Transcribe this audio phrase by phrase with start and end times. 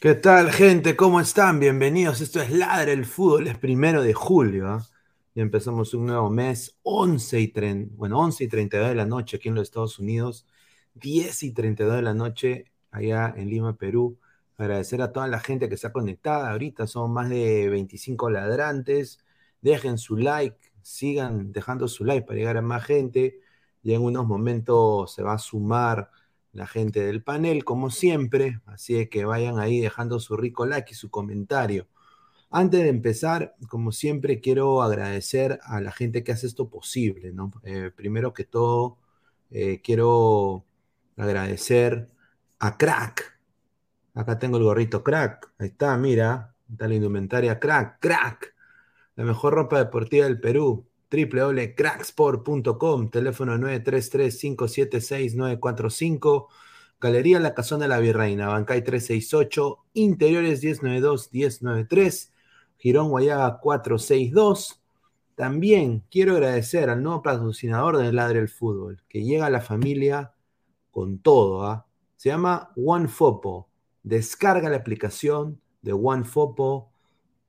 [0.00, 0.96] ¿Qué tal, gente?
[0.96, 1.60] ¿Cómo están?
[1.60, 2.22] Bienvenidos.
[2.22, 4.66] Esto es Ladre el Fútbol, es primero de julio.
[4.66, 4.86] ¿ah?
[5.34, 9.36] Y empezamos un nuevo mes, 11 y, 30, bueno, 11 y 32 de la noche
[9.36, 10.46] aquí en los Estados Unidos,
[10.94, 14.18] 10 y 32 de la noche allá en Lima, Perú.
[14.56, 16.50] Agradecer a toda la gente que está conectada.
[16.50, 19.18] Ahorita son más de 25 ladrantes.
[19.60, 23.40] Dejen su like, sigan dejando su like para llegar a más gente.
[23.82, 26.10] Y en unos momentos se va a sumar
[26.52, 28.60] la gente del panel, como siempre.
[28.66, 31.88] Así que vayan ahí dejando su rico like y su comentario.
[32.50, 37.52] Antes de empezar, como siempre, quiero agradecer a la gente que hace esto posible, ¿no?
[37.64, 38.98] Eh, primero que todo,
[39.50, 40.64] eh, quiero
[41.16, 42.08] agradecer
[42.58, 43.38] a Crack.
[44.14, 45.52] Acá tengo el gorrito Crack.
[45.58, 46.54] Ahí está, mira.
[46.70, 48.00] Está la indumentaria Crack.
[48.00, 48.54] Crack.
[49.16, 56.46] La mejor ropa deportiva del Perú www.cracksport.com, teléfono 933-576-945,
[57.00, 62.30] Galería La Casona de la Virreina, Bancay 368, Interiores 1092-1093,
[62.76, 64.82] Girón Guayaga 462.
[65.34, 70.34] También quiero agradecer al nuevo patrocinador del Ladre el Fútbol, que llega a la familia
[70.90, 71.64] con todo.
[71.64, 71.86] ¿ah?
[72.16, 73.68] Se llama OneFopo.
[74.02, 76.90] Descarga la aplicación de OneFopo,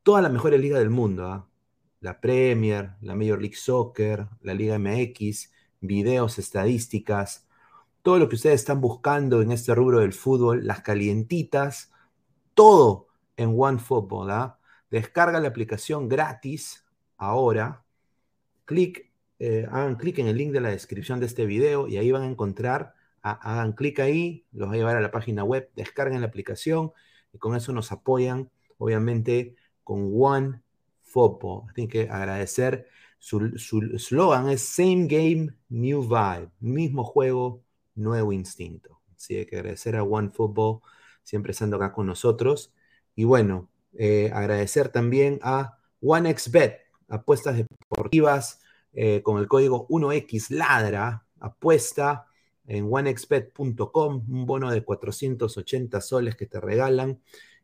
[0.03, 1.27] todas las mejores ligas del mundo.
[1.27, 1.47] ¿ah?
[2.01, 7.47] La Premier, la Major League Soccer, la Liga MX, videos, estadísticas,
[8.01, 11.91] todo lo que ustedes están buscando en este rubro del fútbol, las calientitas,
[12.55, 13.07] todo
[13.37, 14.31] en OneFootball.
[14.31, 14.59] ¿ah?
[14.89, 16.83] Descarga la aplicación gratis
[17.17, 17.85] ahora.
[18.65, 22.11] Clic, eh, hagan clic en el link de la descripción de este video y ahí
[22.11, 26.21] van a encontrar, hagan clic ahí, los va a llevar a la página web, descarguen
[26.21, 26.91] la aplicación
[27.31, 28.49] y con eso nos apoyan,
[28.79, 30.09] obviamente, con
[31.11, 31.73] OneFootball.
[31.73, 32.87] Tienen que agradecer.
[33.19, 33.39] Su
[33.97, 36.49] slogan es Same Game, New Vibe.
[36.59, 37.63] Mismo juego,
[37.95, 39.01] nuevo instinto.
[39.15, 40.81] Así que agradecer a OneFootball
[41.23, 42.73] siempre estando acá con nosotros.
[43.15, 46.79] Y bueno, eh, agradecer también a OneXBet,
[47.09, 48.61] apuestas deportivas
[48.93, 52.25] eh, con el código 1XLadra, apuesta
[52.65, 57.21] en onexbet.com, un bono de 480 soles que te regalan.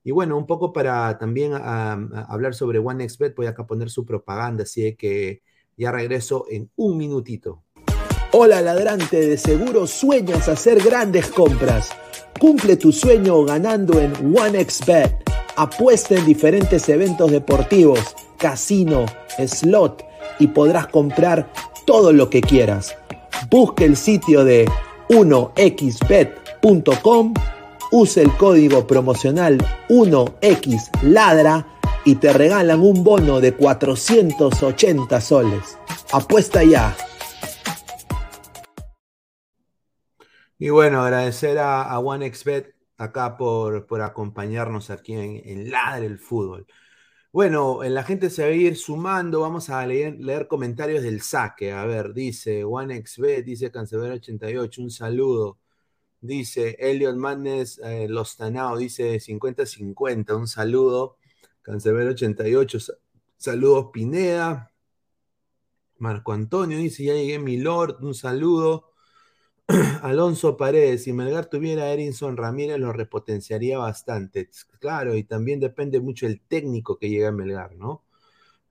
[0.07, 4.63] Y bueno, un poco para también hablar sobre OneXBet, voy acá a poner su propaganda,
[4.63, 5.41] así que
[5.75, 7.65] ya regreso en un minutito.
[8.31, 11.89] Hola ladrante, de seguro sueñas hacer grandes compras.
[12.39, 15.29] Cumple tu sueño ganando en OneXBet.
[15.57, 19.07] Apuesta en diferentes eventos deportivos, casino,
[19.45, 20.05] slot
[20.39, 21.51] y podrás comprar
[21.85, 22.95] todo lo que quieras.
[23.51, 24.69] Busque el sitio de
[25.09, 26.53] 1xbet.com,
[27.91, 29.57] use el código promocional
[29.89, 31.65] 1xladra
[32.05, 35.77] y te regalan un bono de 480 soles.
[36.11, 36.95] Apuesta ya.
[40.59, 46.65] Y bueno, agradecer a, OneXBet acá por, por acompañarnos aquí en, en Ladre el Fútbol.
[47.31, 49.41] Bueno, la gente se va a ir sumando.
[49.41, 51.71] Vamos a leer, leer comentarios del saque.
[51.71, 55.59] A ver, dice OneXBet, dice Cancelero88, un saludo.
[56.21, 61.17] Dice Elliot Madness, eh, Los Tanao, dice 50-50, un saludo.
[61.63, 62.95] Cancelero88,
[63.37, 64.71] saludos Pineda.
[65.99, 68.93] Marco Antonio dice, ya llegué mi Lord, un saludo.
[70.01, 74.49] Alonso Paredes, si Melgar tuviera a Erinson Ramírez, lo repotenciaría bastante.
[74.79, 78.05] Claro, y también depende mucho el técnico que llega a Melgar, ¿no?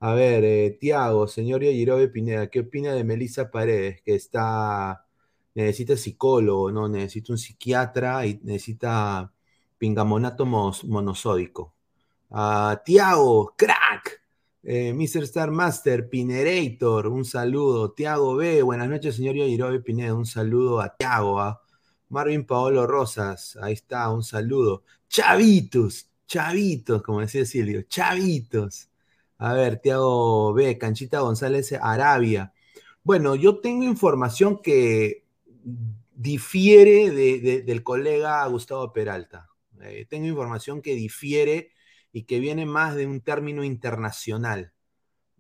[0.00, 4.02] A ver, eh, Tiago, señor Yajirobe Pineda, ¿qué opina de Melissa Paredes?
[4.02, 5.05] Que está,
[5.56, 6.88] necesita psicólogo, ¿no?
[6.88, 9.32] Necesita un psiquiatra y necesita
[9.78, 11.74] pingamonato monosódico.
[12.28, 14.22] Uh, Tiago, crack.
[14.62, 15.22] Eh, Mr.
[15.22, 17.92] Star Master, Pinerator, un saludo.
[17.92, 21.40] Tiago B, buenas noches, señor Yajirobe Pineda, un saludo a Tiago.
[21.40, 21.62] ¿ah?
[22.10, 24.84] Marvin Paolo Rosas, ahí está, un saludo.
[25.08, 28.90] Chavitos, chavitos, como decía Silvio, chavitos.
[29.38, 32.52] A ver, Tiago B, Canchita González, Arabia.
[33.04, 35.25] Bueno, yo tengo información que
[35.66, 39.48] difiere del colega Gustavo Peralta.
[39.82, 41.72] Eh, tengo información que difiere
[42.12, 44.72] y que viene más de un término internacional.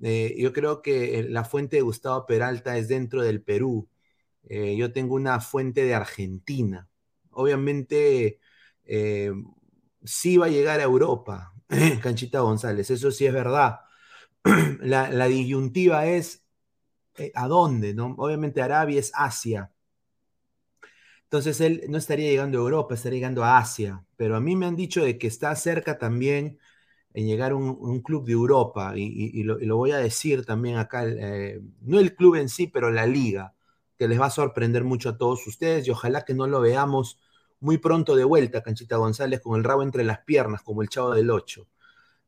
[0.02, 3.88] Eh, yo creo que la fuente de Gustavo Peralta es dentro del Perú.
[4.48, 6.88] Eh, yo tengo una fuente de Argentina.
[7.30, 8.40] Obviamente,
[10.04, 11.52] sí va a llegar a Europa,
[12.02, 13.80] Canchita González, eso sí es verdad.
[14.80, 16.46] La, disyuntiva es
[17.34, 18.14] a dónde, ¿no?
[18.18, 19.72] Obviamente Arabia es Asia.
[21.26, 24.04] Entonces él no estaría llegando a Europa, estaría llegando a Asia.
[24.16, 26.58] Pero a mí me han dicho de que está cerca también
[27.14, 28.92] en llegar un, club de Europa.
[28.96, 33.06] Y, lo, voy a decir también acá, eh, no el club en sí, pero la
[33.06, 33.54] liga,
[33.98, 37.18] que les va a sorprender mucho a todos ustedes y ojalá que no lo veamos
[37.60, 41.14] muy pronto de vuelta, Canchita González, con el rabo entre las piernas, como el chavo
[41.14, 41.66] del 8.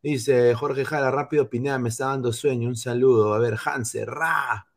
[0.02, 3.34] Dice Jorge Jara, rápido Pineda, me está dando sueño, un saludo.
[3.34, 4.68] A ver, Hanse, ra.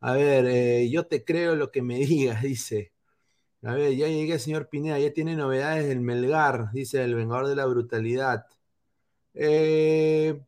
[0.00, 2.92] A ver, eh, yo te creo lo que me digas, dice.
[3.62, 7.56] A ver, ya llegué, señor Pineda, ya tiene novedades del Melgar, dice el Vengador de
[7.56, 8.46] la Brutalidad.
[9.34, 10.40] Eh,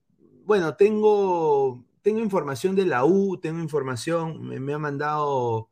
[0.45, 5.71] bueno, tengo, tengo información de la U, tengo información, me, ha mandado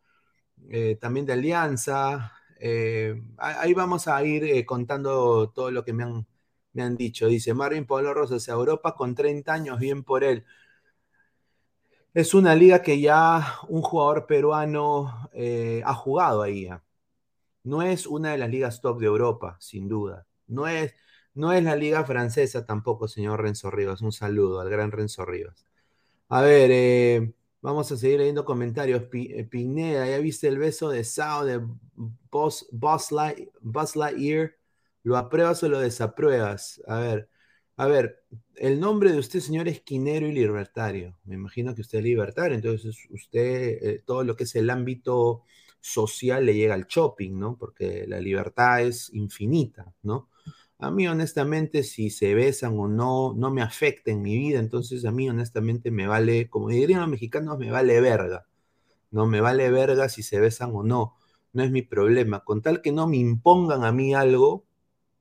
[0.70, 2.32] eh, también de Alianza.
[2.60, 6.26] Eh, ahí vamos a ir contando todo lo que me han,
[6.72, 7.28] me han dicho.
[7.28, 10.44] Dice Marvin Pablo Rosas, Europa con 30 años, bien por él.
[12.14, 15.30] Es una liga que ya un jugador peruano
[15.84, 16.68] ha jugado ahí.
[17.64, 20.26] No es una de las ligas top de Europa, sin duda.
[20.46, 20.94] No es,
[21.34, 24.02] no es la liga francesa tampoco, señor Renzo Rivas.
[24.02, 25.66] Un saludo al gran Renzo Rivas.
[26.28, 29.02] A ver, eh, vamos a seguir leyendo comentarios.
[29.12, 31.60] Eh, Pineda, ¿ya viste el beso de Sao de
[32.30, 32.66] Buzz,
[33.96, 34.56] Lightyear?
[35.02, 36.82] ¿Lo apruebas o lo desapruebas?
[36.86, 37.28] A ver,
[37.76, 38.22] a ver,
[38.56, 41.16] el nombre de usted, señor, es Quinero y Libertario.
[41.24, 45.42] Me imagino que usted es libertario, entonces usted, eh, todo lo que es el ámbito
[45.80, 47.56] social le llega al shopping, ¿no?
[47.56, 50.28] Porque la libertad es infinita, ¿no?
[50.78, 55.04] A mí, honestamente, si se besan o no, no me afecta en mi vida, entonces
[55.04, 58.46] a mí, honestamente, me vale, como dirían los mexicanos, me vale verga,
[59.10, 59.26] ¿no?
[59.26, 61.16] Me vale verga si se besan o no,
[61.52, 62.44] no es mi problema.
[62.44, 64.64] Con tal que no me impongan a mí algo,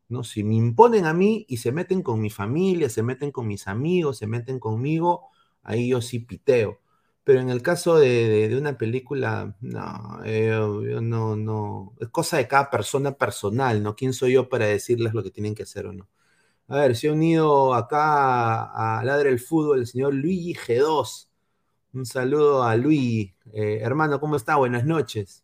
[0.09, 0.23] ¿no?
[0.23, 3.67] Si me imponen a mí y se meten con mi familia, se meten con mis
[3.67, 5.27] amigos, se meten conmigo,
[5.63, 6.79] ahí yo sí piteo.
[7.29, 10.49] Pero en el caso de, una película, no, eh,
[10.99, 13.95] no, no, es cosa de cada persona personal, ¿no?
[13.95, 16.09] ¿Quién soy yo para decirles lo que tienen que hacer o no?
[16.67, 18.63] A ver, se ha unido acá
[18.97, 21.29] a Ladre el Fútbol el señor Luigi G2.
[21.93, 23.35] Un saludo a Luigi.
[23.53, 24.55] Eh, hermano, ¿cómo está?
[24.55, 25.43] Buenas noches.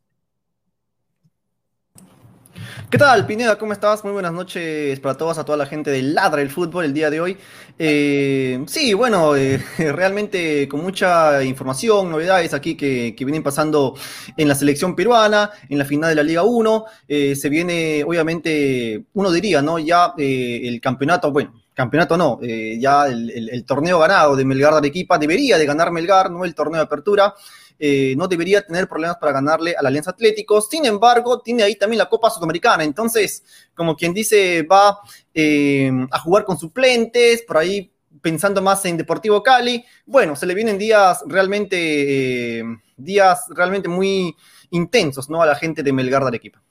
[2.89, 3.57] ¿Qué tal, Pineda?
[3.57, 4.03] ¿Cómo estás?
[4.03, 7.10] Muy buenas noches para todos, a toda la gente de Ladra el Fútbol el día
[7.10, 7.38] de hoy.
[7.77, 13.95] Eh, sí, bueno, eh, realmente con mucha información, novedades aquí que, vienen pasando
[14.38, 16.86] en la selección peruana, en la final de la Liga 1.
[17.07, 19.79] Eh, se viene, obviamente, uno diría, ¿no?
[19.79, 25.17] Ya el campeonato, bueno, campeonato no, ya el, el, torneo ganado de Melgar de Arequipa,
[25.17, 27.34] debería de ganar Melgar, no el torneo de apertura.
[27.77, 30.62] Eh, no debería tener problemas para ganarle a la Alianza Atlético.
[30.62, 32.84] Sin embargo, tiene ahí también la Copa Sudamericana.
[32.84, 35.00] Entonces, como quien dice, va
[35.34, 37.91] eh, a jugar con suplentes, por ahí
[38.22, 39.84] pensando más en Deportivo Cali.
[40.05, 42.63] Bueno, se le vienen días realmente, eh,
[42.98, 44.36] días realmente muy
[44.72, 45.41] intensos, ¿no?
[45.41, 46.62] A la gente de Melgar de Arequipa.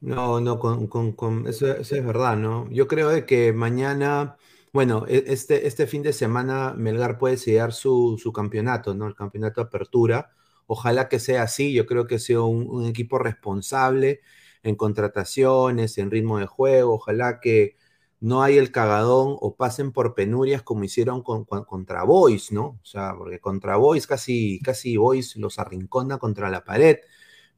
[0.00, 2.70] No, no, con, eso, es verdad, ¿no?
[2.70, 4.36] Yo creo que mañana
[4.72, 9.06] bueno, e, este, este fin de semana Melgar puede sellar su, campeonato, ¿no?
[9.06, 10.30] El campeonato de apertura.
[10.66, 11.72] Ojalá que sea así.
[11.72, 14.20] Yo creo que sea un, equipo responsable
[14.62, 16.94] en contrataciones, en ritmo de juego.
[16.94, 17.76] Ojalá que
[18.20, 22.78] no haya el cagadón o pasen por penurias como hicieron con, contra Boys, ¿no?
[22.82, 26.98] O sea, porque contra Boys casi, casi Boys los arrincona contra la pared.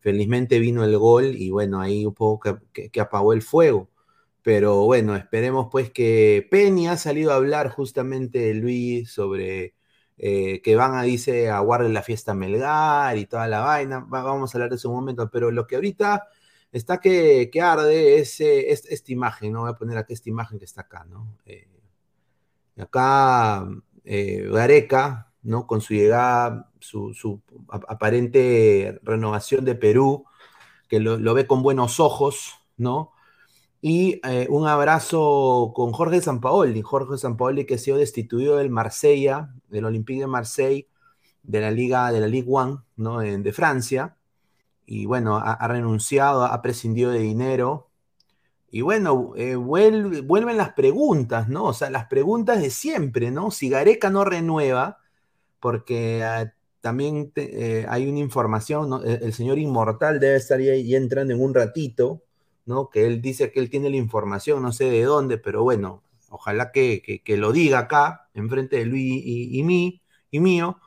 [0.01, 3.90] Felizmente vino el gol y bueno, ahí un poco que apagó el fuego.
[4.43, 9.75] Pero bueno, esperemos pues que Penny ha salido a hablar justamente, Luis, sobre
[10.23, 14.01] eh, que van a, dice, a guardar la fiesta Melgar y toda la vaina.
[14.09, 16.29] vamos a hablar de eso un momento, pero lo que ahorita
[16.73, 19.63] está que, arde es, esta imagen, ¿no?
[19.63, 21.39] Voy a poner aquí esta imagen que está acá, ¿no?
[21.47, 21.69] Eh,
[22.79, 23.67] acá
[24.05, 25.67] eh, Gareca, ¿no?
[25.67, 30.27] Con su llegada, su, aparente renovación de Perú,
[30.89, 33.13] que lo, lo ve con buenos ojos, ¿no?
[33.83, 36.83] Y eh, un abrazo con Jorge Sampaoli.
[36.83, 40.89] Jorge Sampaoli que ha sido destituido del Marsella, del Olympique de Marseille,
[41.43, 43.21] de la Liga, de la Ligue 1, ¿no?
[43.21, 44.17] de Francia.
[44.87, 47.91] Y bueno, ha, renunciado, ha prescindido de dinero.
[48.71, 51.65] Y bueno, eh, vuelven las preguntas, ¿no?
[51.65, 53.51] O sea, las preguntas de siempre, ¿no?
[53.51, 54.99] Si Gareca no renueva,
[55.61, 61.35] porque ah, también eh, hay una información, el, el, señor Inmortal debe estar ahí entrando
[61.35, 62.23] en un ratito,
[62.91, 66.73] que él dice que él tiene la información, no sé de dónde, pero bueno, ojalá
[66.73, 70.79] que, lo diga acá, enfrente de Luis y, mí, y mío,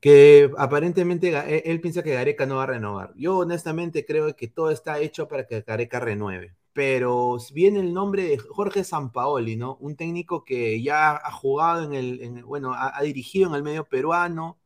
[0.00, 3.12] que aparentemente e, él, piensa que Gareca no va a renovar.
[3.16, 6.54] Yo honestamente creo que todo está hecho para que Gareca renueve.
[6.72, 9.76] Pero viene el nombre de Jorge Sampaoli, ¿no?
[9.80, 14.58] Un técnico que ya ha jugado en el, bueno, ha, dirigido en el medio peruano,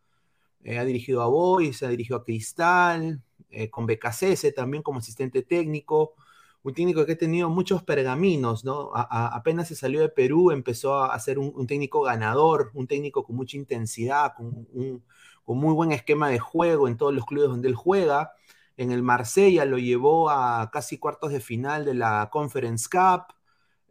[0.62, 3.22] eh, ha dirigido a Boys, ha dirigido a Cristal,
[3.56, 6.14] eh, con BKCS también como asistente técnico,
[6.62, 8.90] un técnico que ha tenido muchos pergaminos, ¿no?
[8.94, 13.56] apenas se salió de Perú, empezó a ser un, técnico ganador, un técnico con mucha
[13.56, 15.02] intensidad, con, un,
[15.42, 18.32] con muy buen esquema de juego en todos los clubes donde él juega.
[18.76, 23.34] En el Marsella lo llevó a casi cuartos de final de la Conference Cup.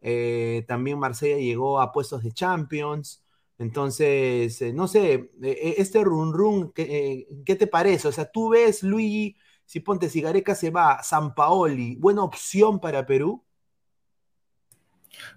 [0.00, 3.24] Eh, también Marsella llegó a puestos de Champions.
[3.58, 8.06] Entonces, eh, no sé, este run run, ¿qué, ¿qué, te parece?
[8.08, 12.80] O sea, tú ves, Luigi, si ponte si Gareca se va San Paoli, ¿buena opción
[12.80, 13.42] para Perú?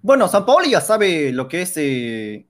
[0.01, 1.74] Bueno, San Paoli ya sabe lo que es.
[1.77, 2.45] Eh,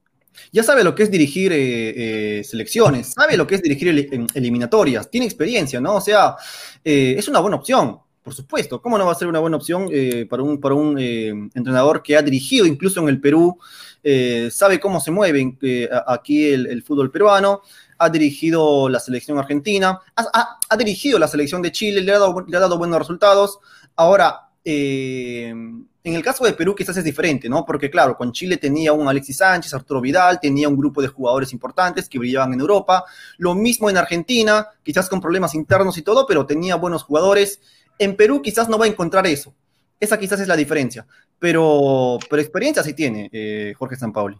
[0.51, 3.89] ya sabe lo que es dirigir eh, eh, selecciones, sabe lo que es dirigir
[4.33, 5.95] eliminatorias, tiene experiencia, ¿no?
[5.95, 6.35] O sea,
[6.83, 8.81] es una buena opción, por supuesto.
[8.81, 9.89] ¿Cómo no va a ser una buena opción
[10.29, 13.57] para un, para un entrenador que ha dirigido incluso en el Perú?
[14.49, 15.57] sabe cómo se mueve
[16.07, 17.63] aquí el, fútbol peruano,
[17.99, 22.97] ha dirigido la selección argentina, ha, dirigido la selección de Chile, le ha dado, buenos
[22.97, 23.59] resultados.
[23.95, 27.65] Ahora, eh, en el caso de Perú quizás es diferente, ¿no?
[27.65, 31.51] Porque claro, con Chile tenía un Alexis Sánchez, Arturo Vidal, tenía un grupo de jugadores
[31.51, 33.03] importantes que brillaban en Europa.
[33.37, 37.59] Lo mismo en Argentina, quizás con problemas internos y todo, pero tenía buenos jugadores.
[37.97, 39.53] En Perú quizás no va a encontrar eso.
[39.99, 41.05] Esa quizás es la diferencia.
[41.37, 44.39] Pero, pero experiencia sí tiene eh, Jorge Sampaoli.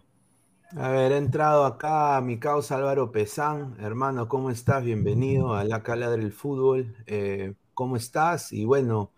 [0.76, 3.76] A ver, he entrado acá mi causa Álvaro Pesán.
[3.80, 4.84] Hermano, ¿cómo estás?
[4.84, 6.94] Bienvenido a la Cala del Fútbol.
[7.06, 8.52] Eh, ¿Cómo estás?
[8.52, 9.10] Y bueno,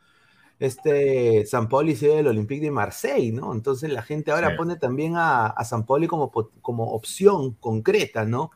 [0.59, 3.52] este San Pauli se del Olympique de Marseille, ¿no?
[3.52, 8.50] Entonces la gente ahora pone también a, San Pauli como, como opción concreta, ¿no?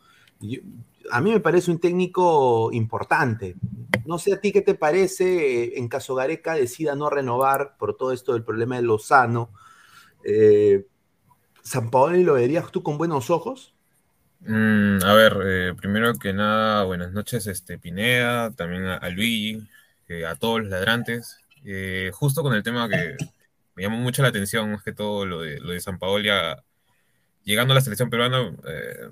[1.10, 3.56] a mí me parece un técnico importante,
[4.06, 7.96] No sé a ti qué te parece eh, en caso Gareca decida no renovar por
[7.96, 9.50] todo esto del problema de Lozano.
[10.24, 10.86] Eh,
[11.66, 13.74] ¿San Paolo lo verías tú con buenos ojos?
[14.40, 19.66] Mm, a ver, eh, primero que nada, buenas noches, este, Pineda, también a, Luigi,
[20.28, 21.40] a todos los ladrantes.
[22.12, 23.16] justo con el tema que
[23.74, 26.24] me llamó mucho la atención, más que todo lo de, lo de San Paolo,
[27.42, 28.54] llegando a la selección peruana,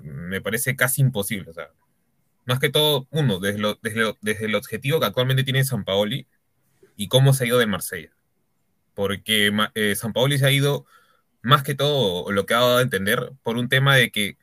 [0.01, 1.51] me parece casi imposible.
[1.51, 1.69] O sea,
[2.45, 3.75] más que todo, uno, desde,
[4.21, 6.27] desde, el objetivo que actualmente tiene San Paoli
[6.95, 8.11] y cómo se ha ido de Marsella.
[8.93, 10.85] Porque eh, San Paoli se ha ido,
[11.45, 14.37] más que todo, lo que ha dado a entender, por un tema de que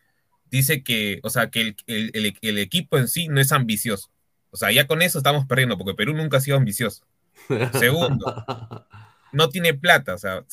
[0.50, 4.10] dice que, o sea, que el, equipo en sí no es ambicioso.
[4.50, 7.04] O sea, ya con eso estamos perdiendo, porque Perú nunca ha sido ambicioso.
[7.72, 8.24] Segundo,
[9.32, 10.14] no tiene plata.
[10.14, 10.44] O sea,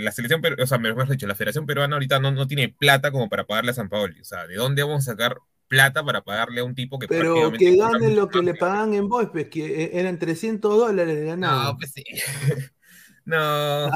[0.00, 3.28] la selección, o sea, mejor dicho, la Federación Peruana ahorita no, no tiene plata como
[3.28, 4.20] para pagarle a San Paoli.
[4.20, 5.36] O sea, ¿de dónde vamos a sacar
[5.68, 9.08] plata para pagarle a un tipo que Pero que gane lo que le pagan en
[9.08, 11.72] Boys, pues que e-, eran 300 dólares ganado.
[11.72, 12.04] No, pues sí.
[13.28, 13.86] no,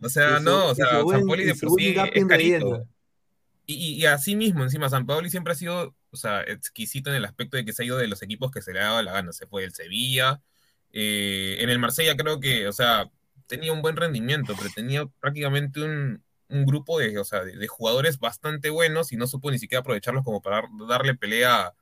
[0.00, 2.86] o sea, no, o sea, San Paoli de por sí es carito.
[3.64, 7.24] Y, y, así mismo, encima, San Paoli siempre ha sido, o sea, exquisito en el
[7.24, 9.12] aspecto de que se ha ido de los equipos que se le ha dado la
[9.12, 9.32] gana.
[9.32, 10.42] Se fue del Sevilla,
[10.92, 13.08] eh, en el Marsella creo que, o sea,
[13.46, 18.18] tenía un buen rendimiento, pero tenía prácticamente un, un grupo de, o sea, de, jugadores
[18.18, 21.72] bastante buenos y no supo ni siquiera aprovecharlos como para darle pelea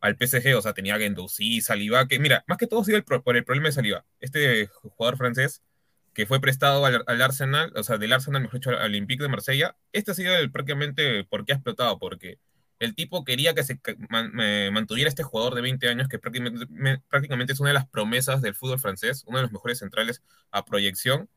[0.00, 0.54] al PSG.
[0.56, 3.68] O sea, tenía Gendouzi, Saliba, que mira, más que todo ha sido por el problema
[3.68, 4.04] de Saliba.
[4.20, 5.62] Este jugador francés
[6.14, 9.76] que fue prestado al, Arsenal, o sea, del Arsenal, mejor dicho, al Olympique de Marsella,
[9.92, 12.38] este ha sido el, prácticamente por qué ha explotado, porque
[12.78, 13.80] el tipo quería que se
[14.70, 16.66] mantuviera este jugador de 20 años, que prácticamente,
[17.08, 20.64] prácticamente es una de las promesas del fútbol francés, uno de los mejores centrales a
[20.64, 21.28] proyección,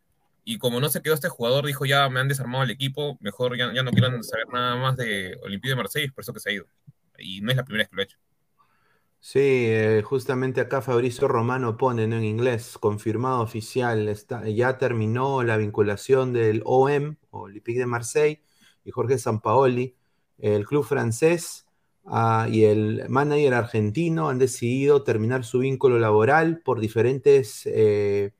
[0.44, 3.58] y como no se quedó este jugador, dijo ya me han desarmado el equipo, mejor
[3.58, 6.50] ya, ya no quiero saber nada más de Olympique de Marsella, por eso que se
[6.50, 6.68] ha ido.
[7.18, 8.18] Y no es la primera vez que lo ha hecho.
[9.28, 15.58] Sí, eh, justamente acá Fabrizio Romano pone en inglés, confirmado oficial, está, ya terminó la
[15.58, 18.44] vinculación del OM, Olympique de Marseille,
[18.84, 19.96] y Jorge Sampaoli,
[20.38, 21.66] el club francés
[22.06, 28.32] ah, y el manager argentino han decidido terminar su vínculo laboral por diferentes eh,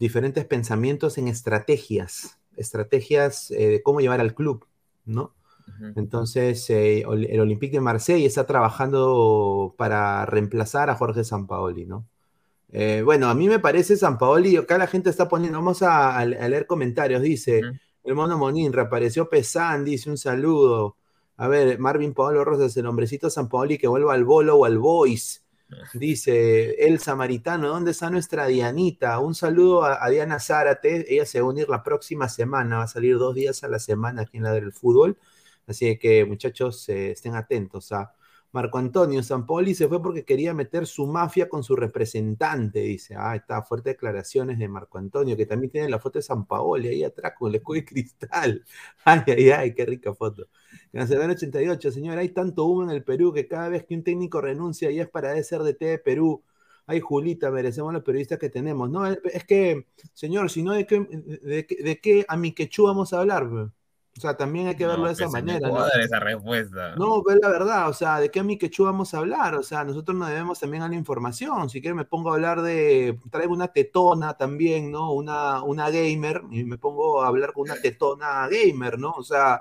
[0.00, 4.66] diferentes pensamientos en estrategias, estrategias eh, de cómo llevar al club,
[5.04, 5.35] ¿no?
[5.96, 12.06] Entonces, eh, el Olympique de Marsella está trabajando para reemplazar a Jorge Sampaoli, ¿no?
[12.72, 16.66] Eh, bueno, a mí me parece Sampaoli, acá la gente está poniendo, vamos a, leer
[16.66, 17.62] comentarios, dice,
[18.04, 20.96] el mono Monín, reapareció Pesan, dice un saludo.
[21.36, 25.42] A ver, Marvin Paolo Rosas, el hombrecito Sampaoli que vuelva al bolo o al boys.
[25.94, 29.18] Dice el samaritano, ¿dónde está nuestra Dianita?
[29.18, 32.88] Un saludo a, Diana Zárate, ella se va a unir la próxima semana, va a
[32.88, 35.18] salir dos días a la semana aquí en la del fútbol,
[35.66, 38.12] así que muchachos eh, estén atentos a
[38.56, 43.14] Marco Antonio Sampoli se fue porque quería meter su mafia con su representante, dice.
[43.18, 46.88] Ah, está, fuertes declaraciones de Marco Antonio, que también tiene la foto de San Paoli
[46.88, 48.64] ahí atrás con el escudo de cristal.
[49.04, 50.48] Ay, ay, ay, qué rica foto.
[50.92, 54.40] Cancelán 88, señor, hay tanto humo en el Perú que cada vez que un técnico
[54.40, 56.42] renuncia ya es para ser de T de Perú.
[56.86, 58.88] Ay, Julita, merecemos los periodistas que tenemos.
[58.88, 63.12] No, es que, señor, si no, ¿de qué, de, de qué a mi quechú vamos
[63.12, 63.50] a hablar?
[64.16, 65.68] O sea, también hay que verlo de esa pues, manera.
[65.68, 66.96] No dar esa respuesta.
[66.96, 69.54] No, es la verdad, o sea, ¿de qué a mi quechú vamos a hablar?
[69.56, 71.68] O sea, nosotros nos debemos también a la información.
[71.68, 75.12] Si quieres me pongo a hablar de, traigo una tetona también, ¿no?
[75.12, 79.12] Una, una gamer, y me pongo a hablar con una tetona gamer, ¿no?
[79.12, 79.60] O sea,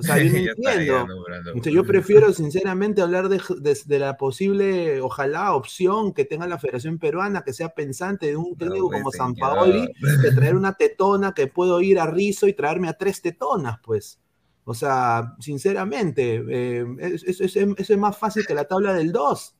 [0.00, 0.38] o sea, yo no
[1.54, 1.70] entiendo.
[1.70, 7.52] yo prefiero sinceramente hablar de, la posible, ojalá, opción que tenga la Federación Peruana, que
[7.52, 11.80] sea pensante de un técnico pues, como San Paoli, de traer una tetona que puedo
[11.80, 14.18] ir a Rizo y traerme a tres tetonas, pues.
[14.64, 16.86] O sea, sinceramente, eh,
[17.26, 19.56] eso, es más fácil que la tabla del 2.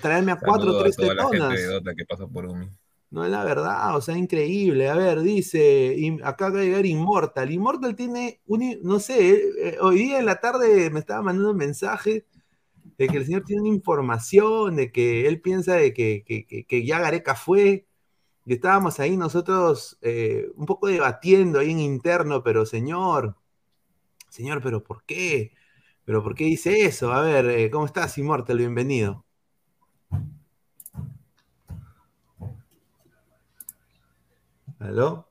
[0.00, 1.58] Traerme a cuatro o tres tetonas.
[1.96, 2.48] que pasa por
[3.10, 4.88] no es la verdad, o sea, increíble.
[4.88, 7.50] A ver, dice, acá va a llegar Immortal.
[7.50, 11.52] Immortal tiene un, no sé, eh, eh, hoy día en la tarde me estaba mandando
[11.52, 12.26] un mensaje
[12.98, 16.24] de que el señor tiene una información, de que él piensa de que,
[16.68, 17.86] que, ya Gareca fue.
[18.46, 23.36] Y estábamos ahí nosotros eh, un poco debatiendo ahí en interno, pero señor,
[24.30, 25.52] señor, pero ¿por qué?
[26.04, 27.12] ¿Pero por qué dice eso?
[27.12, 28.58] A ver, ¿cómo estás, Immortal?
[28.58, 29.27] Bienvenido.
[34.78, 35.30] ¿Aló?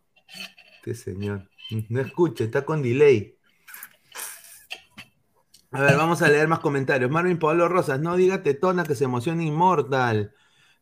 [0.78, 1.50] Este señor.
[1.90, 3.38] No escucha, está con delay.
[5.72, 7.12] A ver, vamos a leer más comentarios.
[7.12, 10.34] Marvin Pablo Rosas, no diga tetona que se emociona inmortal.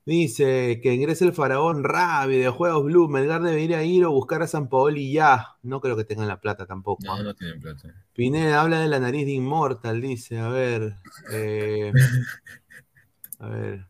[0.06, 4.70] Dice que ingrese el faraón Ra, videojuegos Blue, Melgar debería ir o buscar a San
[4.70, 5.56] Paoli ya.
[5.64, 7.04] No creo que tengan la plata tampoco.
[7.04, 7.90] No, no tienen plata.
[8.14, 10.38] Pineda habla de la nariz de Inmortal, dice.
[10.38, 10.98] A ver.
[11.32, 11.92] Eh,
[13.40, 13.88] a ver.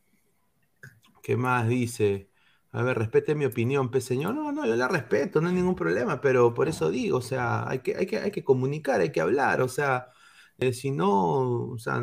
[1.21, 2.29] ¿Qué más dice?
[2.75, 4.35] A ver, respete mi opinión, pe señor.
[4.35, 7.67] No, no, yo la respeto, no hay ningún problema, pero por eso digo, o sea,
[7.69, 10.09] hay que, hay que, hay que comunicar, hay que hablar, o sea,
[10.57, 12.01] eh, si no, o sea,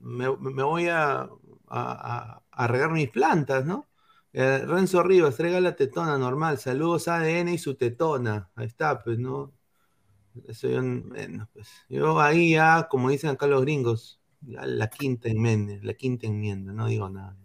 [0.00, 1.28] me, voy a,
[1.68, 3.88] a, regar mis plantas, ¿no?
[4.32, 9.18] Eh, Renzo Rivas, traiga la tetona normal, saludos ADN y su tetona, ahí está, pues,
[9.18, 9.52] ¿no?
[10.48, 10.82] Eso yo,
[11.52, 16.72] pues, yo ahí ya, como dicen acá los gringos, la quinta enmienda, la quinta enmienda,
[16.72, 17.36] no digo nada.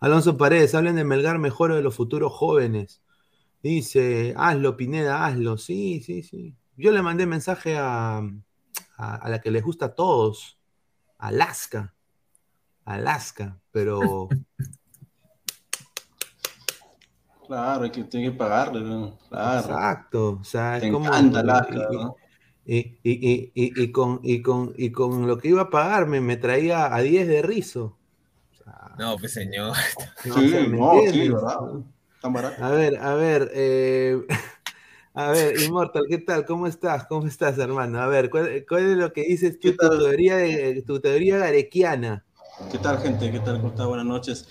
[0.00, 3.02] Alonso Paredes, hablen de Melgar mejor de los futuros jóvenes.
[3.62, 5.58] Dice, hazlo, Pineda, hazlo.
[5.58, 6.54] Sí, sí, sí.
[6.76, 8.22] Yo le mandé mensaje a,
[8.96, 10.58] a, la que les gusta a todos,
[11.18, 11.94] Alaska.
[12.84, 14.28] Alaska, pero.
[17.46, 19.16] Claro, hay que, tiene que pagarle, ¿no?
[19.28, 19.60] Claro.
[19.60, 20.38] Exacto.
[20.40, 21.12] O sea, es como.
[21.12, 22.16] Alaska, ¿no?
[22.64, 26.36] Y, y, y, y, con, y, con, y con lo que iba a pagarme me
[26.36, 27.96] traía a 10 de rizo.
[28.98, 29.76] No, pues señor.
[30.24, 31.58] No, sí, no, sí, ¿verdad?
[32.20, 32.64] Tan barato.
[32.64, 34.26] A ver, a ver, eh,
[35.14, 36.44] a ver, Immortal, ¿qué tal?
[36.44, 37.06] ¿Cómo estás?
[37.06, 38.00] ¿Cómo estás, hermano?
[38.00, 42.24] A ver, ¿cuál, es lo que dices tú, tu teoría, de, tu teoría garequiana?
[42.70, 43.30] ¿Qué tal, gente?
[43.30, 43.56] ¿Qué tal?
[43.58, 43.86] ¿Cómo está?
[43.86, 44.48] Buenas noches.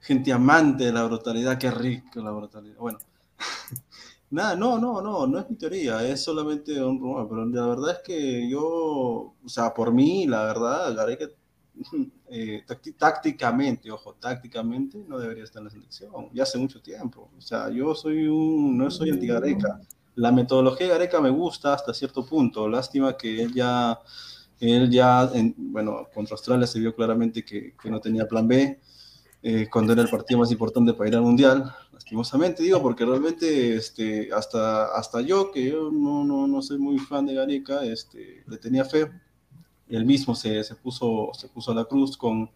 [0.00, 2.76] Gente amante de la brutalidad, qué rico la brutalidad.
[2.78, 2.98] Bueno,
[4.30, 7.90] Nada, no, no, no, no es mi teoría, es solamente un rumor, pero la verdad
[7.92, 11.28] es que yo, o sea, por mí, la verdad, Gareca,
[12.28, 12.64] eh,
[12.98, 17.70] tácticamente, ojo, tácticamente no debería estar en la selección, ya hace mucho tiempo, o sea,
[17.70, 19.80] yo soy un, no soy anti-Gareca,
[20.16, 23.98] la metodología de Gareca me gusta hasta cierto punto, lástima que él ya,
[24.60, 28.78] él ya, bueno, contra Australia se vio claramente que, que no tenía plan B,
[29.46, 33.76] eh, cuando era el partido más importante para ir al Mundial, lastimosamente digo, porque realmente
[33.76, 38.42] este, hasta, hasta yo, que yo no, no, no soy muy fan de Gareca, este,
[38.46, 39.10] le tenía fe,
[39.88, 42.50] él mismo se, se, puso, se puso a la cruz con,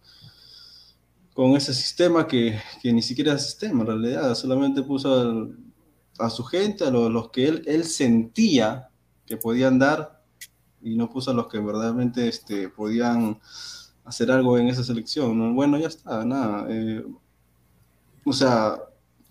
[1.33, 5.49] con ese sistema que, que ni siquiera es sistema, en realidad, solamente puso
[6.17, 8.89] a su gente, a los, que él, él sentía
[9.25, 10.21] que podían dar,
[10.81, 13.39] y no puso a los que verdaderamente este, podían
[14.05, 15.55] hacer algo en esa selección.
[15.55, 16.65] Bueno, ya está, nada.
[16.69, 17.05] Eh,
[18.25, 18.77] o sea,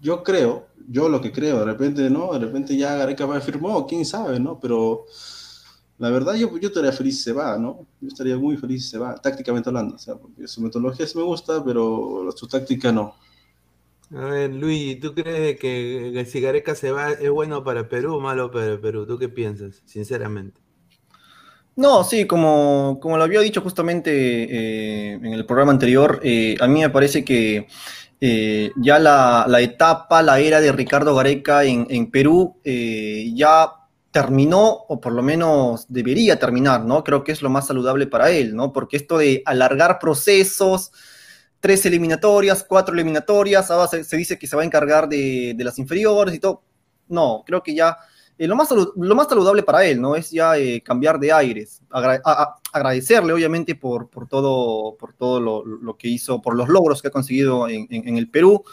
[0.00, 2.32] yo creo, yo lo que creo, de repente, ¿no?
[2.32, 4.58] De repente ya Gareca firmó, quién sabe, ¿no?
[4.60, 5.06] Pero
[5.98, 7.86] la verdad yo, yo estaría feliz si se va, ¿no?
[8.00, 11.18] Yo estaría muy feliz si se va, tácticamente hablando, o sea, porque su metodología sí
[11.18, 13.14] me gusta, pero su táctica no.
[14.14, 18.20] A ver, Luis, ¿tú crees que si Gareca se va es bueno para Perú o
[18.20, 19.06] malo para Perú?
[19.06, 20.60] ¿Tú qué piensas, sinceramente?
[21.78, 26.66] No, sí, como, como lo había dicho justamente eh, en el programa anterior, eh, a
[26.66, 27.68] mí me parece que
[28.20, 33.70] eh, ya la, etapa, la era de Ricardo Gareca en, Perú ya
[34.18, 37.04] terminó, o por lo menos debería terminar, ¿no?
[37.04, 38.72] Creo que es lo más saludable para él, ¿no?
[38.72, 40.90] Porque esto de alargar procesos,
[41.60, 46.34] tres eliminatorias, cuatro eliminatorias, ahora se, dice que se va a encargar de, las inferiores
[46.34, 46.64] y todo.
[47.06, 47.96] No, creo que ya
[48.36, 50.16] eh, lo, más lo más saludable para él, ¿no?
[50.16, 51.80] Es ya eh, cambiar de aires.
[52.72, 57.12] agradecerle, obviamente, por, por todo, por todo lo, que hizo, por los logros que ha
[57.12, 58.64] conseguido en, el Perú.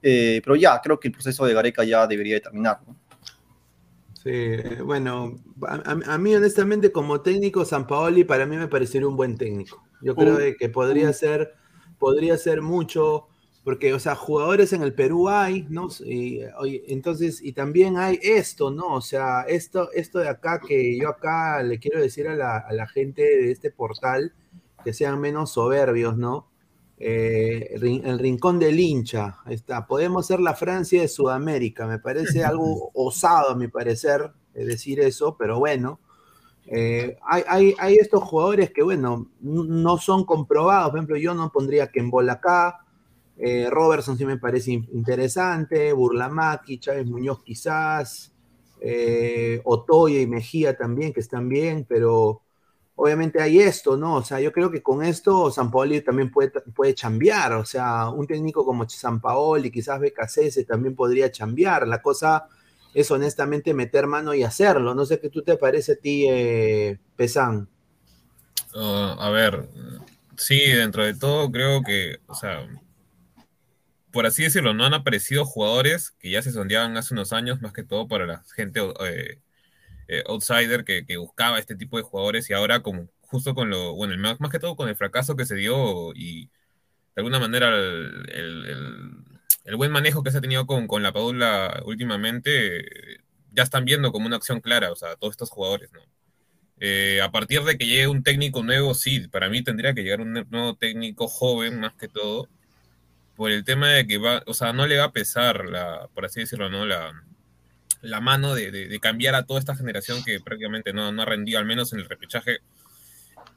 [0.00, 3.01] Eh, pero ya, creo que el proceso de Gareca ya debería de terminar, ¿no?
[4.22, 9.36] Sí, bueno, a, mí honestamente como técnico, San Paoli para mí me parecería un buen
[9.36, 9.82] técnico.
[10.00, 11.54] Yo creo que podría ser,
[11.98, 13.28] podría ser mucho
[13.64, 15.88] porque, o sea, jugadores en el Perú hay, ¿no?
[16.04, 16.40] Y,
[16.88, 18.94] entonces, y también hay esto, ¿no?
[18.94, 23.22] O sea, esto, esto de acá que yo acá le quiero decir a la, gente
[23.22, 24.32] de este portal
[24.84, 26.48] que sean menos soberbios, ¿no?
[27.04, 29.86] Eh, el rincón del hincha, está.
[29.86, 35.36] Podemos ser la Francia de Sudamérica, me parece algo osado a mi parecer decir eso,
[35.36, 35.98] pero bueno.
[36.66, 40.90] Eh, hay, hay, estos jugadores que, bueno, no son comprobados.
[40.90, 42.86] Por ejemplo, yo no pondría que en bola acá,
[43.36, 48.32] eh, Robertson sí me parece interesante, Burlamaki, Chávez Muñoz quizás,
[48.80, 52.42] eh, Otoya y Mejía también, que están bien, pero
[52.94, 54.16] obviamente hay esto, ¿no?
[54.16, 58.08] O sea, yo creo que con esto San Paoli también puede, puede chambear, o sea,
[58.10, 62.46] un técnico como San Paoli, quizás Becasese también podría chambear, la cosa
[62.94, 66.98] es honestamente meter mano y hacerlo, no sé qué tú te parece a ti, eh,
[67.16, 67.68] Pesán.
[68.74, 69.68] Uh, a ver,
[70.36, 72.66] sí, dentro de todo creo que, o sea,
[74.12, 77.72] por así decirlo, no han aparecido jugadores que ya se sondeaban hace unos años, más
[77.72, 79.38] que todo para la gente eh,
[80.08, 84.16] eh, outsider que, buscaba este tipo de jugadores y ahora como justo con lo, bueno,
[84.18, 89.16] más, más que todo con el fracaso que se dio y de alguna manera el,
[89.76, 92.84] buen manejo que se ha tenido con, con la Padula últimamente,
[93.52, 96.00] ya están viendo como una acción clara, o sea, todos estos jugadores, ¿no?
[96.80, 100.20] Eh, a partir de que llegue un técnico nuevo, sí, para mí tendría que llegar
[100.20, 102.48] un nuevo técnico joven más que todo,
[103.36, 106.24] por el tema de que va, o sea, no le va a pesar, la, por
[106.24, 106.84] así decirlo, ¿no?
[106.86, 107.12] La,
[108.02, 111.64] la mano de, cambiar a toda esta generación que prácticamente no, no ha rendido, al
[111.64, 112.58] menos en el repechaje.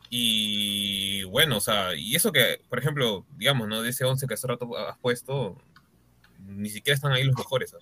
[0.10, 3.82] Y bueno, o sea, y eso que, por ejemplo, digamos, ¿no?
[3.82, 5.58] De ese 11 que hace rato has puesto,
[6.40, 7.76] ni siquiera están ahí los mejores,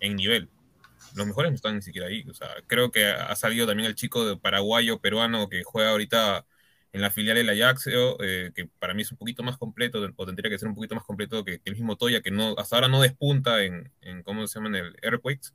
[0.00, 0.48] en nivel.
[1.14, 2.24] Los mejores no están ni siquiera ahí.
[2.28, 6.44] O sea, creo que ha salido también el chico de paraguayo, peruano, que juega ahorita
[6.92, 10.26] en la filial del Ajax, eh, que para mí es un poquito más completo, o
[10.26, 12.88] tendría que ser un poquito más completo que, el mismo Toya, que no, hasta ahora
[12.88, 14.68] no despunta en, en ¿cómo se llama?
[14.68, 15.52] En el Airquakes.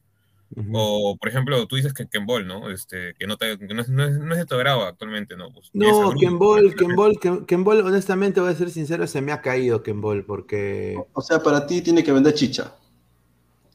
[0.73, 2.71] O, por ejemplo, tú dices que Ken Ball, ¿no?
[2.71, 5.53] Este, que no, te, no, es, no, es, de tu agrado actualmente, ¿no?
[5.53, 9.31] Pues, no, Ken Ball, Ken Ball, Ken, Ball, honestamente, voy a ser sincero, se me
[9.31, 10.99] ha caído Ken Ball, porque...
[11.13, 12.73] O sea, para ti tiene que vender chicha.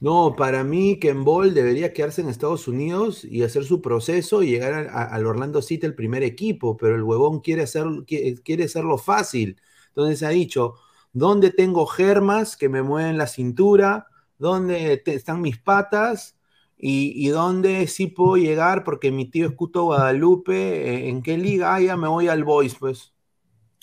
[0.01, 4.51] No, para mí Ken Ball debería quedarse en Estados Unidos y hacer su proceso y
[4.51, 9.59] llegar al Orlando City el primer equipo, pero el huevón quiere, hacer, quiere, hacerlo fácil.
[9.89, 10.75] Entonces ha dicho,
[11.13, 14.09] ¿dónde tengo germas que me mueven la cintura?
[14.37, 16.37] ¿Dónde están mis patas?
[16.77, 18.85] ¿Y, dónde sí puedo llegar?
[18.85, 21.09] Porque mi tío es Cuto Guadalupe.
[21.09, 21.75] ¿En qué liga?
[21.75, 23.15] Ah, ya me voy al Boys, pues.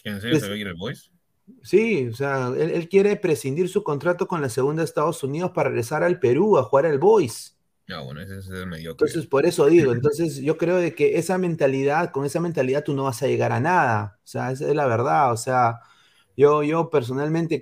[0.03, 1.11] ¿En serio se va a ir al Boys?
[1.63, 5.69] Sí, o sea, él, quiere prescindir su contrato con la segunda de Estados Unidos para
[5.69, 7.57] regresar al Perú a jugar al Boys.
[7.87, 8.91] No, bueno, ese es el medio.
[8.91, 12.93] Entonces, por eso digo, entonces yo creo de que esa mentalidad, con esa mentalidad tú
[12.93, 14.19] no vas a llegar a nada.
[14.23, 15.31] O sea, esa es la verdad.
[15.33, 15.79] O sea,
[16.37, 17.61] yo, yo personalmente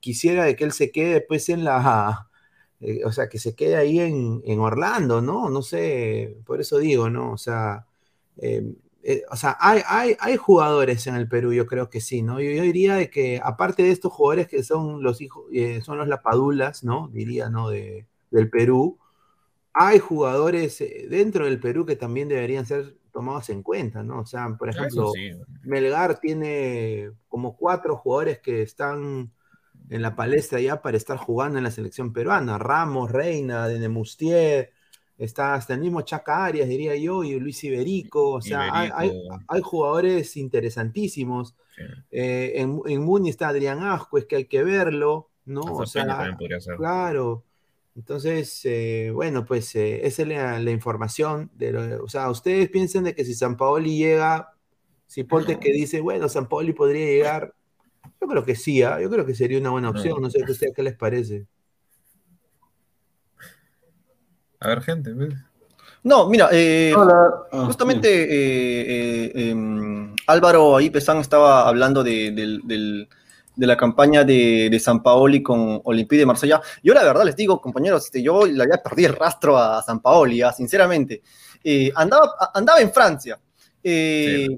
[0.00, 2.28] quisiera de que él se quede pues en la,
[2.80, 5.48] eh, o sea, que se quede ahí en, en, Orlando, ¿no?
[5.50, 7.32] No sé, por eso digo, ¿no?
[7.32, 7.86] O sea,
[8.38, 8.74] eh,
[9.08, 12.40] eh, o sea, hay, hay, hay, jugadores en el Perú, yo creo que sí, ¿no?
[12.40, 16.08] Yo, diría de que, aparte de estos jugadores que son los hijos, eh, son los
[16.08, 17.08] lapadulas, ¿no?
[17.12, 17.68] Diría, ¿no?
[17.70, 18.98] De, del Perú,
[19.72, 24.20] hay jugadores dentro del Perú que también deberían ser tomados en cuenta, ¿no?
[24.22, 25.12] O sea, por ejemplo,
[25.62, 29.30] Melgar tiene como cuatro jugadores que están
[29.88, 32.58] en la palestra ya para estar jugando en la selección peruana.
[32.58, 34.72] Ramos, Reina, Denemustier,
[35.18, 40.36] está hasta el mismo Chaca Arias, diría yo, y Luis Iberico, o sea, Hay, jugadores
[40.36, 41.54] interesantísimos.
[42.10, 45.60] Eh, en, en, Muni está Adrián Asco, es que hay que verlo, ¿no?
[45.60, 46.36] o sea,
[46.76, 47.44] claro.
[47.96, 51.50] Entonces, eh, bueno, pues eh, esa es la, información.
[51.54, 54.52] De o sea, ustedes piensan de que si San Paoli llega,
[55.06, 57.54] si Ponte que dice, bueno, San Paoli podría llegar,
[58.20, 59.00] yo creo que sí, ¿ah?
[59.00, 61.46] yo creo que sería una buena opción, no sé qué les parece.
[64.60, 65.14] A ver, gente.
[66.02, 73.06] No, mira, eh, ah, justamente eh, eh, em, Álvaro ahí Pesán estaba hablando de,
[73.56, 76.60] la campaña de, San Paoli con Olympique de Marsella.
[76.82, 80.00] Yo la verdad les digo, compañeros, este, yo le había perdido el rastro a San
[80.00, 81.22] Paoli, ah, sinceramente.
[81.94, 83.38] andaba, andaba en Francia,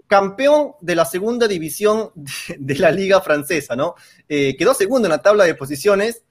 [0.07, 2.11] campeón de la segunda división
[2.59, 3.95] de, la liga francesa, ¿no?
[4.29, 6.23] quedó segundo en la tabla de posiciones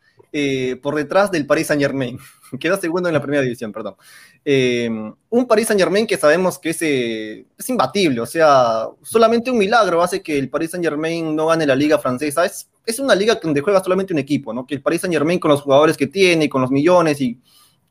[0.81, 2.19] por detrás del Paris Saint Germain.
[2.59, 3.95] quedó segundo en la primera división, perdón.
[4.43, 4.89] Eh,
[5.29, 9.57] un Paris Saint Germain que sabemos que es, eh, es, imbatible, o sea, solamente un
[9.57, 12.45] milagro hace que el Paris Saint Germain no gane la liga francesa.
[12.45, 14.65] Es, es una liga donde juega solamente un equipo, ¿no?
[14.65, 17.39] Que el Paris Saint Germain con los jugadores que tiene, con los millones y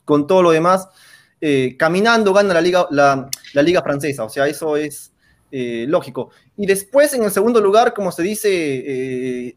[0.05, 0.89] con todo lo demás,
[1.41, 5.13] eh, caminando gana la liga, la, la, liga francesa, o sea, eso es
[5.51, 6.31] lógico.
[6.57, 9.57] Y después, en el segundo lugar, como se dice,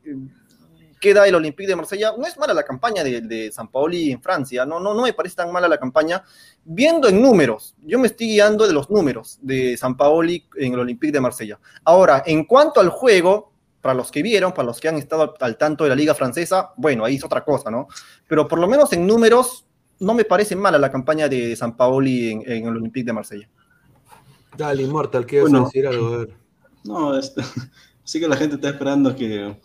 [1.00, 2.14] queda el Olympique de Marsella.
[2.18, 5.14] No es mala la campaña de, de San Paoli en Francia, no, no, no me
[5.14, 6.24] parece tan mala la campaña.
[6.64, 10.80] Viendo en números, yo me estoy guiando de los números de San Paoli en el
[10.80, 11.60] Olympique de Marsella.
[11.84, 15.58] Ahora, en cuanto al juego, para los que vieron, para los que han estado al
[15.58, 17.88] tanto de la liga francesa, bueno, ahí es otra cosa, ¿no?
[18.28, 19.66] Pero por lo menos en números,
[20.00, 23.50] no me parece mala la campaña de San Paoli en, el Olympique de Marsella.
[24.58, 26.26] Dale, Immortal, ¿qué bueno, decir algo?
[26.84, 27.42] No, este,
[28.04, 29.56] sí que la gente está esperando que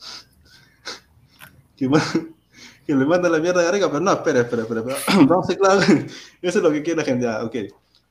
[1.77, 4.97] que, le manda la mierda a Gareca, pero no, espera, espera, espera.
[5.27, 5.89] Vamos a ser claros.
[6.43, 7.27] Eso es lo que quiere la gente.
[7.27, 7.57] Ah, ok.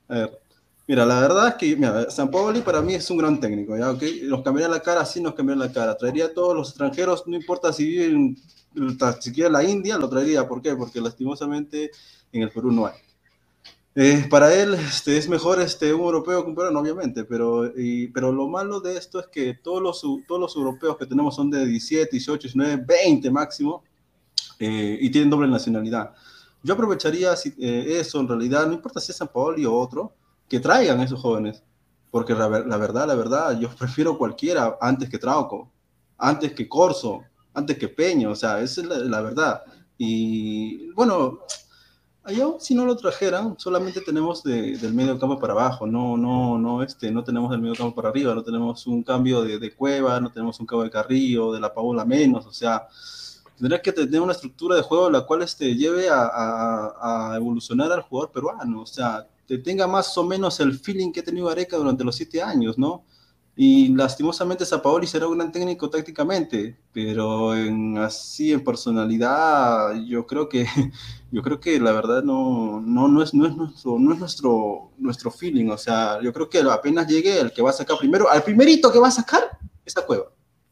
[0.09, 0.39] A ver.
[0.85, 3.91] Mira, la verdad es que mira, San Paoli para mí es un gran técnico, ¿ya?
[3.91, 4.23] Okay.
[4.23, 5.97] Nos cambiaría la cara, sí nos cambiaría la cara.
[5.97, 8.37] Traería a todos los extranjeros, no importa si viven
[9.21, 10.47] siquiera la India, lo traería.
[10.47, 10.75] ¿Por qué?
[10.75, 11.91] Porque lastimosamente
[12.31, 12.95] en el Perú no hay.
[13.95, 18.07] Eh, para él este, es mejor este, un europeo que un peruano, obviamente, pero, y,
[18.07, 21.51] pero lo malo de esto es que todos los, todos los europeos que tenemos son
[21.51, 23.83] de 17, 18, 19, 20 máximo
[24.57, 26.11] eh, y tienen doble nacionalidad.
[26.63, 30.15] Yo aprovecharía eh, eso en realidad, no importa si es San Paoli o otro,
[30.47, 31.63] que traigan a esos jóvenes,
[32.11, 35.71] porque la, verdad, la verdad, yo prefiero cualquiera antes que Trauco,
[36.17, 39.63] antes que Corso, antes que Peño, o sea, esa es la, verdad.
[39.97, 41.39] Y bueno,
[42.25, 46.81] Allá, si no lo trajeran, solamente tenemos del medio campo para abajo, no, no, no,
[46.81, 50.31] este, no tenemos del medio campo para arriba, no tenemos un cambio de, Cueva, no
[50.31, 52.87] tenemos un cambio de Carrillo, de la Paola menos, o sea,
[53.57, 58.31] tendría que tener una estructura de juego la cual este, lleve a, evolucionar al jugador
[58.31, 62.03] peruano, o sea, que tenga más o menos el feeling que ha tenido Areca durante
[62.03, 63.03] los siete años, ¿no?
[63.55, 70.49] Y lastimosamente Zapaoli será un gran técnico tácticamente, pero en, así en personalidad yo creo
[70.49, 70.65] que
[71.31, 74.91] yo creo que la verdad no, no, no, es, no es, nuestro, no es nuestro,
[74.97, 75.69] nuestro feeling.
[75.69, 78.91] O sea, yo creo que apenas llegue el que va a sacar primero, al primerito
[78.91, 79.43] que va a sacar,
[79.85, 80.25] esa cueva.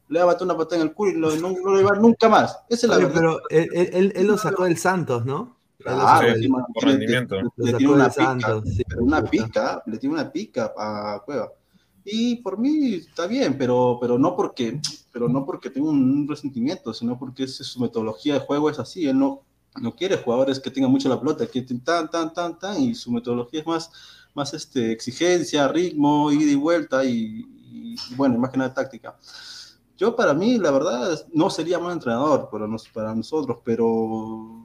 [0.08, 2.00] Le va a una patada en el culo y no, no, lo va a llevar
[2.00, 2.58] nunca más.
[2.68, 3.14] Esa es la verdad.
[3.14, 5.56] Pero él, él, él, lo sacó del Santos, ¿no?
[5.82, 6.34] Claro,
[6.72, 7.36] por rendimiento.
[7.56, 8.62] Le, tiene una pica,
[8.98, 11.52] una pica, le tiene una pica a Cueva.
[12.04, 14.80] Y por mí está bien, pero, pero, no porque,
[15.12, 19.06] pero no porque tenga un, resentimiento, sino porque es, su metodología de juego es así.
[19.06, 19.42] Él no,
[19.80, 23.12] no quiere jugadores que tengan mucho la pelota, que tan, tan, tan, tan, y su
[23.12, 23.90] metodología es más,
[24.34, 29.16] más este, exigencia, ritmo, ida y vuelta, y, y bueno, más que nada táctica.
[29.96, 34.61] Yo para mí, la verdad, no sería mal entrenador para, nos, para nosotros, pero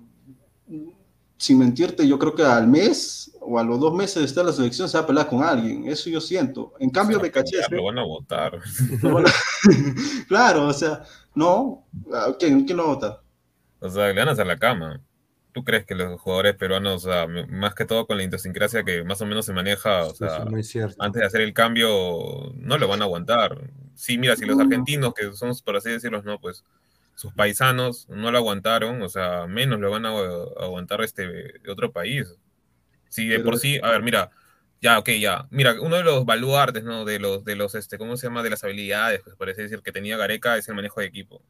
[1.38, 4.48] sin mentirte, yo creo que al mes o a los dos meses de estar en
[4.48, 5.88] la selección se va a pelear con alguien.
[5.88, 6.74] Eso yo siento.
[6.80, 7.58] En cambio, me caché.
[7.70, 8.60] Lo van a votar.
[10.28, 11.04] claro, o sea,
[11.36, 11.86] no.
[12.40, 13.22] ¿Quién, ¿Quién lo vota?
[13.80, 15.02] O sea, le van a hacer la cama.
[15.54, 19.04] ¿Tú crees que los jugadores peruanos, o sea, más que todo con la idiosincrasia que
[19.04, 20.46] más o menos se maneja, o sea,
[21.00, 23.58] antes de hacer el cambio, no lo van a aguantar?
[23.96, 26.64] Sí, mira, si los argentinos, que somos, por así decirlo, no, pues
[27.18, 31.28] sus paisanos no lo aguantaron, o sea, menos lo van a aguantar este
[31.68, 32.36] otro país.
[33.10, 34.30] Si de por sí, a ver, mira,
[34.82, 35.48] ya, ok, ya.
[35.50, 37.06] Mira, uno de los baluartes, ¿no?
[37.06, 38.44] De los, de los, este, ¿cómo se llama?
[38.44, 41.42] De las habilidades, pues parece decir, que tenía Gareca es el manejo de equipo.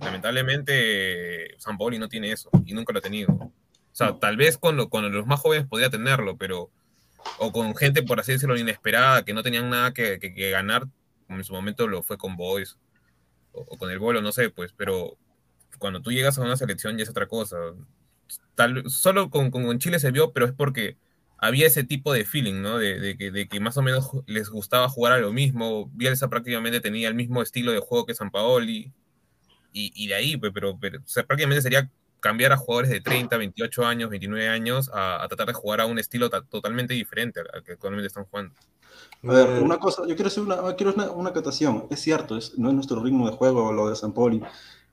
[0.00, 3.32] Lamentablemente, San Pauli no tiene eso y nunca lo ha tenido.
[3.32, 3.52] O
[3.92, 6.72] sea, tal vez con, con los más jóvenes podría tenerlo, pero.
[7.38, 10.88] O con gente, por así decirlo, inesperada, que no tenían nada que, que ganar,
[11.28, 12.78] como en su momento lo fue con Boys
[13.68, 15.16] o, con el bolo, no sé, pues, pero
[15.78, 17.56] cuando tú llegas a una selección ya es otra cosa.
[18.54, 20.96] Tal, solo con, con Chile se vio, pero es porque
[21.38, 22.78] había ese tipo de feeling, ¿no?
[22.78, 25.90] De, de, que, de, que, más o menos les gustaba jugar a lo mismo.
[25.94, 28.92] Bielsa prácticamente tenía el mismo estilo de juego que San Paoli.
[29.72, 31.90] Y, y de ahí, pues, pero, pero prácticamente sería
[32.20, 35.86] cambiar a jugadores de 30, 28 años, 29 años a, a tratar de jugar a
[35.86, 38.54] un estilo totalmente diferente al que actualmente están jugando.
[39.24, 41.86] A ver, una cosa, yo quiero hacer una, quiero una, una catación.
[41.90, 44.40] Es cierto, es, no es nuestro ritmo de juego lo de San Poli.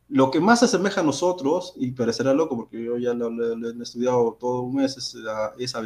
[0.09, 3.83] Lo que más se asemeja a nosotros, y parecerá loco porque yo ya lo, he
[3.83, 5.81] estudiado todo un mes, es a, es a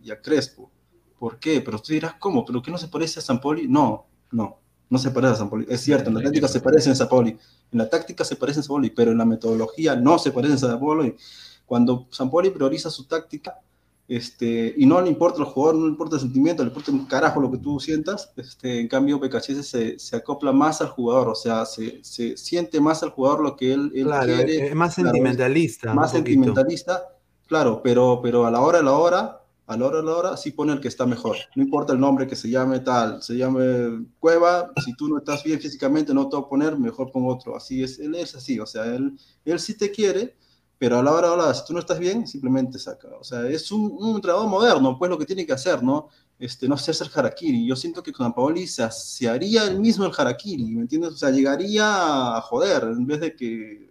[0.00, 0.70] y a Crespo.
[1.18, 1.60] ¿Por qué?
[1.60, 2.44] Pero tú dirás, ¿cómo?
[2.44, 3.68] ¿Pero qué no se parece a San Poli?
[3.68, 5.66] No, no, no se parece a San Poli.
[5.68, 7.30] Es cierto, en la táctica se parece a San Poli.
[7.30, 10.54] En la táctica se parece a San Poli, pero en la metodología no se parece
[10.54, 11.16] a San Poli.
[11.64, 13.60] Cuando San Poli prioriza su táctica,
[14.08, 17.06] este, y no le importa el jugador, no le importa el sentimiento, le importa un
[17.06, 21.28] carajo lo que tú sientas, este, en cambio PKHS se, se acopla más al jugador,
[21.28, 24.68] o sea, se, se, siente más al jugador lo que él, quiere.
[24.68, 25.92] Es más sentimentalista.
[25.92, 27.02] Más sentimentalista,
[27.48, 30.36] claro, pero, pero a la hora, a la hora, a la hora, a la hora,
[30.36, 31.36] sí pone el que está mejor.
[31.56, 35.42] No importa el nombre que se llame tal, se llame Cueva, si tú no estás
[35.42, 37.56] bien físicamente, no te voy a poner, mejor pon otro.
[37.56, 40.36] Así es, él es así, o sea, él, él sí te quiere,
[40.78, 43.08] pero a la hora, a si tú no estás bien, simplemente saca.
[43.18, 46.08] O sea, es un, un entrenador moderno, pues lo que tiene que hacer, ¿no?
[46.38, 47.66] Este, no hacerse el harakiri.
[47.66, 51.12] Yo siento que con Paoli se, haría el mismo el harakiri, ¿me entiendes?
[51.12, 53.90] O sea, llegaría a joder en vez de que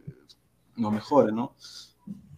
[0.76, 1.56] lo mejore, ¿no?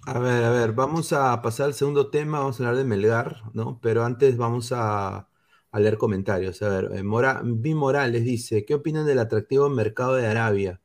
[0.05, 3.41] A ver, a ver, vamos a pasar al segundo tema, vamos a hablar de Melgar,
[3.53, 3.79] ¿no?
[3.81, 5.27] Pero antes vamos a,
[5.73, 6.61] leer comentarios.
[6.61, 10.81] A ver, eh, Mora, Vi Morales dice, ¿qué opinan del atractivo mercado de Arabia?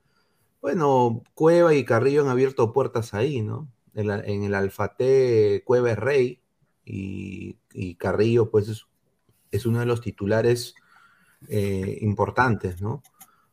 [0.63, 3.69] Bueno, Cueva y Carrillo han abierto puertas ahí, ¿no?
[3.95, 4.11] En,
[4.45, 6.41] el Alfate Cueva es rey
[6.85, 7.57] y,
[7.97, 8.87] Carrillo pues
[9.51, 10.77] es, uno de los titulares
[11.49, 13.03] eh, importantes, ¿no?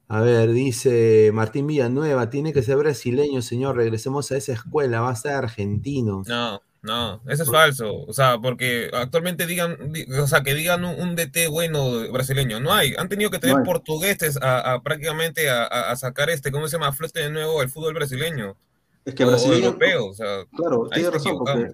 [0.08, 5.10] A ver, dice Martín Villanueva, tiene que ser brasileño, señor, regresemos a esa escuela, va
[5.10, 6.24] a ser argentino.
[6.28, 8.06] No, no, eso es falso.
[8.06, 9.78] O sea, porque actualmente digan,
[10.22, 12.94] o sea, que digan un, DT bueno brasileño, no hay.
[12.98, 16.94] Han tenido que tener portugueses a, prácticamente a, sacar este, ¿cómo se llama?
[16.94, 18.56] Flote de nuevo el fútbol brasileño.
[19.04, 19.66] Es que el brasileño.
[19.66, 21.74] Europeo, o sea, claro, tiene razón, porque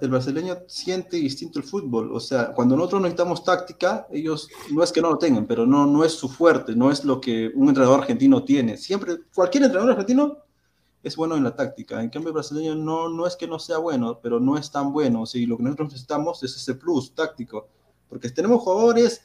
[0.00, 2.12] el, brasileño siente distinto el fútbol.
[2.12, 5.86] O sea, cuando nosotros necesitamos táctica, ellos no es que no lo tengan, pero no,
[5.86, 8.76] no es su fuerte, no es lo que un entrenador argentino tiene.
[8.76, 10.43] Siempre, cualquier entrenador argentino
[11.04, 12.02] es bueno en la táctica.
[12.02, 14.92] En cambio, el brasileño no, no es que no sea bueno, pero no es tan
[14.92, 15.24] bueno.
[15.32, 17.68] Lo que nosotros necesitamos es ese plus táctico.
[18.08, 19.22] Porque tenemos jugadores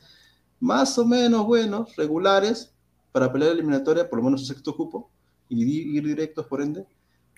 [0.60, 2.74] más o menos buenos, regulares,
[3.12, 5.10] para pelear eliminatoria, por lo menos un sexto cupo,
[5.48, 5.64] y
[5.98, 6.86] ir directos por ende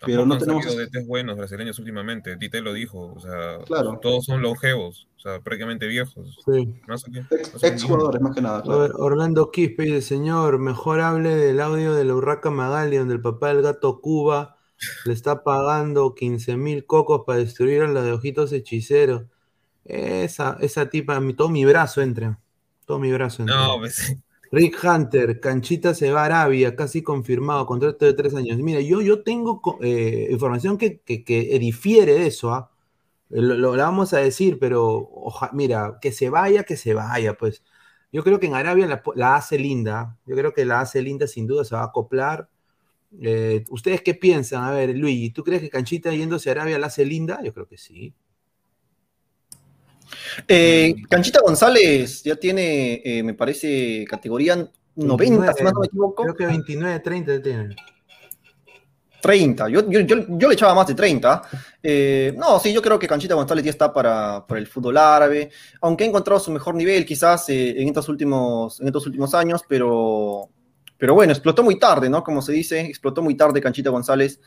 [0.05, 2.35] pero no tenemos DTs buenos brasileños últimamente.
[2.37, 3.59] Tite lo dijo, o sea,
[4.01, 6.39] todos son longevos, o sea, prácticamente viejos.
[6.45, 6.73] Sí.
[7.61, 8.63] Ex, jugadores, más que nada.
[8.65, 13.49] Orlando Quispe dice, señor, mejor hable del audio de la Urraca Magali, donde el papá
[13.49, 14.57] del gato Cuba
[15.05, 19.23] le está pagando 15 mil cocos para destruir a los de ojitos hechiceros.
[19.85, 22.39] Esa, esa tipa, todo mi brazo entra.
[22.85, 23.55] Todo mi brazo entra.
[23.55, 24.15] No, pues
[24.51, 28.57] Rick Hunter, Canchita se va a Arabia, casi confirmado, contrato de tres años.
[28.57, 32.69] Mira, yo, yo tengo eh, información que, que, difiere de eso, ¿ah?
[33.29, 35.09] lo, vamos a decir, pero
[35.53, 37.63] mira, que se vaya, que se vaya, pues.
[38.11, 41.47] Yo creo que en Arabia la, hace linda, yo creo que la hace linda, sin
[41.47, 42.49] duda se va a acoplar.
[43.21, 44.63] Eh, ¿Ustedes qué piensan?
[44.63, 47.41] A ver, Luigi, ¿tú crees que Canchita yéndose a Arabia la hace linda?
[47.43, 48.13] Yo creo que sí.
[50.47, 56.23] Eh, Canchita González ya tiene, eh, me parece, categoría 90, si no me equivoco.
[56.23, 57.75] Creo que 29, 30 tiene.
[59.21, 61.41] 30, yo, yo, yo, le echaba más de 30.
[61.81, 65.51] Eh, no, sí, yo creo que Canchita González ya está para, para el fútbol árabe,
[65.81, 70.49] aunque ha encontrado su mejor nivel quizás en, estos últimos, en estos últimos años, pero,
[70.97, 72.23] pero bueno, explotó muy tarde, ¿no?
[72.23, 74.39] Como se dice, explotó muy tarde Canchita González.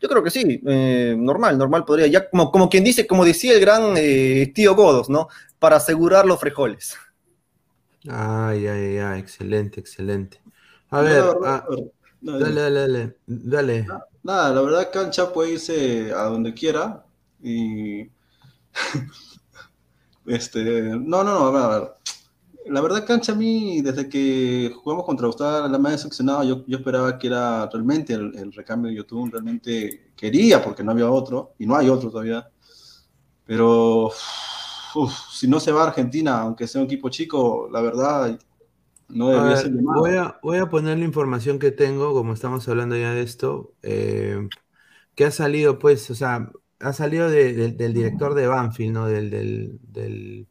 [0.00, 3.54] Yo creo que sí, eh, normal, normal podría, ya como, como quien dice, como decía
[3.54, 5.28] el gran eh, tío Godos, ¿no?
[5.58, 6.96] Para asegurar los frijoles.
[8.08, 10.40] Ay, ay, ay, excelente, excelente.
[10.90, 11.64] A ver, ah,
[12.20, 13.86] dale, dale, dale, dale.
[14.24, 17.04] Nada, la verdad Cancha puede irse a donde quiera
[17.42, 18.08] y...
[20.26, 22.01] este, no, no, no, a ver, a ver
[22.66, 26.78] la verdad, Cancha, a mí, desde que jugamos contra Gustavo la más decepcionado, yo, yo
[26.78, 31.66] esperaba que era realmente el, recambio de YouTube, realmente quería, porque no había otro, y
[31.66, 32.48] no hay otro todavía.
[33.44, 34.10] Pero
[35.32, 38.38] si no se va a Argentina, aunque sea un equipo chico, la verdad,
[39.08, 42.96] no debería ser voy a, voy a poner la información que tengo, como estamos hablando
[42.96, 44.48] ya de esto, eh,
[45.14, 46.50] que ha salido, pues, o sea,
[46.80, 49.06] ha salido del director de Banfield, ¿no?
[49.06, 50.46] del, del del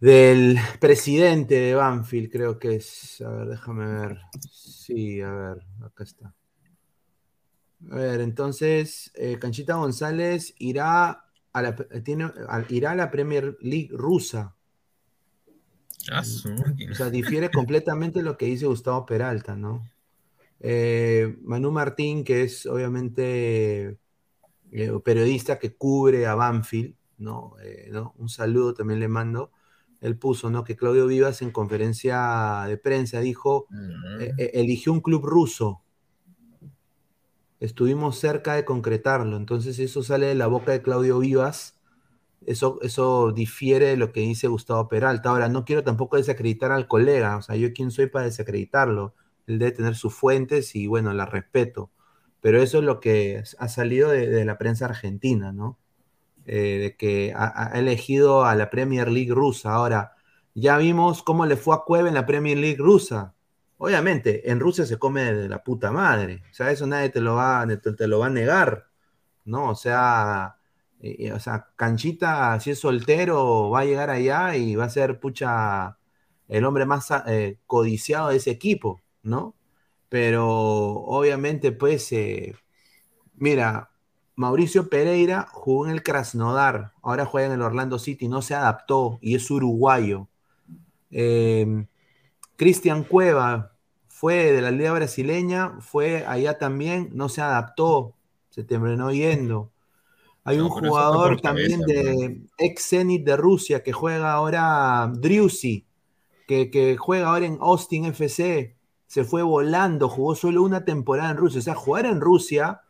[0.00, 3.20] presidente de Banfield, creo que es.
[3.20, 4.18] A ver, déjame ver.
[4.50, 6.34] Sí, a ver, acá está.
[7.90, 12.30] A ver, entonces, eh, Canchita González irá a la, tiene,
[12.68, 14.54] irá a la Premier League rusa.
[16.10, 19.88] Ah, o sea, difiere completamente lo que dice Gustavo Peralta, ¿no?
[20.60, 23.98] Eh, Manu Martín, que es obviamente
[24.72, 27.54] eh, periodista que cubre a Banfield, ¿no?
[27.90, 28.14] ¿no?
[28.16, 29.52] Un saludo también le mando
[30.00, 30.64] él puso, ¿no?
[30.64, 33.66] Que Claudio Vivas en conferencia de prensa dijo,
[34.20, 35.82] e, e, eligió un club ruso.
[37.60, 39.36] Estuvimos cerca de concretarlo.
[39.36, 41.80] Entonces eso sale de la boca de Claudio Vivas.
[42.46, 45.30] Eso, eso difiere de lo que dice Gustavo Peralta.
[45.30, 47.36] Ahora, no quiero tampoco desacreditar al colega.
[47.36, 49.14] O sea, yo quién soy para desacreditarlo.
[49.48, 51.90] Él debe tener sus fuentes y bueno, la respeto.
[52.40, 55.78] Pero eso es lo que ha salido de la prensa argentina, ¿no?
[56.50, 59.72] Eh, de que ha, elegido a la Premier League rusa.
[59.74, 60.14] Ahora,
[60.54, 63.34] ya vimos cómo le fue a Cueva en la Premier League rusa.
[63.76, 66.42] Obviamente, en Rusia se come de la puta madre.
[66.50, 67.66] O sea, eso nadie te lo va,
[67.98, 68.88] te, lo va a negar.
[69.44, 69.70] ¿No?
[69.70, 70.56] O sea,
[71.02, 75.20] eh, o sea, Canchita, si es soltero, va a llegar allá y va a ser,
[75.20, 75.98] pucha,
[76.48, 79.54] el hombre más eh, codiciado de ese equipo, ¿no?
[80.08, 82.12] Pero obviamente, pues,
[83.36, 83.90] mira,
[84.38, 89.18] Mauricio Pereira jugó en el Krasnodar, ahora juega en el Orlando City, no se adaptó
[89.20, 90.28] y es uruguayo.
[91.10, 91.88] Em,
[92.54, 93.72] Cristian Cueva
[94.06, 98.14] fue de la Liga Brasileña, fue allá también, no se adaptó,
[98.48, 99.72] se terminó yendo.
[100.44, 105.84] Hay un jugador también de ex Zenit de Rusia que juega ahora Driussi,
[106.46, 108.76] que, que juega ahora en Austin FC,
[109.08, 111.58] se fue volando, jugó solo una temporada en Rusia.
[111.58, 112.82] O sea, jugar en Rusia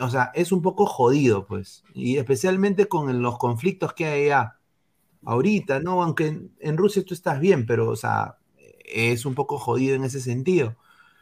[0.00, 1.84] o sea, es un poco jodido, pues.
[1.94, 4.56] Y especialmente con los conflictos que hay allá.
[5.24, 6.02] Ahorita, ¿no?
[6.02, 8.38] Aunque en, Rusia tú estás bien, pero, o sea,
[8.84, 10.76] es un poco jodido en ese sentido.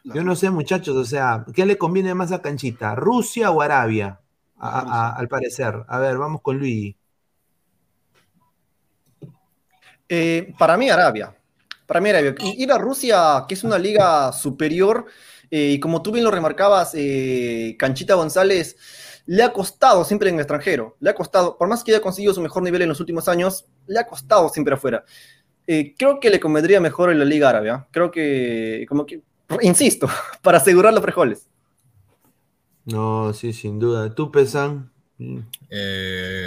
[0.05, 2.95] Yo no sé, muchachos, o sea, ¿qué le conviene más a Canchita?
[2.95, 4.21] ¿Rusia o Arabia?
[4.61, 5.85] al parecer.
[5.87, 6.97] A ver, vamos con Luigi.
[10.09, 11.33] Eh, para mí, Arabia.
[11.85, 12.35] Para mí, Arabia.
[12.41, 15.05] Ir a Rusia, que es una liga superior,
[15.51, 18.77] eh, y como tú bien lo remarcabas, eh, Canchita González
[19.25, 22.33] le ha costado siempre en el extranjero, le ha costado, por más que haya conseguido
[22.33, 25.03] su mejor nivel en los últimos años, le ha costado siempre afuera.
[25.67, 27.87] Eh, creo que le convendría mejor en la Liga Árabe, ¿ah?
[27.91, 29.21] creo que, como que,
[29.61, 30.07] insisto,
[30.41, 31.47] para asegurar los frijoles.
[32.85, 34.13] No, sí, sin duda.
[34.15, 34.91] ¿Tú, Pesan?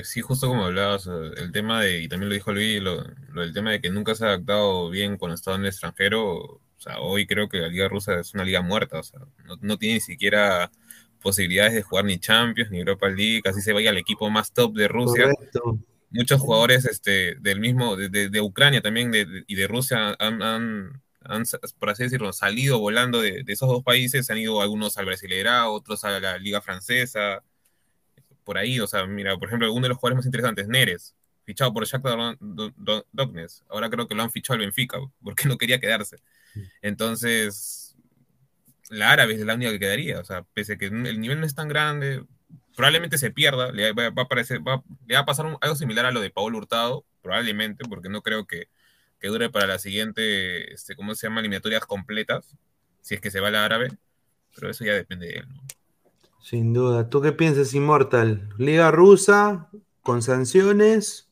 [0.02, 3.52] sí, justo como hablabas, el tema de, y también lo dijo Luis, lo, lo, del
[3.52, 6.98] tema de que nunca se ha adaptado bien cuando estado en el extranjero, o sea,
[6.98, 9.20] hoy creo que la liga rusa es una liga muerta, o sea,
[9.60, 10.68] no, tiene ni siquiera
[11.20, 14.74] posibilidades de jugar ni Champions ni Europa League, casi se vaya al equipo más top
[14.74, 15.30] de Rusia.
[16.10, 19.12] Muchos jugadores este, del mismo, de, Ucrania también
[19.46, 21.00] y de Rusia han, han,
[21.78, 26.02] por así decirlo, salido volando de, esos dos países, han ido algunos al Brasileirao, otros
[26.02, 27.44] a la Liga Francesa,
[28.42, 31.14] por ahí, o sea, mira, por ejemplo, uno de los jugadores más interesantes, Neres,
[31.44, 35.80] fichado por Shakhtar Donetsk, ahora creo que lo han fichado al Benfica, porque no quería
[35.80, 36.18] quedarse.
[36.82, 37.96] Entonces,
[38.90, 41.46] la árabe es la única que quedaría, o sea, pese a que el nivel no
[41.46, 42.24] es tan grande,
[42.76, 46.12] probablemente se pierda, le va, a, parecer, va, le va a pasar algo similar a
[46.12, 48.68] lo de Paul Hurtado, probablemente, porque no creo que,
[49.20, 52.56] que, dure para la siguiente, este, ¿cómo se llama?, eliminatorias completas,
[53.00, 53.88] si es que se va la árabe,
[54.54, 55.62] pero eso ya depende de él, ¿no?
[56.42, 57.08] Sin duda.
[57.08, 58.48] ¿Tú qué piensas, Immortal?
[58.58, 59.70] ¿Liga rusa
[60.02, 61.31] con sanciones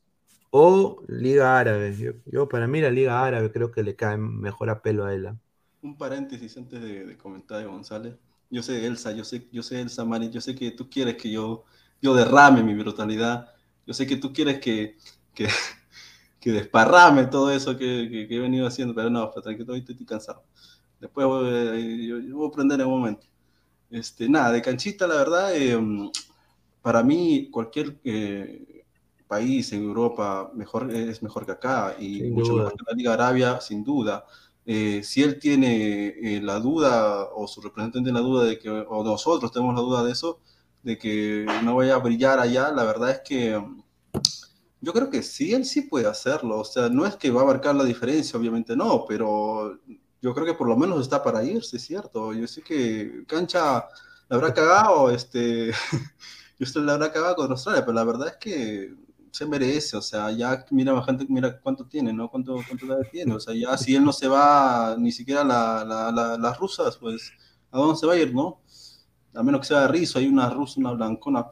[0.51, 1.97] o Liga Árabe?
[2.27, 5.13] Yo, para mí la Liga Árabe creo que le cae mejor a pelo a.
[5.13, 5.37] ¿ah?
[5.83, 8.15] Un paréntesis antes de, comentar de González.
[8.51, 11.31] Yo sé, Elsa, yo sé, yo sé, Elsa Mari, yo sé que tú quieres que
[11.31, 11.65] yo,
[12.03, 13.49] yo derrame mi brutalidad.
[13.87, 14.97] Yo sé que tú quieres que,
[15.35, 15.49] que,
[16.41, 20.45] que desparrame todo eso que, he venido haciendo, pero no, tranquilo, estoy, estoy cansado.
[21.01, 23.27] Después voy, yo, voy a aprender en un momento.
[23.91, 26.11] Este, nada, de canchita, la verdad, em,
[26.83, 28.80] para mí cualquier eh,
[29.31, 33.61] país en Europa mejor, es mejor que acá y mucho mejor que la Liga Arabia,
[33.61, 34.25] sin duda.
[34.67, 39.05] Eh, si él tiene eh, la duda o su representante la duda de que, o
[39.05, 40.41] nosotros tenemos la duda de eso,
[40.83, 43.63] de que no vaya a brillar allá, la verdad es que
[44.81, 46.59] yo creo que sí, él sí puede hacerlo.
[46.59, 49.79] O sea, no es que va a marcar la diferencia, obviamente no, pero
[50.21, 52.33] yo creo que por lo menos está para irse, es cierto.
[52.33, 53.87] Yo sé que Cancha
[54.29, 55.71] la habrá cagado, este,
[56.59, 58.95] y usted la habrá cagado con Australia, pero la verdad es que
[59.33, 62.29] se merece, o sea, ya mira gente, mira cuánto tiene, ¿no?
[62.31, 65.45] Cuánto, cuánto edad tiene, o sea, ya si él no se va ni siquiera a
[65.45, 67.33] la, las rusas, pues,
[67.71, 68.61] ¿a dónde se va a ir, no?
[69.35, 71.47] A menos que sea de rizo, hay una rusa, una blancona,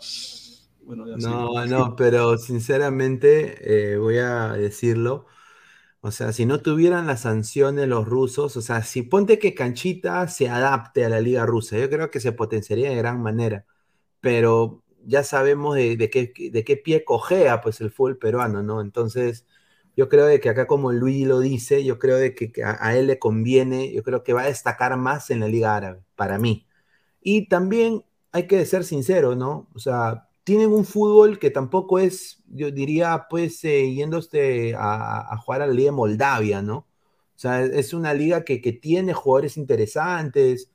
[0.83, 5.27] bueno, ya No, no, pero sinceramente, eh, voy a decirlo,
[6.01, 10.29] o sea, si no tuvieran las sanciones los rusos, o sea, si ponte que Canchita
[10.29, 13.67] se adapte a la liga rusa, yo creo que se potenciaría de gran manera,
[14.21, 18.81] pero ya sabemos de, qué, de qué pie cojea pues el fútbol peruano, ¿no?
[18.81, 19.47] Entonces,
[19.97, 22.97] yo creo de que acá como Luis lo dice, yo creo de que, a, a,
[22.97, 26.39] él le conviene, yo creo que va a destacar más en la liga árabe, para
[26.39, 26.67] mí.
[27.21, 29.69] Y también hay que ser sincero, ¿no?
[29.75, 35.61] O sea, tienen un fútbol que tampoco es, yo diría, pues, eh, yéndose a, jugar
[35.63, 36.79] a la Liga Moldavia, ¿no?
[36.79, 36.87] O
[37.37, 40.71] sea, es una liga que, tiene jugadores interesantes,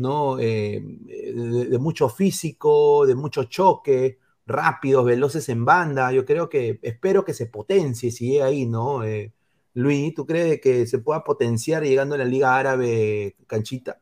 [0.00, 0.38] ¿no?
[0.38, 6.12] Eh, de, mucho físico, de mucho choque, rápidos, veloces en banda.
[6.12, 9.04] Yo creo que, espero que se potencie si llega ahí, ¿no?
[9.04, 9.32] Eh,
[9.74, 14.00] Luis, ¿tú crees que se pueda potenciar llegando a la Liga Árabe canchita?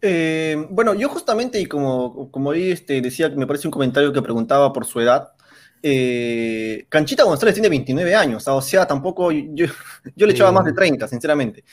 [0.00, 4.72] Eh, bueno, yo justamente, y como, como este, decía, me parece un comentario que preguntaba
[4.72, 5.32] por su edad,
[5.82, 9.66] eh, Canchita González tiene 29 años, o sea, tampoco, yo,
[10.14, 11.64] yo le echaba más de 30, sinceramente.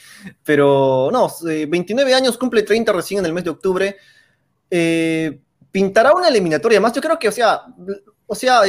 [0.43, 3.95] Pero no, 29 eh, años, cumple 30 recién en el mes de octubre.
[5.71, 7.61] pintará una eliminatoria más, yo creo que, o sea,
[8.25, 8.61] o sea,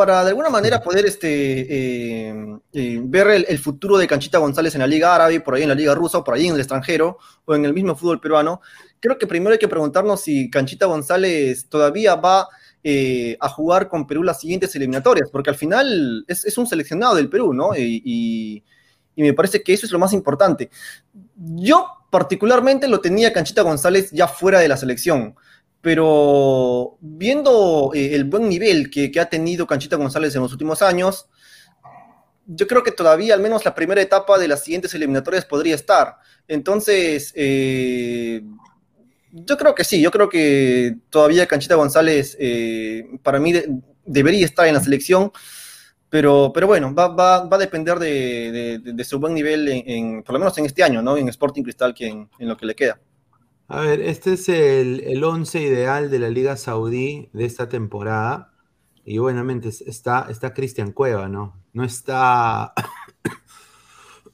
[0.00, 2.34] para de alguna manera poder este, eh,
[2.72, 5.74] eh, ver el, futuro de Canchita González en la Liga Árabe, por ahí en la
[5.74, 8.62] Liga Rusa, o por ahí en el extranjero, o en el mismo fútbol peruano,
[8.98, 12.48] creo que primero hay que preguntarnos si Canchita González todavía va
[12.82, 17.28] eh, a jugar con Perú las siguientes eliminatorias, porque al final es, un seleccionado del
[17.28, 17.76] Perú, ¿no?
[17.76, 18.64] y,
[19.16, 20.70] me parece que eso es lo más importante.
[21.36, 25.34] Yo particularmente lo tenía Canchita González ya fuera de la selección
[25.80, 31.28] pero viendo eh, el buen nivel que, ha tenido Canchita González en los últimos años,
[32.46, 36.16] yo creo que todavía al menos la primera etapa de las siguientes eliminatorias podría estar.
[36.48, 38.42] Entonces, eh,
[39.32, 43.52] yo creo que sí, yo creo que todavía Canchita González eh, para mí
[44.04, 45.32] debería estar en la selección,
[46.08, 50.66] pero, pero bueno, va, a depender de, su buen nivel, en, por lo menos en
[50.66, 51.16] este año, ¿no?
[51.16, 52.98] En Sporting Cristal, que en lo que le queda.
[53.68, 58.52] A ver, este es el, el once ideal de la Liga Saudí de esta temporada.
[59.04, 61.56] Y buenamente está, está Cristian Cueva, ¿no?
[61.72, 62.72] No está.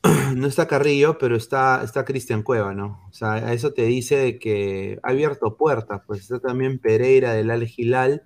[0.36, 3.02] no está Carrillo, pero está, está Cristian Cueva, ¿no?
[3.09, 6.02] O sea, eso te dice que ha abierto puertas.
[6.07, 8.24] Pues está también Pereira del Al Gilal,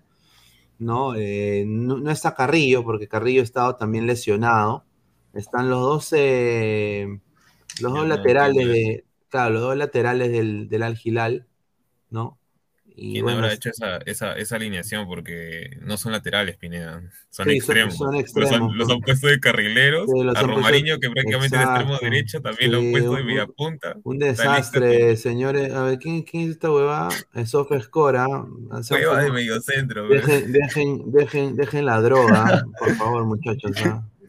[0.79, 1.15] ¿no?
[1.17, 4.85] Eh, no, está Carrillo, porque Carrillo ha estado también lesionado.
[5.35, 7.21] Están los dos, eh,
[7.81, 11.47] los dos laterales de, claro, los dos laterales del, del Al Hilal,
[12.11, 12.40] ¿no?
[13.03, 15.07] Y ¿Quién habrá hecho esa, esa, esa, alineación?
[15.07, 17.97] Porque no son laterales, Pineda, son extremos.
[17.97, 18.77] Son, extremos.
[18.77, 22.91] Los, han puesto de carrileros, a Romariño, que prácticamente es extremo derecho, también lo han
[22.91, 23.97] puesto de media punta.
[24.05, 25.73] Un desastre, señores.
[25.73, 27.09] A ver, ¿quién, quién es esta huevada?
[27.33, 28.27] Es Sof Escora.
[28.29, 30.07] Hueva de medio centro.
[30.07, 33.73] Dejen, dejen, dejen, dejen, la droga, por favor, muchachos.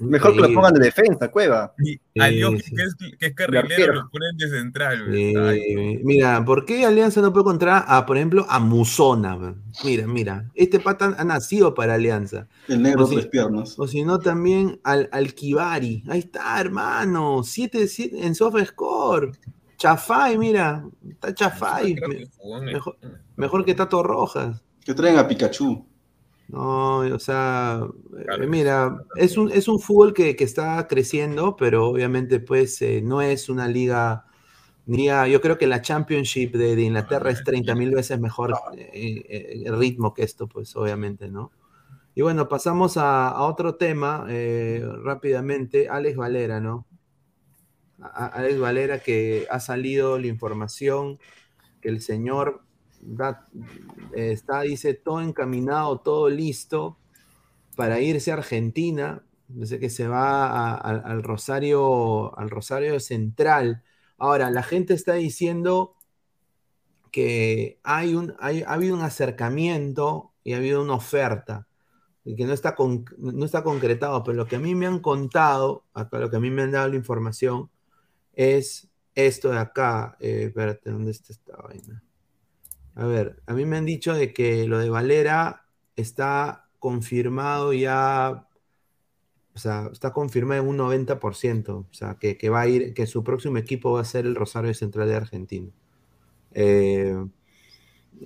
[0.01, 1.73] Mejor que lo pongan de defensa, Cueva.
[1.77, 5.07] Y que, es, que es carrilero, lo ponen de central.
[6.03, 9.55] mira, ¿por qué Alianza no puede encontrar a, por ejemplo, a Musona?
[9.83, 12.47] Mira, mira, este pata ha nacido para Alianza.
[12.67, 13.77] El negro de tres piernas.
[13.77, 16.03] O si no, también al, al Kibari.
[16.07, 17.43] Ahí está, hermano.
[17.43, 19.31] 7 en soft score.
[19.77, 20.83] Chafai, mira.
[21.09, 21.95] Está Chafai.
[22.63, 22.97] Mejor,
[23.35, 24.63] mejor que Tato Rojas.
[24.83, 25.85] Que traen a Pikachu.
[26.51, 27.87] No, o sea,
[28.41, 33.21] eh, mira, es un, es un fútbol que, está creciendo, pero obviamente pues eh, no
[33.21, 34.25] es una liga,
[34.85, 40.23] yo creo que la Championship de, Inglaterra es 30 mil veces mejor eh, ritmo que
[40.23, 41.53] esto, pues obviamente, ¿no?
[42.15, 44.27] Y bueno, pasamos a, otro tema
[45.05, 46.85] rápidamente, Alex Valera, ¿no?
[48.01, 51.17] Alex Valera que ha salido la información
[51.79, 52.61] que el señor
[54.13, 56.97] está, dice, todo encaminado, todo listo
[57.75, 59.23] para irse a Argentina.
[59.47, 63.83] Dice que se va al Rosario, al Rosario Central.
[64.17, 65.95] Ahora, la gente está diciendo
[67.11, 71.67] que hay un, ha habido un acercamiento y ha habido una oferta
[72.23, 72.75] y que no está,
[73.17, 76.51] no está concretado, pero lo que a mí me han contado, lo que a mí
[76.51, 77.69] me han dado la información,
[78.33, 80.17] es esto de acá.
[80.19, 82.03] Eh, espérate, ¿dónde está esta vaina?
[82.95, 85.65] A ver, a mí me han dicho de que lo de Valera
[85.95, 88.47] está confirmado ya,
[89.53, 93.23] o sea, está confirmado en un 90%, o sea, que, va a ir, que su
[93.23, 95.71] próximo equipo va a ser el Rosario Central de Argentina.
[96.53, 97.15] Eh,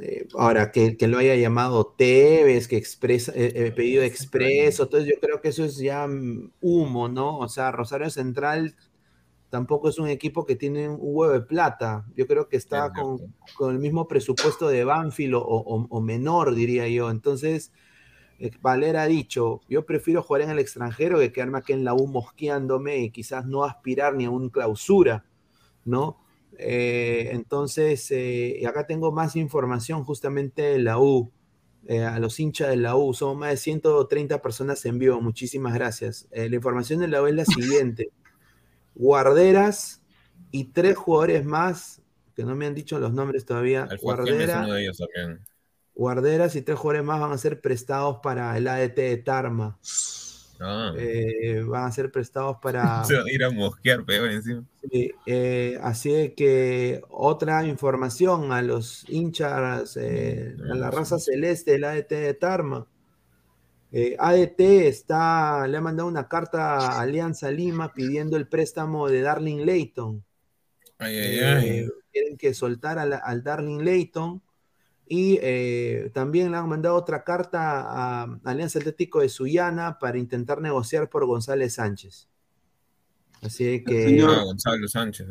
[0.02, 5.42] eh, ahora, que, lo haya llamado Tevez, que expresa, eh, pedido expreso, entonces yo creo
[5.42, 7.38] que eso es ya mm, humo, ¿no?
[7.40, 8.76] O sea, Rosario Central
[9.50, 12.06] tampoco es un equipo que tiene un huevo de plata.
[12.16, 17.10] Yo creo que está con, el mismo presupuesto de Banfield o, menor, diría yo.
[17.10, 17.72] Entonces,
[18.40, 21.94] eh, Valera ha dicho, yo prefiero jugar en el extranjero que quedarme aquí en la
[21.94, 25.26] U mosqueándome y quizás no aspirar ni a un clausura,
[25.86, 26.18] ¿no?
[26.58, 31.32] Eh, entonces, eh, acá tengo más información justamente de la U.
[31.88, 36.28] a los hinchas de la U, somos más de 130 personas en vivo, muchísimas gracias.
[36.32, 38.10] la información de la U es la siguiente
[38.96, 40.02] guarderas
[40.52, 42.02] y tres jugadores más,
[42.36, 43.88] que no me han dicho los nombres todavía.
[45.94, 49.78] Guarderas y tres jugadores más van a ser prestados para el ADT de Tarma.
[50.60, 50.94] Ah.
[50.98, 53.04] Eh, van a ser prestados para.
[53.06, 54.64] Se van a ir a mosquear peor encima.
[55.26, 62.10] Eh, así que otra información a los hinchas, eh, a la raza celeste del ADT
[62.10, 62.88] de Tarma.
[63.98, 69.22] Eh, ADT está, le ha mandado una carta a Alianza Lima pidiendo el préstamo de
[69.22, 70.22] Darling Layton.
[71.00, 74.42] Eh, quieren que soltar al, Darling Layton.
[75.08, 80.60] Y eh, también le han mandado otra carta a Alianza Atlético de Suyana para intentar
[80.60, 82.28] negociar por González Sánchez.
[83.44, 84.08] Así que.
[84.08, 84.44] Señor...
[84.44, 85.26] González Sánchez.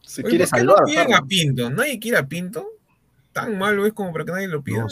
[0.00, 0.82] Se quiere salvar.
[0.92, 2.75] No a Pinto, nadie quiere a Pinto
[3.36, 4.86] tan malo es como para que nadie lo pida.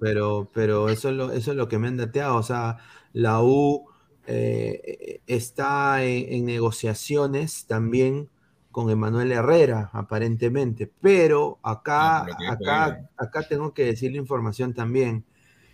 [0.00, 2.36] pero, pero eso es, lo, eso es lo que me han dateado.
[2.36, 2.76] O sea,
[3.14, 3.86] la U
[4.26, 8.28] eh, está en, negociaciones también
[8.70, 10.92] con Emanuel Herrera, aparentemente.
[11.00, 15.24] Pero acá, ah, acá, acá tengo que decir la información también.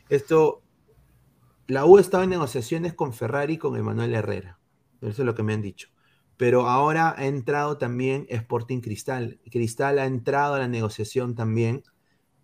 [0.08, 0.62] Esto,
[1.66, 4.58] la U estaba en negociaciones con Ferrari y con Emanuel Herrera.
[5.00, 5.93] Eso es lo que me han dicho
[6.36, 9.40] pero ahora ha entrado también Sporting Cristal.
[9.50, 11.84] Cristal ha entrado a la negociación también,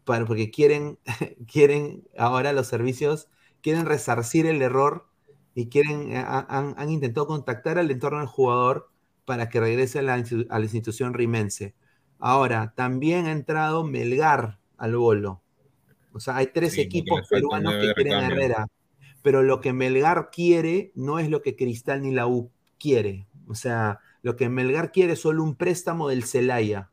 [0.04, 0.98] para, porque quieren,
[1.50, 3.28] quieren ahora los servicios,
[3.62, 5.06] quieren resarcir el error
[5.54, 8.90] y quieren, eh, han, intentado contactar al entorno del jugador
[9.24, 11.74] para que regrese a la, institución rimense.
[12.18, 15.42] Ahora, también ha entrado Melgar al bolo.
[16.12, 18.66] O sea, hay tres equipos peruanos que quieren a Herrera.
[19.22, 23.26] Pero lo que Melgar quiere no es lo que Cristal ni la U quiere.
[23.50, 26.90] O sea, lo que Melgar quiere es solo un préstamo del Celaya.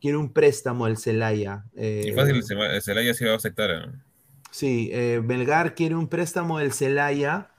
[0.00, 1.64] Quiere un préstamo del Celaya.
[1.74, 3.70] y fácil, el Celaya se va a aceptar.
[3.70, 4.06] ¿eh?
[4.50, 7.50] Sí, eh, Melgar quiere un préstamo del Celaya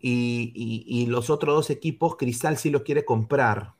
[0.00, 3.72] y, los otros dos equipos, Cristal sí lo quiere comprar.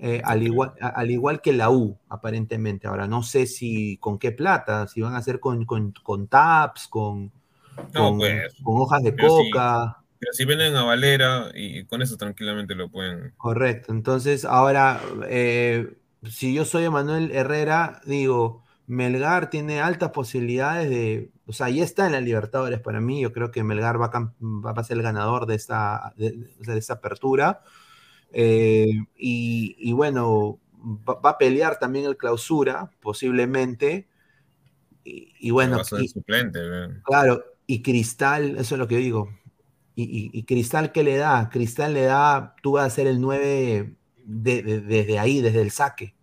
[0.00, 2.86] Eh, al, igual, al igual que la U, aparentemente.
[2.86, 7.32] Ahora, no sé si con qué plata, si van a hacer con, con, taps, con,
[7.74, 9.98] pues, con, hojas de coca.
[10.18, 13.32] Pero si vienen a Valera y con eso tranquilamente lo pueden.
[13.36, 13.92] Correcto.
[13.92, 21.30] Entonces, ahora, eh, si yo soy Emanuel Herrera, digo, Melgar tiene altas posibilidades de.
[21.46, 23.20] O sea, ya está en la Libertadores para mí.
[23.20, 24.10] Yo creo que Melgar va
[24.70, 27.62] a, ser el ganador de esta, de, esta apertura.
[28.32, 30.58] Eh, y, bueno,
[31.08, 34.08] va, a pelear también el clausura, posiblemente.
[35.04, 35.82] Y, bueno.
[35.84, 36.58] suplente,
[37.02, 39.37] claro, y Cristal, eso es lo que digo
[40.00, 41.48] y, Cristal, ¿qué le da?
[41.50, 46.14] Cristal le da, tú vas a ser el 9 desde ahí, desde el saque.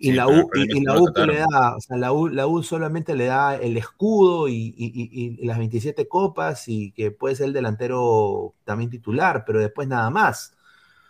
[0.00, 3.14] Y, la, U, y, la U, le da, o sea, la U, la U solamente
[3.14, 8.90] le da el escudo y, las 27 copas y que puede ser el delantero también
[8.90, 10.56] titular, pero después nada más.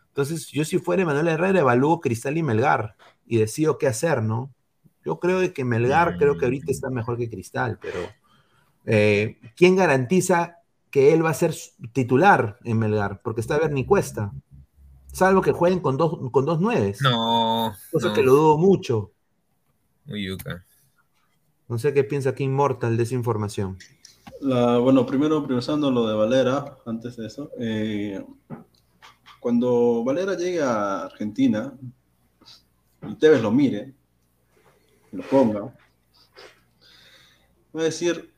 [0.09, 4.53] Entonces, yo si fuera Manuel Herrera, evalúo Cristal y Melgar y decido qué hacer, ¿no?
[5.05, 8.01] Yo creo que Melgar, creo que ahorita está mejor que Cristal, pero
[8.84, 10.58] eh, ¿quién garantiza
[10.91, 11.55] que él va a ser
[11.93, 13.20] titular en Melgar?
[13.22, 14.32] Porque está Bernie Cuesta.
[15.12, 17.01] Salvo que jueguen con dos, con dos nueves.
[17.01, 17.74] No.
[17.91, 19.12] Cosa que lo dudo mucho.
[20.05, 20.64] Muy yuca.
[21.68, 23.76] No sé qué piensa aquí Immortal de esa información.
[24.41, 27.51] bueno, primero priorizando lo de Valera, antes de eso.
[27.59, 28.24] Eh,
[29.41, 31.72] cuando Valera llegue a Argentina
[33.07, 33.95] y Tevez lo mire,
[35.12, 35.61] lo ponga,
[37.74, 38.32] va a decir,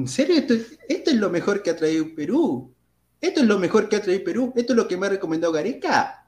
[0.00, 0.54] ¿en serio esto,
[0.88, 2.74] esto es lo mejor que ha traído Perú?
[3.20, 4.52] Esto es lo mejor que ha traído Perú.
[4.56, 6.26] Esto es lo que me ha recomendado Gareca.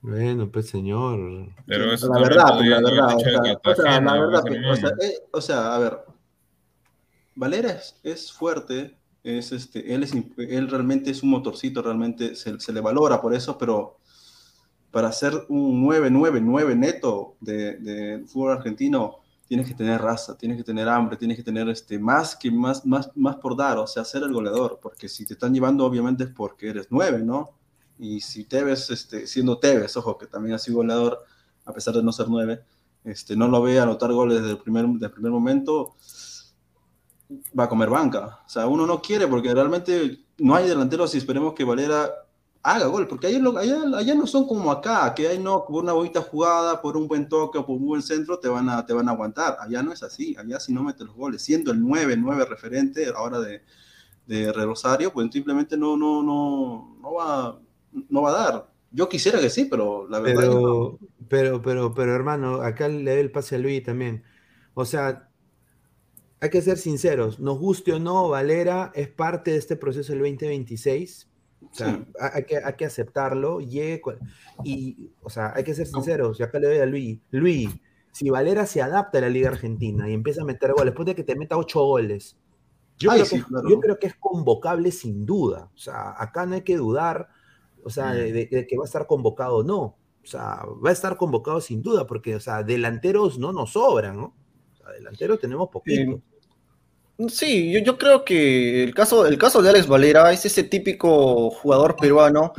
[0.00, 1.48] Bueno, pues señor.
[1.66, 3.16] Pero eso la verdad, la verdad.
[3.64, 4.44] O sea, la verdad,
[5.02, 5.98] eh, o sea, a ver.
[7.36, 12.72] Valera es, fuerte, es este, él, es, él realmente es un motorcito, realmente se, se,
[12.72, 13.98] le valora por eso, pero
[14.92, 20.64] para ser un 9-9-9 neto de, de fútbol argentino, tienes que tener raza, tienes que
[20.64, 24.04] tener hambre, tienes que tener este, más que más, más, más por dar, o sea,
[24.04, 27.50] ser el goleador, porque si te están llevando obviamente es porque eres nueve, ¿no?
[27.98, 31.24] Y si Tevez, este, siendo Tevez, ojo, que también ha sido goleador,
[31.64, 32.64] a pesar de no ser nueve,
[33.04, 35.94] este, no lo ve anotar goles desde el primer, desde el primer momento,
[37.58, 38.40] va a comer banca.
[38.44, 42.10] O sea, uno no quiere porque realmente no hay delanteros y esperemos que Valera
[42.64, 43.40] haga gol, porque allá,
[43.94, 47.28] allá, no son como acá, que hay no, por una bonita jugada, por un buen
[47.28, 49.58] toque o por un buen centro te van a, te van a aguantar.
[49.60, 53.06] Allá no es así, allá si no metes los goles, siendo el 9, 9 referente
[53.14, 53.62] ahora de,
[54.26, 57.60] de Rosario, pues simplemente no, no, no, no, va,
[58.08, 58.70] no va a dar.
[58.90, 60.40] Yo quisiera que sí, pero la verdad.
[60.40, 60.98] Pero,
[61.28, 64.24] pero, pero, pero, hermano, acá le doy el pase a Luis también.
[64.72, 65.28] O sea,
[66.40, 70.22] hay que ser sinceros, nos guste o no, Valera es parte de este proceso del
[70.22, 71.28] 2026
[71.70, 73.60] o sea, hay, que, hay que aceptarlo.
[73.60, 74.00] Y,
[74.64, 76.40] y, o sea, hay que ser sinceros.
[76.40, 77.20] Y acá le doy a Luis.
[77.30, 77.70] Luis,
[78.12, 81.14] si Valera se adapta a la Liga Argentina y empieza a meter goles, después de
[81.14, 82.38] que te meta ocho goles,
[82.96, 85.70] yo, creo, que, yo creo que es convocable sin duda.
[85.74, 87.28] O sea, acá no hay que dudar,
[87.82, 88.32] o sea, mm.
[88.32, 89.80] de, que va a estar convocado o no.
[90.22, 94.16] O sea, va a estar convocado sin duda, porque, o sea, delanteros no nos sobran,
[94.16, 94.34] ¿no?
[94.72, 96.20] O sea, delanteros tenemos poquitos.
[97.28, 102.52] Sí, yo, creo que el caso, caso de Alex Valera es ese típico jugador peruano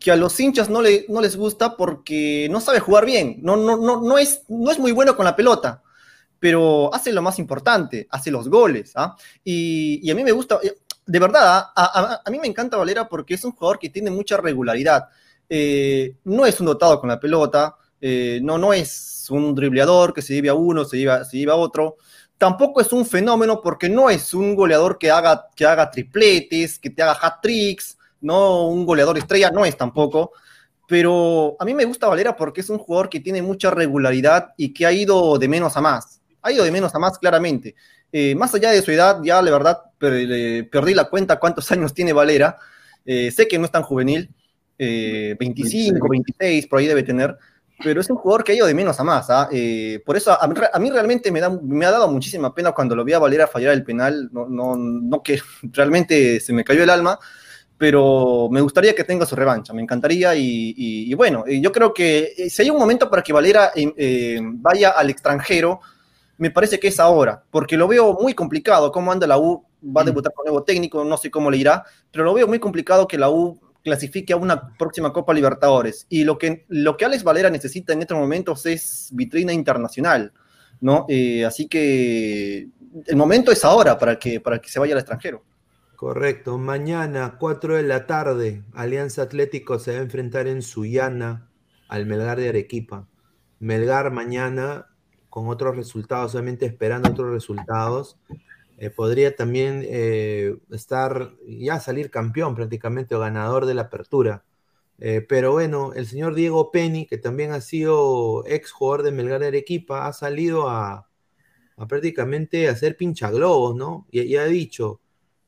[0.00, 3.56] que a los hinchas no, le, no les gusta porque no sabe jugar bien, no,
[3.56, 5.82] no, no, no, es, no es muy bueno con la pelota,
[6.40, 8.92] pero hace lo más importante, hace los goles.
[8.96, 9.16] ¿ah?
[9.44, 10.74] Y, a mí me gusta, eh,
[11.06, 12.22] de verdad, ¿ah?
[12.24, 15.08] a, mí me encanta Valera porque es un jugador que tiene mucha regularidad.
[15.48, 20.22] Eh, no es un dotado con la pelota, eh, no, no es un dribleador que
[20.22, 21.96] se lleve a uno, se lleva, se lleva a otro
[22.38, 26.90] tampoco es un fenómeno porque no es un goleador que haga, que haga tripletes, que
[26.90, 30.32] te haga hat-tricks, no un goleador estrella, no es tampoco.
[30.88, 34.72] Pero a mí me gusta Valera porque es un jugador que tiene mucha regularidad y
[34.72, 36.20] que ha ido de menos a más.
[36.42, 37.74] Ha ido de menos a más, claramente.
[38.12, 42.12] Eh, más allá de su edad, ya la verdad perdí la cuenta cuántos años tiene
[42.12, 42.58] Valera.
[43.04, 44.30] Eh, sé que no es tan juvenil,
[44.78, 47.36] 25, eh, 26, por ahí debe tener
[47.82, 49.28] pero es un jugador que ha ido de menos a más.
[49.30, 49.48] ¿ah?
[49.52, 53.04] Eh, por eso a mí, realmente me, da, me ha dado muchísima pena cuando lo
[53.04, 54.30] vi a Valera fallar el penal.
[54.32, 57.18] No, no, no que realmente se me cayó el alma,
[57.76, 59.72] pero me gustaría que tenga su revancha.
[59.72, 60.34] Me encantaría.
[60.34, 64.90] Y, bueno, yo creo que eh, si hay un momento para que Valera eh, vaya
[64.90, 65.80] al extranjero,
[66.38, 68.90] me parece que es ahora, porque lo veo muy complicado.
[68.92, 69.64] ¿Cómo anda la U?
[69.84, 70.06] Va a mm.
[70.06, 73.18] debutar con nuevo técnico, no sé cómo le irá, pero lo veo muy complicado que
[73.18, 76.06] la U clasifique a una próxima Copa Libertadores.
[76.08, 80.32] Y lo que, lo que Alex Valera necesita en estos momentos es vitrina internacional,
[80.80, 81.06] ¿no?
[81.08, 82.66] Eh, así que
[83.06, 85.44] el momento es ahora para que, para que se vaya al extranjero.
[85.94, 86.58] Correcto.
[86.58, 91.48] Mañana, 4 de la tarde, Alianza Atlético se va a enfrentar en Sullana
[91.88, 93.06] al Melgar de Arequipa.
[93.60, 94.86] Melgar mañana
[95.30, 98.18] con otros resultados, obviamente esperando otros resultados.
[98.78, 104.44] Eh, podría también eh, estar, ya salir campeón prácticamente o ganador de la apertura.
[104.98, 109.40] Eh, pero bueno, el señor Diego Penny, que también ha sido ex jugador de Melgar
[109.40, 111.08] de Arequipa, ha salido a,
[111.88, 114.06] prácticamente hacer pinchaglobos, ¿no?
[114.10, 115.00] Y, ha dicho,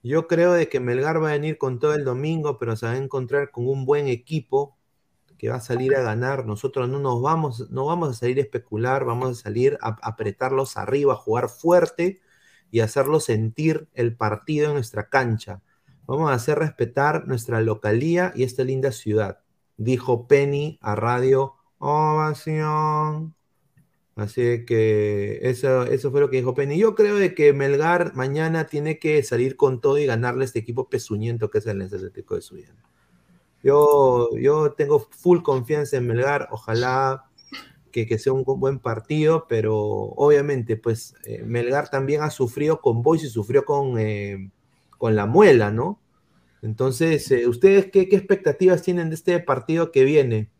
[0.03, 2.93] yo creo de que Melgar va a venir con todo el domingo, pero se va
[2.93, 4.76] a encontrar con un buen equipo
[5.39, 6.47] que va a salir a ganar.
[6.47, 10.76] Nosotros no nos vamos, no vamos a salir a especular, vamos a salir a apretarlos
[10.76, 12.20] arriba, a jugar fuerte
[12.70, 15.62] y hacerlo sentir el partido en nuestra cancha.
[16.06, 19.40] Vamos a hacer respetar nuestra localía y esta linda ciudad,
[19.76, 23.34] dijo Penny a Radio Ovación.
[24.16, 26.76] Así que eso, eso fue lo que dijo Penny.
[26.76, 30.58] Yo creo de que Melgar mañana tiene que salir con todo y ganarle a este
[30.58, 32.74] equipo pezuñento que es el Atlético de Suya.
[33.62, 36.48] Yo, yo tengo full confianza en Melgar.
[36.50, 37.28] Ojalá
[38.07, 43.24] que, sea un buen partido, pero obviamente, pues eh, Melgar también ha sufrido con Boys
[43.24, 44.51] y sufrió con, eh,
[44.96, 46.01] con la muela, ¿no?
[46.62, 50.51] Entonces, eh, ¿ustedes qué, expectativas tienen de este partido que viene?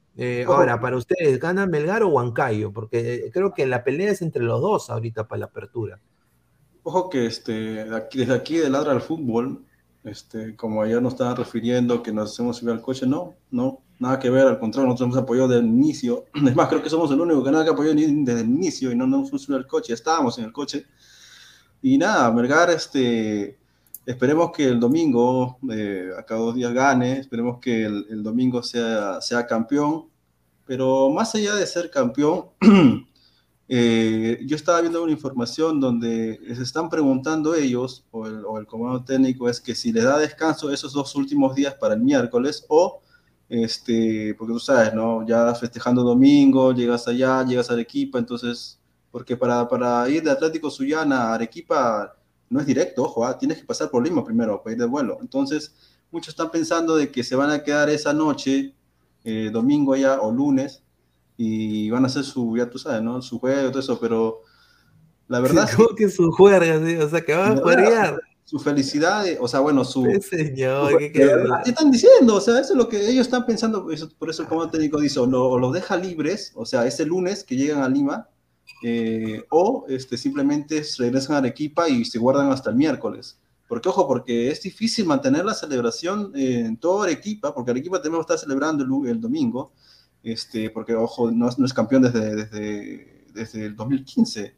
[0.49, 2.73] ahora, para ustedes, ¿gana Melgar o Huancayo?
[2.73, 6.01] Porque creo que la pelea es entre los dos ahorita para la apertura.
[6.83, 9.65] Ojo que este, desde aquí de Ladra al Fútbol,
[10.03, 14.19] este, como ayer nos estaban refiriendo que nos hacemos subir al coche, no, no, nada
[14.19, 16.25] que ver, al contrario, nosotros hemos apoyado desde el inicio.
[16.35, 19.07] Es más, creo que somos el único nada que apoyó desde el inicio y no
[19.07, 20.87] nos subido al coche, estábamos en el coche.
[21.83, 23.59] Y nada, Melgar, este,
[24.05, 28.63] esperemos que el domingo, eh, a cada dos días gane, esperemos que el, el, domingo
[28.63, 30.07] sea, sea campeón,
[30.67, 32.47] pero más allá de ser campeón,
[33.71, 38.67] Eh, yo estaba viendo una información donde se están preguntando ellos, o el, o el,
[38.67, 42.65] comando técnico, es que si le da descanso esos dos últimos días para el miércoles,
[42.69, 43.03] o,
[43.49, 45.27] este, porque tú sabes, ¿no?
[45.27, 48.81] Ya festejando domingo, llegas allá, llegas a Arequipa, entonces,
[49.11, 52.15] porque para, para ir de Atlético Suyana a Arequipa
[52.51, 53.39] no es directo, ojo, ¿ah?
[53.39, 55.19] tienes que pasar por Lima primero para ir de vuelo.
[55.21, 55.75] Entonces,
[56.11, 58.75] muchos están pensando de que se van a quedar esa noche,
[59.25, 60.83] eh, domingo allá o lunes,
[61.37, 63.23] y van a hacer su, ya tú sabes, ¿no?
[63.23, 64.43] Su juego, todo eso, pero
[65.29, 65.69] la verdad...
[65.77, 68.21] ¿Cómo que, su juego, o sea, que van a jugar.
[68.49, 70.07] Su felicidad, o sea, bueno, su...
[70.23, 72.37] señor, ¿qué, ¿qué, están diciendo?
[72.37, 73.87] O sea, eso es lo que ellos están pensando,
[74.19, 77.57] por eso el comando técnico dice, o, los deja libres, o sea, ese lunes que
[77.57, 78.27] llegan a Lima,
[78.83, 83.39] eh, o este, simplemente regresan a Arequipa y se guardan hasta el miércoles.
[83.69, 88.39] Porque, ojo, porque es difícil mantener la celebración en toda Arequipa, porque Arequipa también estar
[88.39, 89.73] celebrando el, el domingo,
[90.23, 94.55] este, porque ojo, no, no es campeón desde, desde, desde, el 2015,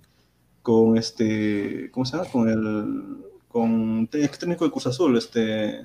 [0.62, 2.30] con este, ¿cómo se llama?
[2.30, 5.84] Con el, con técnico de Cruz Azul, este...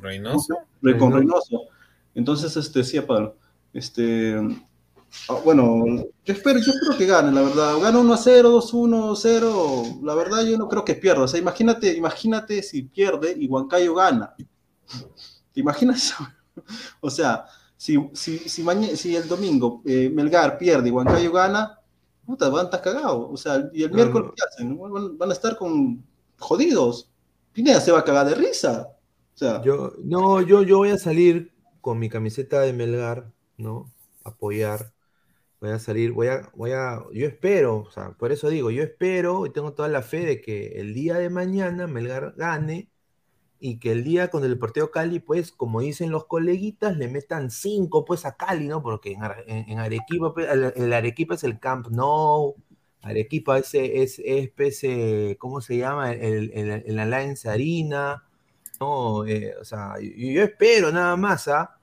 [0.00, 0.54] Reynoso.
[0.98, 1.68] Con Reynoso.
[2.14, 3.36] Entonces, este, sí, Pablo,
[3.72, 4.36] este,
[5.28, 5.84] ah, bueno,
[6.24, 7.78] yo espero, yo espero que gane, la verdad.
[7.80, 9.82] Gana 1 a 0, 2 1, 0.
[10.02, 11.24] La verdad, yo no creo que pierda.
[11.24, 14.34] O sea, imagínate, imagínate si pierde y Huancayo gana.
[15.52, 16.14] ¿Te imaginas?
[17.00, 17.46] o sea,
[17.76, 18.64] si, si, si,
[18.96, 21.80] si el domingo eh, Melgar pierde y Huancayo gana,
[22.24, 23.26] puta, van a estar cagados.
[23.30, 24.78] O sea, y el miércoles, ¿qué hacen?
[25.18, 26.04] Van, a estar con
[26.38, 27.10] jodidos.
[27.52, 28.96] Pineda se va a cagar de risa.
[29.34, 33.92] O sea, yo, no, yo, yo voy a salir con mi camiseta de Melgar, ¿no?
[34.22, 34.92] Apoyar.
[35.60, 38.82] Voy a salir, voy a, voy a, yo espero, o sea, por eso digo, yo
[38.82, 42.90] espero y tengo toda la fe de que el día de mañana Melgar gane
[43.58, 47.50] y que el día con el partido Cali, pues, como dicen los coleguitas, le metan
[47.50, 48.82] cinco, pues, a Cali, ¿no?
[48.82, 49.16] Porque
[49.46, 52.54] en, Arequipa, pues, el, Arequipa es el Camp No,
[53.04, 56.12] Arequipa es, es, es, ¿cómo se llama?
[56.12, 56.50] El,
[56.86, 58.24] el, Alliance Arena,
[58.80, 59.26] ¿no?
[59.26, 61.76] Eh, o sea, yo, espero nada más, ¿ah?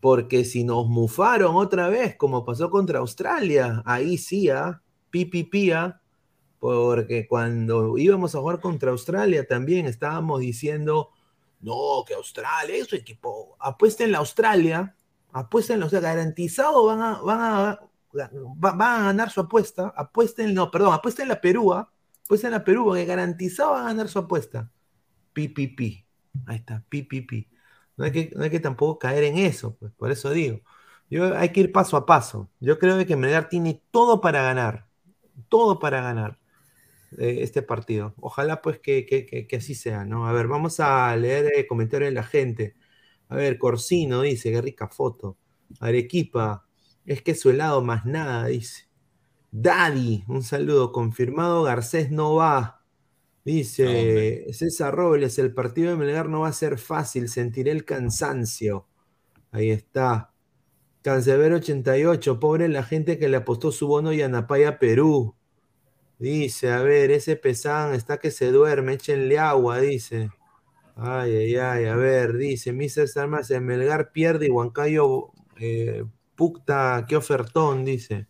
[0.00, 4.82] Porque si nos mufaron otra vez, como pasó contra Australia, ahí sí, ¿ah?
[5.10, 6.00] Pipipía,
[6.58, 11.10] porque cuando íbamos a jugar contra Australia también estábamos diciendo
[11.60, 13.56] no, que Australia es su equipo.
[13.58, 14.94] Apuesten la Australia,
[15.32, 17.80] apuesten la Australia, garantizado van a, van a,
[18.56, 19.92] van a ganar su apuesta.
[19.96, 21.90] Apuesten, no, perdón, apuesten la Perú, ¿ah?
[22.24, 24.70] apuesten la Perú, que garantizado a ganar su apuesta.
[25.32, 26.06] PPP.
[26.46, 27.48] Ahí está, PPP.
[27.96, 30.60] No hay que, no hay que tampoco caer en eso, pues, por eso digo.
[31.10, 32.50] Yo, hay que ir paso a paso.
[32.60, 34.88] Yo creo que Melgar tiene todo para ganar.
[35.48, 36.38] Todo para ganar.
[37.18, 38.14] Eh, este partido.
[38.20, 40.26] Ojalá pues que, que, así sea, ¿no?
[40.26, 42.74] A ver, vamos a leer el comentario de la gente.
[43.28, 45.38] A ver, Corsino dice, qué rica foto.
[45.80, 46.65] Arequipa,
[47.06, 48.88] es que su helado más nada, dice.
[49.52, 52.84] Daddy, un saludo, confirmado, Garcés no va.
[53.44, 58.88] Dice César Robles, el partido de Melgar no va a ser fácil, sentiré el cansancio.
[59.52, 60.32] Ahí está.
[61.02, 65.36] Cancerbero 88, pobre la gente que le apostó su bono y Anapaya Perú.
[66.18, 70.30] Dice, a ver, ese pesán está que se duerme, échenle agua, dice.
[70.96, 73.06] Ay, ay, ay, a ver, dice, Mr.
[73.06, 75.30] Sarmas, el Melgar pierde y Huancayo
[75.60, 76.04] eh,
[76.36, 78.28] pucta, qué ofertón, dice.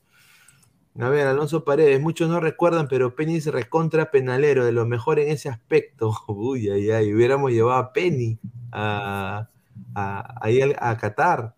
[0.99, 5.19] A ver, Alonso Paredes, muchos no recuerdan, pero Penny es recontra penalero, de lo mejor
[5.19, 6.13] en ese aspecto.
[6.29, 8.39] Uy, ay, ay, hubiéramos llevado a Penny
[8.73, 9.51] a,
[9.95, 10.41] a,
[10.81, 11.55] a Qatar.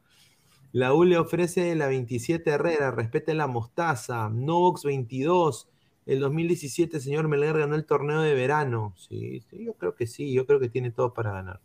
[0.72, 4.28] La U le ofrece la 27 Herrera, respete la mostaza.
[4.28, 5.68] Novox 22.
[6.07, 8.94] el 2017 señor Melgar ganó el torneo de verano.
[8.96, 11.61] Sí, sí, yo creo que sí, yo creo que tiene todo para ganar.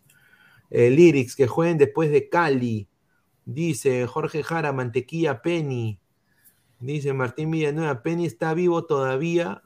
[0.69, 2.87] El Lyrics, que jueguen después de Cali.
[3.45, 5.99] Dice Jorge Jara, Mantequilla Penny.
[6.79, 9.63] Dice Martín Villanueva, Penny está vivo todavía.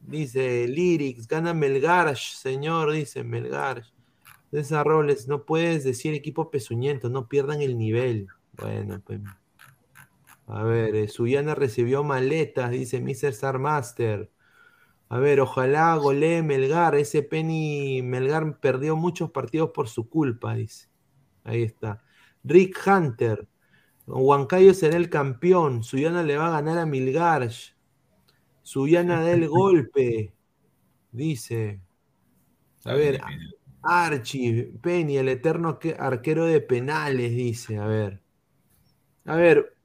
[0.00, 3.84] Dice Lyrics, gana Melgar, señor, dice Melgar.
[4.50, 8.28] César Robles, no puedes decir equipo pezuñento, no pierdan el nivel.
[8.52, 9.20] Bueno, pues.
[10.46, 13.30] A ver, eh, Suyana recibió maletas, dice Mr.
[13.30, 14.30] Star Master.
[15.08, 16.94] A ver, ojalá golee Melgar.
[16.94, 20.88] Ese Penny Melgar perdió muchos partidos por su culpa, dice.
[21.44, 22.02] Ahí está.
[22.46, 23.46] Rick Hunter.
[24.06, 25.82] Huancayo será el campeón.
[25.82, 27.50] Suyana le va a ganar a Milgar.
[28.62, 30.32] Suyana del golpe.
[31.10, 31.80] Dice.
[32.84, 33.20] A ver,
[33.82, 37.78] Archie, Penny, el eterno arquero de penales, dice.
[37.78, 38.22] A ver.
[39.24, 39.76] A ver,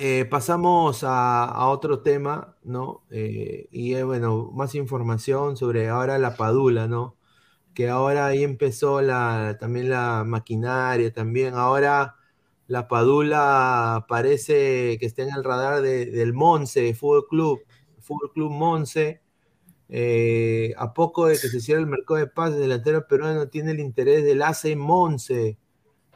[0.00, 3.04] eh, pasamos a, otro tema, ¿no?
[3.10, 7.16] Eh, y bueno, más información sobre ahora la Padula, ¿no?
[7.74, 12.16] Que ahora ahí empezó la, también la maquinaria, también ahora
[12.66, 17.60] la Padula parece que está en el radar del Monse, Fútbol Club,
[18.00, 19.20] Fútbol Club Monse.
[19.88, 23.72] Eh, a poco de que se cierre el mercado de pases, el delantero peruano tiene
[23.72, 25.58] el interés del AC Monse,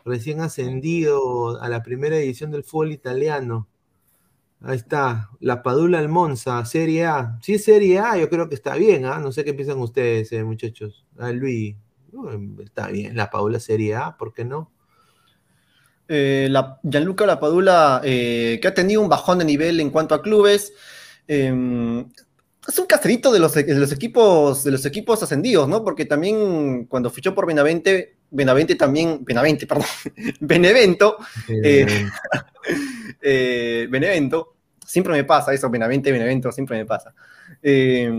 [0.05, 3.69] recién ascendido a la primera edición del fútbol italiano.
[4.63, 7.39] Ahí está, la Padula al Monza, Serie A.
[7.47, 9.19] Es Serie A, yo creo que está bien, ¿ah?
[9.19, 11.07] No sé qué piensan ustedes, eh, muchachos.
[11.19, 11.77] Ah, Luis,
[12.65, 14.73] está bien, la Padula Serie A, ¿por qué no?
[16.09, 20.23] Eh, la, Gianluca Lapadula, eh, que ha tenido un bajón de nivel en cuanto a
[20.23, 20.73] clubes.
[21.27, 22.07] Em,
[22.67, 25.85] es un castrito de los, de los, equipos, de los equipos ascendidos, ¿no?
[25.85, 29.87] Porque también cuando fichó por Benavente, Benavente también, Benavente, perdón,
[30.41, 31.17] Benevento,
[33.23, 37.15] eh, Benevento, siempre me pasa eso, Benavente, Benevento, siempre me pasa.
[37.63, 38.11] Eh,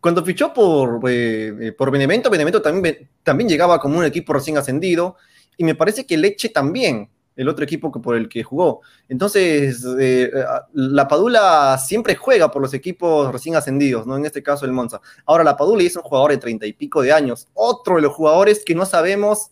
[0.00, 5.16] cuando fichó por, eh, por Benevento, Benevento también, también llegaba como un equipo recién ascendido,
[5.56, 8.80] y me parece que Leche también, el otro equipo que por el que jugó.
[9.08, 10.30] Entonces, eh,
[10.72, 14.16] la Padula siempre juega por los equipos recién ascendidos, ¿no?
[14.16, 15.00] En este caso el Monza.
[15.26, 18.14] Ahora, la Padula es un jugador de treinta y pico de años, otro de los
[18.14, 19.50] jugadores que no sabemos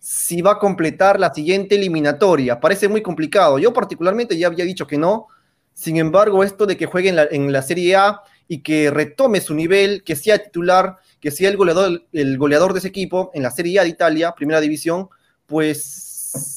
[0.00, 2.60] si va a completar la siguiente eliminatoria.
[2.60, 3.58] Parece muy complicado.
[3.58, 5.28] Yo particularmente ya había dicho que no.
[5.72, 9.40] Sin embargo, esto de que juegue en la, en la Serie A y que retome
[9.40, 13.42] su nivel, que sea titular, que sea el goleador, el goleador de ese equipo en
[13.42, 15.08] la Serie A de Italia, primera división,
[15.46, 16.03] pues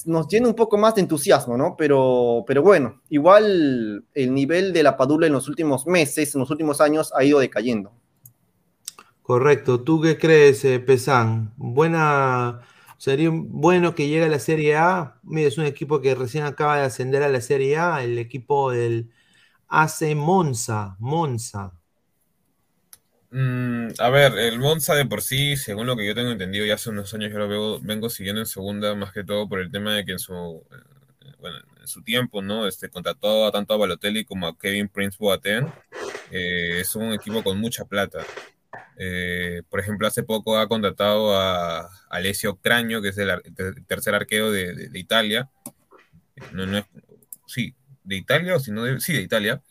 [0.06, 1.76] nos llena un poco más de entusiasmo, ¿no?
[1.78, 6.50] Pero, pero bueno, igual el nivel de la Padula en los últimos meses, en los
[6.50, 7.92] últimos años, ha ido decayendo.
[9.22, 9.82] Correcto.
[9.82, 11.54] ¿Tú qué crees, eh, Pesán?
[11.58, 12.62] Buena.
[12.98, 15.20] Sería bueno que llegue a la Serie A.
[15.24, 18.72] Mira, es un equipo que recién acaba de ascender a la Serie A, el equipo
[18.72, 19.12] del
[19.68, 20.96] AC Monza.
[21.00, 21.77] Monza.
[23.30, 26.76] Mm, a ver, el Monza de por sí, según lo que yo tengo entendido, ya
[26.76, 29.96] hace unos años yo lo vengo siguiendo en segunda, más que todo por el tema
[29.96, 32.68] de que en su, eh, bueno, en su tiempo, ¿no?
[32.68, 35.68] Este, contrató tanto a Balotelli como a Kevin Prince Boateng.
[36.32, 38.26] Eh, es un equipo con mucha plata.
[38.98, 43.30] Eh, por ejemplo, hace poco ha contratado a Alessio Craño, que es el,
[43.88, 45.50] tercer arquero de, Italia.
[46.54, 46.86] No, no es,
[47.48, 49.62] sí, de Italia, o si no, de, sí, de Italia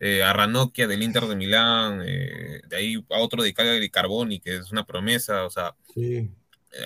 [0.00, 4.38] eh, a Ranocchia del Inter de Milán, eh, de ahí a otro de Cagliari Carboni,
[4.40, 5.74] que es una promesa, o sea,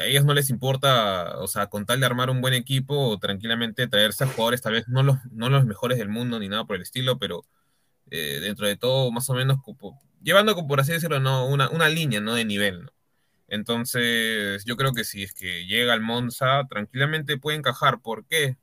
[0.00, 3.86] a ellos no les importa, o sea, con tal de armar un buen equipo, tranquilamente
[3.88, 6.76] traerse a jugadores, tal vez no los, no los mejores del mundo ni nada por
[6.76, 7.44] el estilo, pero
[8.10, 9.58] eh, dentro de todo, más o menos,
[10.22, 11.46] llevando, por así decirlo, ¿no?
[11.46, 12.34] una, una línea ¿no?
[12.34, 12.84] de nivel.
[12.84, 12.92] ¿no?
[13.48, 18.00] Entonces, yo creo que si es que llega al Monza, tranquilamente puede encajar.
[18.00, 18.56] ¿Por qué?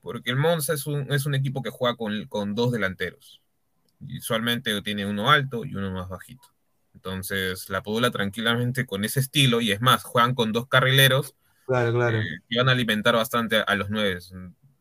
[0.00, 3.39] Porque el Monza es un, es un equipo que juega con, con dos delanteros
[4.00, 6.48] usualmente tiene uno alto y uno más bajito.
[6.94, 11.34] Entonces, la Padula tranquilamente con ese estilo, y es más, juegan con dos carrileros
[11.66, 12.18] claro, claro.
[12.18, 14.18] Eh, que van a alimentar bastante a, los nueve.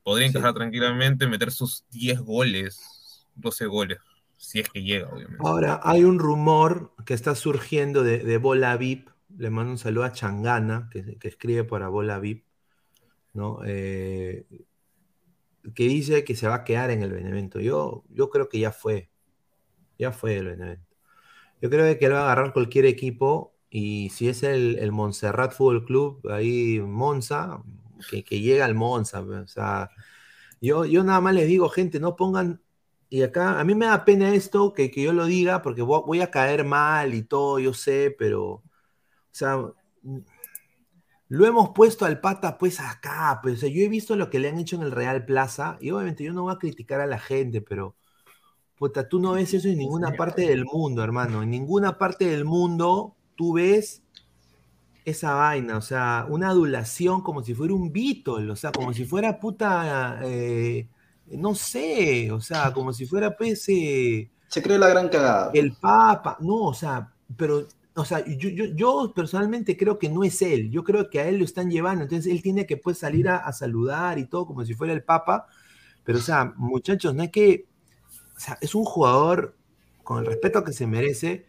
[0.03, 3.99] Podrían encajar tranquilamente, meter sus 10 goles, 12 goles,
[4.37, 5.43] si es que llega, obviamente.
[5.45, 9.09] Ahora, hay un rumor que está surgiendo de, Bola VIP.
[9.37, 12.43] Le mando un saludo a Changana, que, escribe para Bola VIP,
[13.33, 13.59] ¿no?
[13.65, 14.47] Eh,
[15.75, 17.59] que dice que se va a quedar en el Benevento.
[17.59, 19.08] Yo, yo creo que ya fue.
[19.99, 20.87] Ya fue el Benevento.
[21.61, 25.53] Yo creo que él va a agarrar cualquier equipo y si es el, el Montserrat
[25.53, 27.61] Fútbol Club, ahí Monza,
[28.09, 29.21] que, llega al Monza.
[29.21, 29.91] O sea,
[30.61, 32.61] yo, yo nada más les digo, gente, no pongan.
[33.09, 36.01] Y acá, a mí me da pena esto, que, que yo lo diga, porque voy,
[36.05, 38.45] voy a caer mal y todo, yo sé, pero.
[38.45, 38.63] O
[39.31, 39.57] sea,
[41.29, 44.57] lo hemos puesto al pata pues acá, pues, yo he visto lo que le han
[44.59, 47.61] hecho en el Real Plaza y obviamente yo no voy a criticar a la gente,
[47.61, 47.95] pero
[48.79, 51.43] puta, tú no ves eso en ninguna parte del mundo, hermano.
[51.43, 54.01] En ninguna parte del mundo tú ves
[55.05, 59.05] esa vaina, o sea, una adulación como si fuera un Beatle, o sea, como si
[59.05, 60.87] fuera puta, eh,
[61.27, 63.63] no sé, o sea, como si fuera pues...
[63.63, 65.51] Se cree la gran cagada.
[65.53, 70.41] El Papa, no, o sea, pero o sea, yo, yo, personalmente creo que no es
[70.41, 73.27] él, yo creo que a él lo están llevando, entonces él tiene que pues salir
[73.27, 75.47] a, saludar y todo como si fuera el Papa,
[76.03, 77.65] pero o sea, muchachos, no es que,
[78.39, 79.57] o sea, es un jugador
[80.01, 81.45] con el respeto que se merece,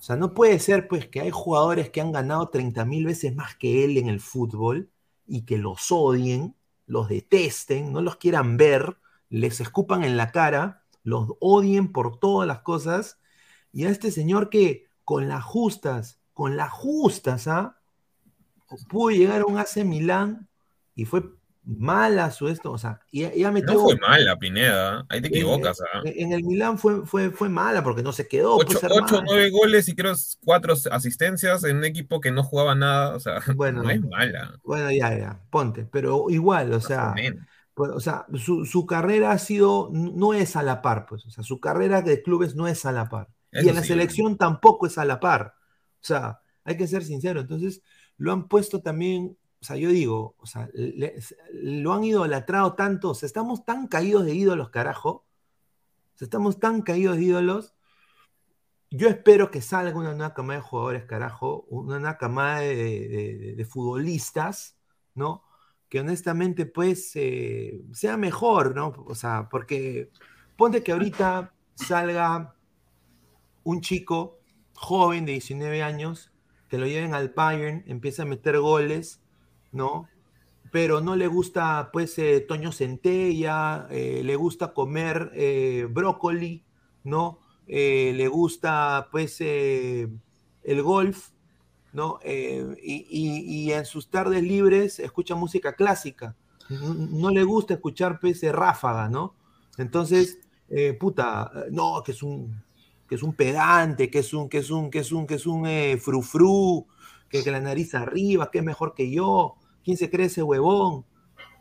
[0.00, 3.36] o sea, no puede ser pues que hay jugadores que han ganado 30 mil veces
[3.36, 4.90] más que él en el fútbol
[5.28, 6.56] y que los odien,
[6.86, 8.96] los detesten, no los quieran ver,
[9.28, 13.20] les escupan en la cara, los odien por todas las cosas,
[13.72, 17.78] y a este señor que con las justas, con las justas, ¿ah?
[18.88, 20.48] Pudo llegar a un AC Milán
[20.96, 21.22] y fue
[21.64, 23.74] mala su esto, o sea, ya, metió...
[23.74, 25.80] No fue mala, Pineda, ahí te equivocas.
[25.80, 26.02] ¿ah?
[26.04, 28.56] En, el Milán fue, fue, fue mala porque no se quedó.
[28.56, 33.16] Ocho, ocho nueve goles y creo cuatro asistencias en un equipo que no jugaba nada,
[33.16, 34.58] o sea, bueno, no es mala.
[34.64, 37.14] Bueno, ya, ya, ponte, pero igual, o sea...
[37.76, 41.30] Pues, o sea, su, su, carrera ha sido, no es a la par, pues, o
[41.30, 43.26] sea, su carrera de clubes no es a la par
[43.62, 45.54] y en la selección tampoco es a la par.
[46.00, 47.40] O sea, hay que ser sincero.
[47.40, 47.82] Entonces,
[48.16, 50.68] lo han puesto también, o sea, yo digo, o sea,
[51.54, 55.24] lo han idolatrado tanto, o sea, estamos tan caídos de ídolos, carajo.
[56.14, 57.74] O sea, estamos tan caídos de ídolos.
[58.90, 64.76] Yo espero que salga una nueva camada de jugadores, carajo, una nueva camada de, futbolistas,
[65.14, 65.42] ¿no?
[65.88, 68.92] Que honestamente, pues, eh, sea mejor, ¿no?
[69.06, 70.10] O sea, porque
[70.58, 72.54] ponte que ahorita salga
[73.62, 74.40] un chico
[74.74, 76.32] joven de 19 años,
[76.68, 79.23] que lo lleven al Bayern, empieza a meter goles,
[79.74, 80.08] ¿no?
[80.70, 86.64] Pero no le gusta, pues, eh, Toño Centella, eh, le gusta comer eh, brócoli,
[87.04, 87.40] ¿no?
[87.66, 91.30] le gusta, pues, el golf,
[91.94, 92.18] ¿no?
[92.22, 96.36] Y, en sus tardes libres escucha música clásica.
[96.68, 99.34] No, le gusta escuchar, pues, ráfaga, ¿no?
[99.78, 100.40] Entonces,
[101.00, 102.62] puta, no, que es un
[103.08, 105.46] que es un pedante, que es un, que es un, que es un, que es
[105.46, 105.66] un
[105.98, 106.86] frufru,
[107.42, 111.04] que la nariz arriba, que es mejor que yo, ¿quién se cree ese huevón?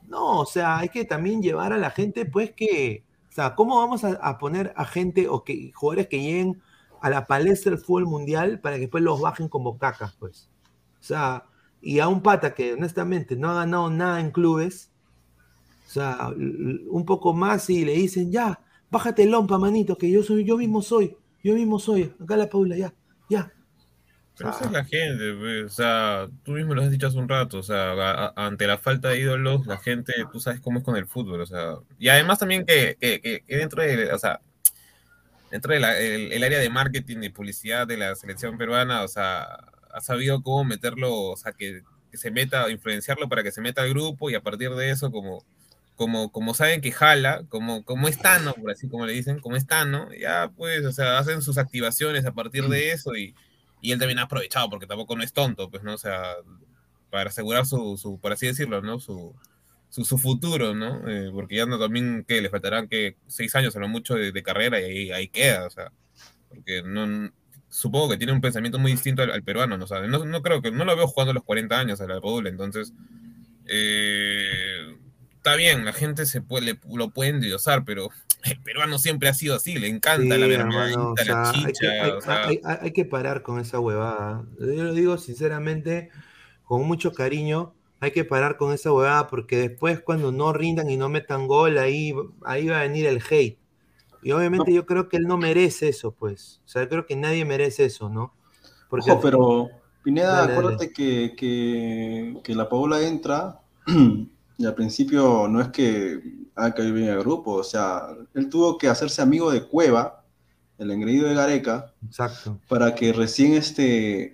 [0.08, 3.78] No, o sea, hay que también llevar a la gente, pues que, o sea, ¿cómo
[3.78, 6.62] vamos a, poner a gente o que jugadores que lleguen
[7.02, 10.50] a la palestra del fútbol mundial para que después los bajen como cacas, pues?
[11.00, 11.46] O sea,
[11.82, 14.92] y a un pata que honestamente no ha ganado nada en clubes,
[15.88, 18.60] o sea, un poco más y le dicen, ya,
[18.90, 21.18] bájate el lompa, manito, que yo soy, yo mismo soy.
[21.44, 22.94] Yo mismo soy, acá la Paula, ya,
[23.30, 23.52] ya.
[24.36, 27.60] Pero esa es la gente, o sea, tú mismo lo has dicho hace un rato,
[27.60, 31.06] o sea, ante la falta de ídolos, la gente, tú sabes cómo es con el
[31.06, 34.42] fútbol, o sea, y además también que, que, que, dentro de, o sea,
[35.52, 39.44] dentro del el, área de marketing y publicidad de la selección peruana, o sea,
[39.94, 43.84] ha sabido cómo meterlo, o sea, que, que se meta, influenciarlo para que se meta
[43.84, 45.46] al grupo y a partir de eso, como
[45.96, 49.56] como, como saben que jala, como, como es Tano, por así como le dicen, como
[49.56, 53.36] es Tano, ya pues, o sea, hacen sus activaciones a partir de eso y,
[53.84, 55.94] y él también ha aprovechado, porque tampoco no es tonto, pues, ¿no?
[55.96, 56.36] O sea,
[57.10, 58.98] para asegurar su, su por así decirlo, ¿no?
[58.98, 59.36] Su,
[59.90, 61.08] su, futuro, ¿no?
[61.10, 64.80] Eh, porque ya no también que le faltarán que seis años a mucho de, carrera
[64.80, 65.92] y ahí, queda, o sea,
[66.48, 67.30] porque no,
[67.68, 69.84] supongo que tiene un pensamiento muy distinto al, peruano, ¿no?
[69.84, 72.08] O sea, no, no, creo que, no lo veo jugando a los 40 años a
[72.08, 72.94] la Rodul, entonces,
[73.68, 74.96] eh,
[75.36, 78.12] está bien, la gente se puede, lo puede endiosar, pero
[78.44, 82.80] el peruano siempre ha sido así, le encanta la mermadita, la chicha.
[82.82, 84.44] Hay que, parar con esa huevada.
[84.60, 86.10] Yo lo digo sinceramente,
[86.64, 90.98] con mucho cariño, hay que parar con esa huevada porque después cuando no rindan y
[90.98, 92.14] no metan gol, ahí,
[92.44, 93.58] ahí va a venir el hate.
[94.22, 96.62] Y obviamente yo creo que él no merece eso, pues.
[96.66, 98.34] O sea, creo que nadie merece eso, ¿no?
[98.90, 99.70] Porque Ojo, pero
[100.04, 103.62] Pineda, acuérdate Que, que, que la Paula entra
[104.58, 106.22] Y al principio no es que
[106.56, 110.24] haya caído bien el grupo, o sea, él tuvo que hacerse amigo de Cueva,
[110.78, 112.60] el engreído de Gareca, Exacto.
[112.68, 114.32] para que recién este,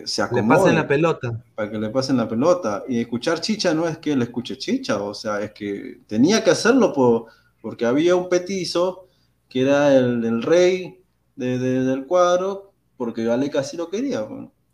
[0.00, 0.42] eh, se acomode.
[0.42, 1.44] Le pasen la pelota.
[1.54, 2.84] Para que le pasen la pelota.
[2.88, 6.50] Y escuchar chicha no es que él escuche chicha, o sea, es que tenía que
[6.50, 7.26] hacerlo por,
[7.60, 9.06] porque había un petizo
[9.48, 11.02] que era el, rey
[11.36, 14.26] del cuadro, porque Gareca sí lo quería.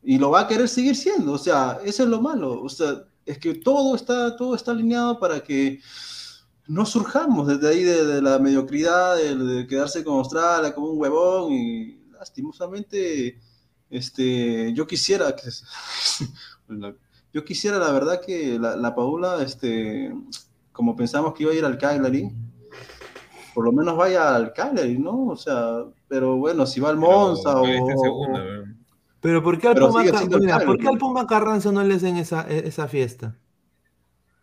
[0.03, 2.61] y lo va a querer seguir siendo, o sea, eso es lo malo.
[2.61, 5.81] O sea, es que todo está, todo está alineado para que
[6.67, 12.01] no surjamos desde ahí de, la mediocridad, de, quedarse con Australia como un huevón y
[12.13, 13.39] lastimosamente
[13.91, 15.51] este, yo quisiera que
[17.33, 20.15] yo quisiera la verdad que la, Paula este,
[20.73, 22.31] como pensamos que iba a ir al Cagliari
[23.55, 25.29] por lo menos vaya al Cagliari, ¿no?
[25.29, 27.65] O sea, pero bueno, si va al Monza o...
[29.25, 30.05] pero ¿por qué al Puma,
[30.67, 33.39] ¿por qué al Puma Carranza no le hacen esa, e, esa fiesta?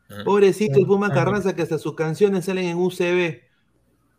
[0.10, 0.24] Ah.
[0.26, 3.42] Pobrecito el Puma Carranza que hasta sus canciones salen en UCB.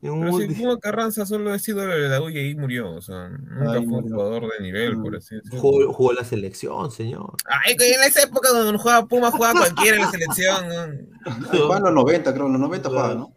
[0.03, 2.91] Pero si Puma Carranza solo ha sido de la U y ahí murió.
[2.91, 5.61] O sea, nunca fue un jugador de nivel, por así decirlo.
[5.61, 7.37] Jugó, jugó, la selección, señor.
[7.45, 11.09] Ay, en esa época cuando jugaba Puma, jugaba cualquiera en la selección.
[11.53, 13.33] Jugaba en los 90, creo, en los 90 jugaba, ¿no?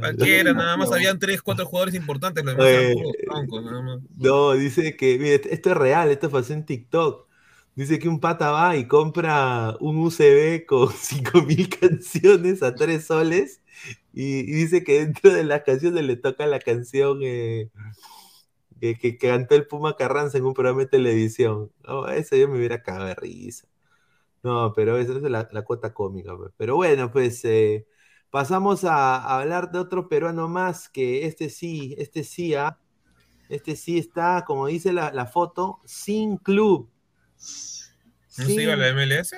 [0.00, 2.96] Cualquiera, nada más habían 3, 4 jugadores importantes, los demás eran
[3.26, 3.98] troncos, nada más.
[4.16, 7.28] No, dice que, mire, esto es real, esto pasó en TikTok.
[7.74, 13.60] Dice que un pata va y compra un UCB con 5000 canciones a 3 soles
[14.12, 17.70] y, dice que dentro de las canciones le toca la canción eh,
[18.80, 21.70] que, cantó el Puma Carranza en un programa de televisión.
[22.14, 23.68] eso yo me hubiera cagado de risa.
[24.42, 26.36] No, pero esa es la, cuota cómica.
[26.36, 26.52] Pues.
[26.56, 27.86] Pero bueno, pues eh,
[28.30, 32.78] pasamos a, hablar de otro peruano más, que este sí, este sí, ¿ah?
[33.48, 36.88] este sí está, como dice la, foto, sin club.
[38.38, 39.34] ¿No se iba a la MLS?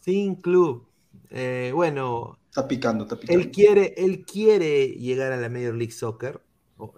[0.00, 0.86] Sin club.
[1.30, 3.42] Eh, bueno, Está picando, está picando.
[3.42, 6.40] Él quiere, él quiere llegar a la Major League Soccer.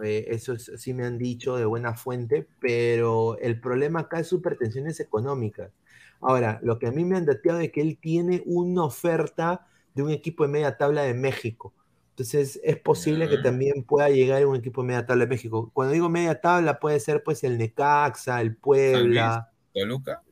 [0.04, 4.42] Eh, eso sí me han dicho de buena fuente, pero el problema acá es sus
[4.42, 5.72] pretensiones económicas.
[6.20, 10.02] Ahora, lo que a mí me han dateado es que él tiene una oferta de
[10.02, 11.72] un equipo de media tabla de México.
[12.10, 13.42] Entonces, es posible que mm.
[13.42, 15.70] también pueda llegar a un equipo de media tabla de México.
[15.72, 19.50] Cuando digo media tabla, puede ser pues el Necaxa, el Puebla.
[19.72, 20.22] Toluca.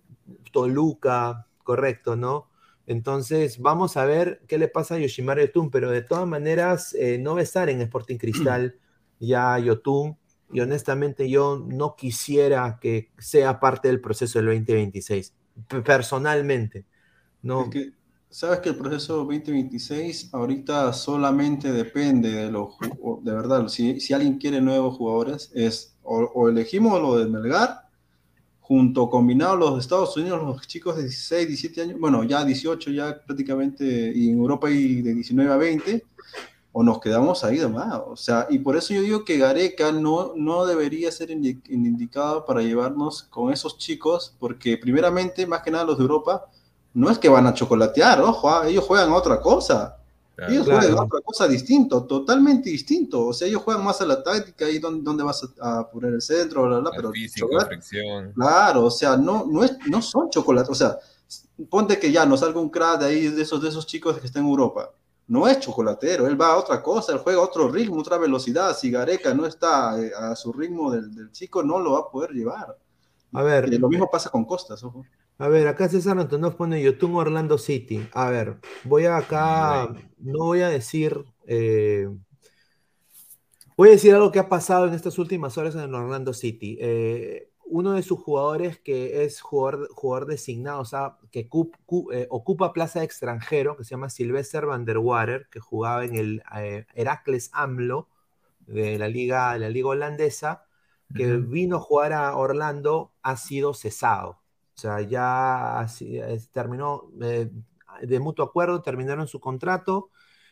[0.52, 2.50] Toluca, correcto, ¿no?
[2.86, 7.18] Entonces, vamos a ver qué le pasa a Yoshimaru Yotun, pero de todas maneras, eh,
[7.18, 8.76] no va a estar en Sporting Cristal
[9.20, 10.16] ya Yotun,
[10.52, 15.32] y honestamente yo no quisiera que sea parte del proceso del 2026,
[15.84, 16.84] personalmente.
[17.42, 17.70] No.
[18.28, 22.74] Sabes que el proceso 2026 ahorita solamente depende de los,
[23.22, 27.83] de verdad, si, si alguien quiere nuevos jugadores, es o elegimos lo de Melgar
[28.66, 33.20] junto combinados los Estados Unidos, los chicos de 16, 17 años, bueno, ya 18 ya
[33.22, 33.84] prácticamente,
[34.14, 36.02] y en Europa y de 19 a 20,
[36.72, 38.00] o nos quedamos ahí nomás.
[38.06, 42.62] O sea, y por eso yo digo que Gareca no, no debería ser indicado para
[42.62, 46.46] llevarnos con esos chicos, porque primeramente, más que nada los de Europa,
[46.94, 49.98] no es que van a chocolatear, ojo, ah, ellos juegan otra cosa.
[50.36, 53.26] Ellos juegan otra cosa distinto, totalmente distinto.
[53.26, 56.66] O sea, ellos juegan más a la táctica y dónde, vas a, poner el centro,
[56.66, 57.12] bla, bla, pero
[58.34, 60.70] Claro, o sea, no, no, es, no son chocolates.
[60.70, 60.98] O sea,
[61.68, 64.26] ponte que ya nos salga un crack de ahí, de esos, de esos chicos que
[64.26, 64.90] están en Europa.
[65.26, 68.76] No es chocolatero, él va a otra cosa, él juega a otro ritmo, otra velocidad.
[68.76, 72.32] Si Gareca no está eh, a su ritmo del, chico, no lo va a poder
[72.32, 72.76] llevar.
[73.32, 73.72] A ver.
[73.80, 75.06] lo mismo pasa con Costas, ojo.
[75.36, 78.08] A ver, acá César Antonov pone YouTube Orlando City.
[78.12, 79.88] A ver, voy acá,
[80.18, 82.08] no voy a decir, eh,
[83.76, 86.78] voy a decir algo que ha pasado en estas últimas horas en Orlando City.
[86.80, 91.48] Eh, uno de sus jugadores que es jugador, jugador designado, o sea, que
[92.12, 96.14] eh, ocupa plaza de extranjero, que se llama Sylvester van der Water, que jugaba en
[96.14, 96.42] el
[96.94, 98.08] Heracles AMLO
[98.66, 100.66] de la liga, de la liga holandesa,
[101.12, 104.43] que vino a jugar a Orlando, ha sido cesado.
[104.76, 105.86] O sea, ya
[106.52, 107.50] terminó eh,
[108.02, 110.10] de mutuo acuerdo, terminaron su contrato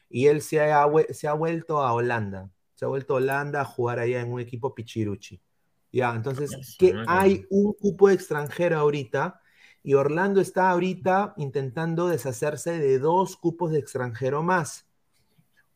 [0.09, 2.51] y él se ha, se ha vuelto a Holanda.
[2.75, 5.41] Se ha vuelto a Holanda a jugar allá en un equipo Pichiruchi.
[5.91, 9.41] Ya, entonces, que hay un cupo extranjero ahorita
[9.83, 14.87] y Orlando está ahorita intentando deshacerse de dos cupos de extranjero más.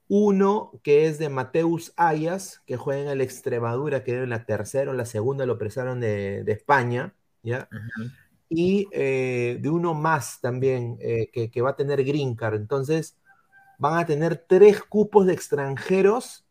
[0.09, 4.93] Uno que es de Mateus Ayas, que juega en el Extremadura, que en la tercera
[4.93, 7.69] o la segunda lo presaron de, España, ¿ya?
[8.49, 12.55] Y eh, de uno más también eh, que, va a tener Green Card.
[12.55, 13.17] Entonces,
[13.79, 16.47] van a tener tres cupos de extranjeros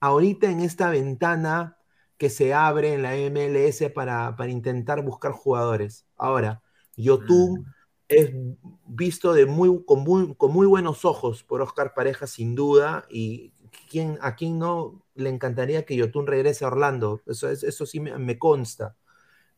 [0.00, 1.76] ahorita en esta ventana
[2.16, 6.06] que se abre en la MLS para, intentar buscar jugadores.
[6.16, 6.62] Ahora,
[6.96, 7.64] Yotun mm.
[8.08, 8.30] es
[8.86, 13.52] visto de muy, con, muy, buenos ojos por Oscar Pareja, sin duda, y
[13.90, 17.20] ¿quién, a quién no le encantaría que Yotun regrese a Orlando.
[17.26, 18.96] Eso, eso sí me consta.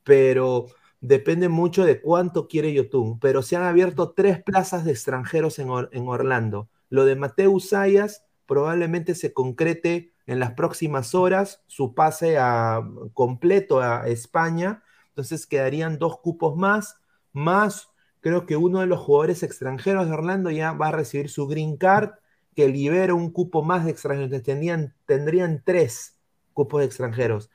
[0.02, 0.66] Pero
[1.06, 5.68] depende mucho de cuánto quiere Yotun, pero se han abierto tres plazas de extranjeros en,
[5.68, 6.70] Orlando.
[6.89, 12.82] Lo de Mateo Sayas probablemente se concrete en las próximas horas, su pase a,
[13.12, 16.97] completo a España, entonces quedarían dos cupos más,
[17.32, 17.90] más
[18.20, 21.76] creo que uno de los jugadores extranjeros de Orlando ya va a recibir su green
[21.76, 22.12] card,
[22.56, 26.16] que libera un cupo más de extranjeros, tendrían, tendrían tres
[26.55, 27.51] cupos de extranjeros.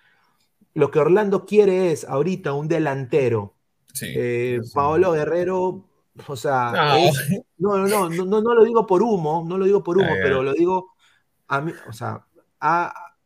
[0.74, 3.56] Lo que Orlando quiere es ahorita un delantero.
[4.02, 5.86] Eh, Paolo Guerrero,
[6.28, 7.00] o sea,
[7.58, 7.78] no.
[7.78, 10.54] no, no, no, no, lo digo por humo, no lo digo por humo, pero lo
[10.54, 10.94] digo
[11.50, 12.26] a mí, o sea,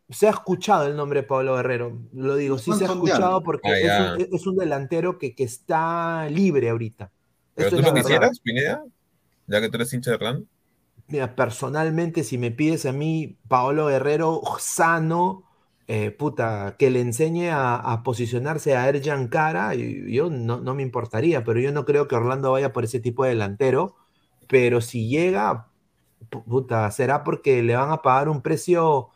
[0.10, 3.70] se ha escuchado el nombre de Pablo Guerrero, lo digo, sí se ha escuchado porque
[3.70, 7.12] ah, es, un, delantero que, está libre ahorita.
[7.56, 8.84] ¿Pero tú lo quisieras, Pineda?
[9.48, 10.48] Ya que tú eres hincha de Hernán.
[11.08, 15.44] Mira, personalmente, si me pides a mí, Paolo Guerrero sano,
[15.88, 21.44] eh, puta, que le enseñe a, posicionarse a Erjan Cara, yo no, no, me importaría,
[21.44, 23.96] pero yo no creo que Orlando vaya por ese tipo de delantero.
[24.48, 25.68] Pero si llega,
[26.30, 29.10] puta, será porque le van a pagar un precio,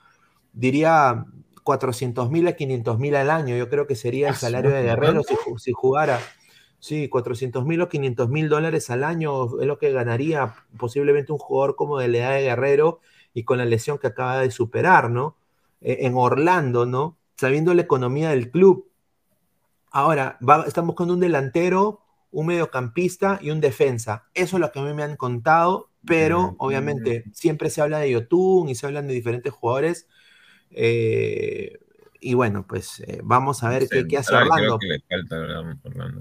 [0.53, 1.25] diría,
[1.63, 3.55] 400 mil a 500 mil al año.
[3.55, 6.19] Yo creo que sería el ah, salario de Guerrero si, si jugara.
[6.79, 11.39] Sí, 400 mil o 500 mil dólares al año es lo que ganaría posiblemente un
[11.39, 12.99] jugador como de la edad de Guerrero
[13.33, 15.36] y con la lesión que acaba de superar, ¿no?
[15.81, 17.17] E, en Orlando, ¿no?
[17.35, 18.89] Sabiendo la economía del club.
[19.91, 22.01] Ahora, estamos con un delantero,
[22.31, 24.25] un mediocampista y un defensa.
[24.33, 28.11] Eso es lo que a mí me han contado, pero obviamente siempre se habla de
[28.11, 30.07] Yotun y se hablan de diferentes jugadores.
[30.71, 31.79] Eh,
[32.19, 34.79] y bueno, pues eh, vamos a ver qué, hace Orlando.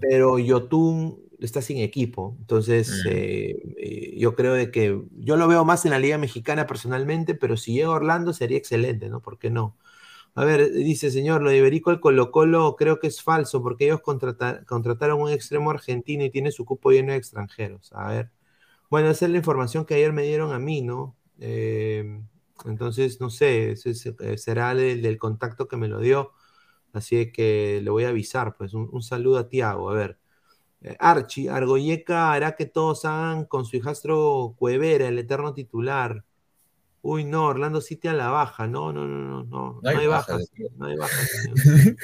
[0.01, 2.37] Pero Yotun está sin equipo.
[2.41, 3.09] Entonces, mm.
[3.11, 7.57] eh, yo creo de que yo lo veo más en la Liga Mexicana personalmente, pero
[7.57, 9.21] si llega Orlando sería excelente, ¿no?
[9.21, 9.77] ¿Por qué no?
[10.35, 13.87] A ver, dice señor, lo de Iberico el Colo Colo creo que es falso porque
[13.87, 17.93] ellos contrataron un extremo argentino y tiene su cupo lleno de extranjeros.
[17.95, 18.31] A ver.
[18.91, 21.17] Bueno, esa es la información que ayer me dieron a mí, ¿no?
[21.41, 22.21] Eh,
[22.65, 26.33] entonces, no sé, eh, será el del contacto que me lo dio.
[26.93, 29.91] Así que le voy a avisar, pues un, saludo a Tiago.
[29.91, 30.26] A ver, eh,
[30.98, 36.24] Archie, Argoyeca hará que todos hagan con su hijastro Cuevera, el eterno titular.
[37.03, 38.66] Uy, no, Orlando City a la baja.
[38.66, 39.81] No, no, no, no, no.
[39.82, 40.39] No hay, baja,
[40.77, 41.16] no hay baja.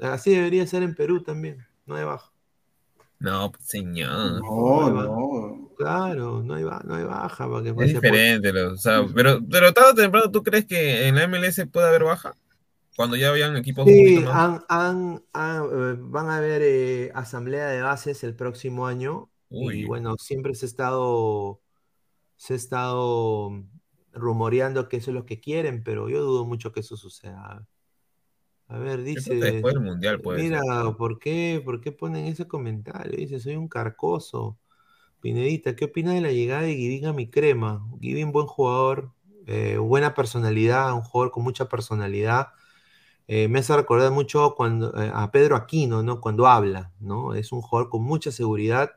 [0.00, 1.66] Así debería ser en Perú también.
[1.86, 2.32] No hay baja.
[3.18, 4.42] No, pues, señor.
[4.42, 5.70] No, no.
[5.76, 7.48] Claro, no hay, no hay baja.
[7.48, 11.14] Para que es diferente, o sea, pero, pero tarde o temprano, ¿tú crees que en
[11.14, 12.34] la MLS puede haber baja?
[12.96, 18.24] Cuando ya habían equipos sí, han, han, eh, van a haber eh, asamblea de bases
[18.24, 19.30] el próximo año.
[19.50, 21.60] Y bueno, siempre se ha estado
[22.36, 23.64] se ha estado
[24.12, 27.66] rumoreando que eso es lo que quieren, pero yo dudo mucho que eso suceda.
[28.68, 29.34] A ver, dice.
[29.36, 30.60] Después del mundial, puede Mira,
[30.98, 33.16] ¿por qué, ¿por qué ponen ese comentario?
[33.16, 34.58] Dice, soy un carcoso.
[35.20, 37.86] Pinedita, ¿qué opina de la llegada de Givin a mi crema?
[38.00, 39.12] Givin, buen jugador,
[39.46, 42.48] eh, buena personalidad, un jugador con mucha personalidad.
[43.28, 46.20] Eh, me hace recordar mucho cuando, eh, a Pedro Aquino, ¿no?
[46.20, 47.34] Cuando habla, ¿no?
[47.34, 48.92] Es un jugador con mucha seguridad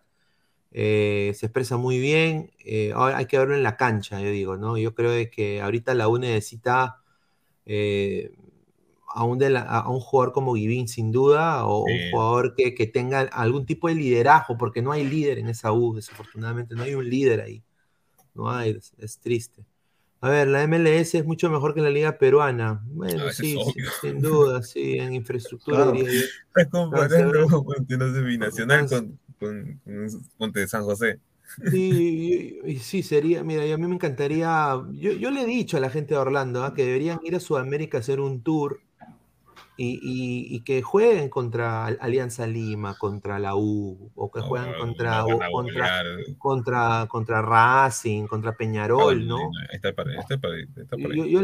[0.72, 2.52] eh, se expresa muy bien.
[2.94, 4.78] Ahora hay que verlo en la cancha, yo digo, ¿no?
[4.78, 7.02] Yo creo que ahorita la U necesita
[9.08, 13.66] a, un a, un jugador como Givín, sin duda, o un jugador que, tenga algún
[13.66, 17.42] tipo de liderazgo, porque no hay líder en esa U, desafortunadamente, no hay un líder
[17.42, 17.64] ahí.
[18.34, 19.66] No hay, es, triste.
[20.22, 22.82] A ver, la MLS es mucho mejor que la liga peruana.
[22.88, 23.58] Bueno, ah, sí,
[24.02, 25.94] sin duda, sí, en infraestructura.
[25.96, 27.64] Estás comparando
[28.26, 29.82] binacional con con,
[30.38, 31.20] Monte de San José.
[31.72, 36.14] Sí, sí, sería, mira, a mí me encantaría, yo, le he dicho a la gente
[36.14, 36.76] de Orlando ¿ah?
[36.76, 38.82] que deberían ir a Sudamérica a hacer un tour
[39.82, 46.02] y, que jueguen contra Alianza Lima, contra la U, o que jueguen contra, contra,
[46.38, 49.38] contra, contra, Racing, contra Peñarol, ¿no?
[51.26, 51.42] Yo,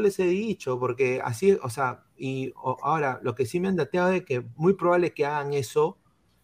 [0.00, 4.10] les he, dicho, porque así, o sea, y ahora lo que sí me han dateado
[4.10, 5.98] es que muy probable que hagan eso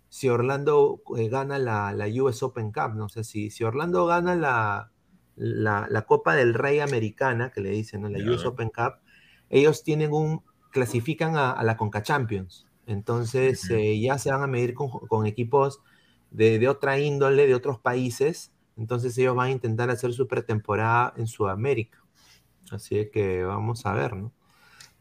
[0.08, 4.90] si Orlando eh, gana la, US Open Cup, no sé si, si Orlando gana la,
[5.36, 8.94] la, Copa del Rey Americana, que le dicen, la US Open Cup,
[9.48, 12.66] ellos tienen un, clasifican a, la Conca Champions.
[12.86, 15.80] Entonces eh, ya se van a medir con, equipos
[16.30, 18.52] de, otra índole, de otros países.
[18.76, 21.98] Entonces ellos van a intentar hacer su pretemporada en Sudamérica.
[22.70, 24.32] Así que vamos a ver, ¿no?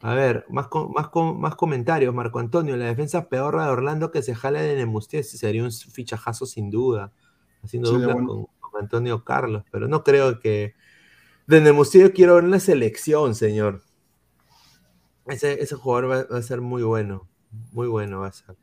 [0.01, 2.77] A ver, más, más, más comentarios, Marco Antonio.
[2.77, 7.11] La defensa peor de Orlando que se jala de Nemustia sería un fichajazo sin duda,
[7.63, 8.47] haciendo dupla con,
[8.79, 10.73] Antonio Carlos, pero no creo que
[11.47, 13.81] de Nemustia quiero ver una selección, señor.
[15.29, 17.27] Ese, ese jugador va, a ser muy bueno,
[17.71, 18.55] muy bueno va a ser.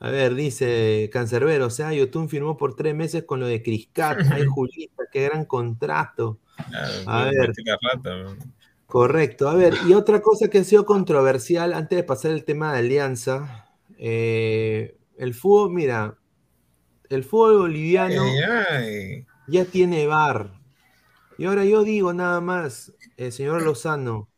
[0.00, 4.18] A ver, dice Cancerbero, o sea, Yotun firmó por tres meses con lo de Criscat,
[4.32, 6.40] ay Julita, qué gran contrato.
[7.06, 7.52] a ver.
[8.92, 9.48] Correcto.
[9.48, 12.80] A ver, y otra cosa que ha sido controversial antes de pasar el tema de
[12.80, 16.18] alianza, eh, el fútbol, mira,
[17.08, 18.24] el fútbol boliviano
[19.46, 20.52] ya tiene bar.
[21.38, 24.28] Y ahora yo digo nada más, el señor Lozano,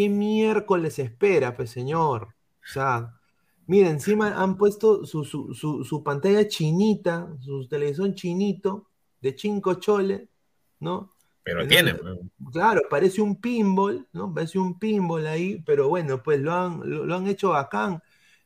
[0.00, 2.34] ¿qué miércoles espera, pues señor?
[2.62, 3.20] O sea,
[3.66, 8.86] mira, encima han puesto su, su pantalla chinita, su televisión chinito,
[9.20, 10.30] de chinco chole,
[10.78, 11.10] ¿no?
[11.42, 11.94] Pero tiene.
[12.50, 14.32] Claro, parece un pinball, ¿no?
[14.32, 18.02] Parece un pinball ahí, pero bueno, pues lo han, lo, han hecho bacán.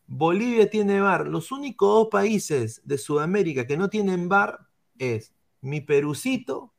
[0.08, 1.28] Bolivia tiene bar.
[1.28, 4.66] Los únicos dos países de Sudamérica que no tienen bar
[4.98, 6.74] es mi Perucito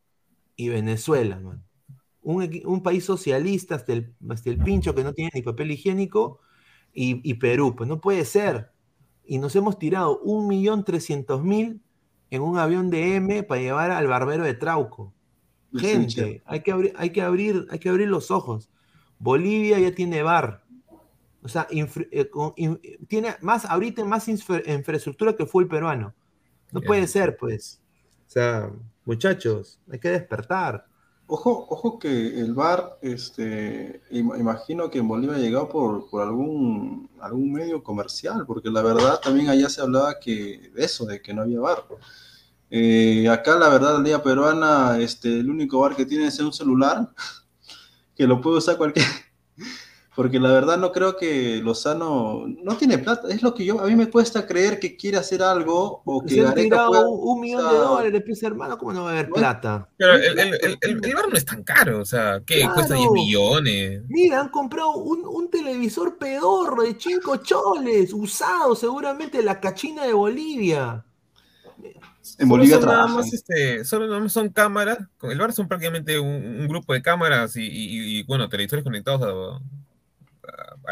[0.57, 1.63] y Venezuela, man.
[2.27, 4.15] Un, país socialista hasta el,
[4.45, 6.39] el, pincho que no tiene ni papel higiénico
[6.91, 7.75] y, y Perú.
[7.75, 8.71] Pues no puede ser.
[9.25, 11.81] Y nos hemos tirado un millón trescientos mil
[12.31, 15.13] en un avión de M para llevar al barbero de Trauco.
[15.73, 18.69] Gente, hay que, abrir, hay, que abrir, hay que abrir los ojos.
[19.19, 20.63] Bolivia ya tiene bar.
[21.41, 22.29] O sea, eh,
[23.07, 26.15] tiene más, ahorita más infraestructura que fue el peruano.
[26.71, 27.81] No puede ser, pues.
[28.27, 28.71] O sea,
[29.05, 30.87] muchachos, hay que despertar.
[31.27, 37.09] Ojo, ojo que el bar, este, imagino que en Bolivia ha llegado por, por, algún,
[37.19, 41.33] algún medio comercial, porque la verdad también allá se hablaba que de eso, de que
[41.33, 41.83] no había bar.
[42.69, 46.53] Eh, acá, la verdad, la Liga Peruana, este, el único bar que tiene es un
[46.53, 47.09] celular,
[48.15, 49.05] que lo puede usar cualquier.
[50.15, 53.27] Porque la verdad no creo que Lozano no tiene plata.
[53.29, 56.41] Es lo que yo, a mí me cuesta creer que quiere hacer algo o que
[56.41, 59.89] Gareca pueda, un, millón de dólares, pieza hermano, ¿cómo no va a haber plata?
[59.97, 62.67] Pero el, el, el, bar no es tan caro, o sea, ¿qué?
[62.73, 64.03] Cuesta 10 millones.
[64.07, 70.13] Mira, han comprado un, un televisor pedorro de 5 choles, usado seguramente la cachina de
[70.13, 71.05] Bolivia.
[72.39, 76.67] En Bolivia nada más, este, solo nada más son cámaras, el bar son prácticamente un,
[76.67, 79.61] grupo de cámaras y, bueno, televisores conectados a,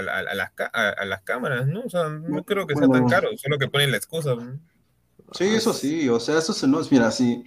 [0.02, 1.82] las, cámaras, ¿no?
[1.82, 4.36] O sea, no creo que sea tan caro, solo que ponen la excusa.
[5.32, 7.44] Sí, eso sí, o sea, eso se nos, mira, si,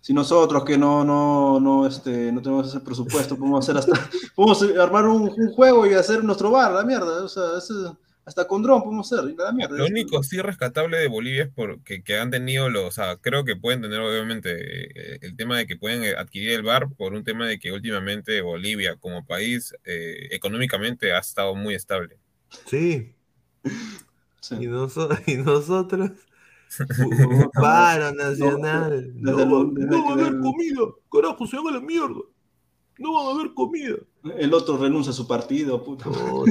[0.00, 3.92] si nosotros que no, no, no, este, no tenemos ese presupuesto, podemos hacer hasta,
[4.34, 8.60] podemos armar un, juego y hacer nuestro bar, la mierda, o sea, eso hasta con
[8.62, 9.34] dron podemos hacer.
[9.70, 13.44] Lo único sí rescatable de Bolivia es porque que han tenido los, o sea, creo
[13.44, 17.22] que pueden tener obviamente eh, el tema de que pueden adquirir el bar por un
[17.22, 22.18] tema de que últimamente Bolivia como país eh, económicamente ha estado muy estable.
[22.66, 23.14] Sí.
[24.58, 26.10] Y, nosotros...
[27.54, 29.12] Paro nacional.
[29.14, 30.82] No, va a haber comida.
[31.12, 32.22] Carajo, se haga la mierda.
[32.98, 33.94] No va a haber comida.
[34.38, 36.10] El otro renuncia a su partido, puto.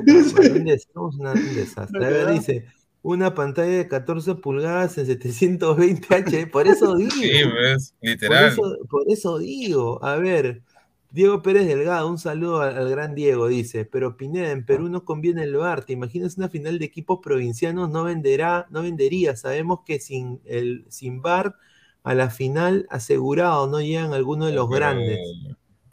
[0.96, 2.32] una, desastre.
[2.32, 2.66] dice,
[3.02, 6.48] una pantalla de 14 pulgadas en 720 H.
[6.48, 7.12] Por eso digo.
[7.12, 8.56] Sí, pues, literal.
[8.90, 10.04] Por eso, digo.
[10.04, 10.64] A ver,
[11.12, 13.86] Diego Pérez Delgado, un saludo al, gran Diego, dice.
[13.86, 15.86] Pero Pineda, en Perú no conviene el VAR.
[15.86, 17.90] ¿Te imaginas una final de equipos provincianos?
[17.90, 19.36] No venderá, no vendería.
[19.36, 21.56] Sabemos que sin el sin VAR
[22.04, 25.20] a la final asegurado no llegan algunos de los grandes.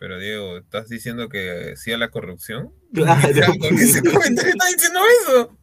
[0.02, 2.72] Pero Diego, ¿estás diciendo que sí a la corrupción?
[2.92, 3.22] Claro.
[3.60, 5.56] ¿Por qué ese comentario está diciendo eso?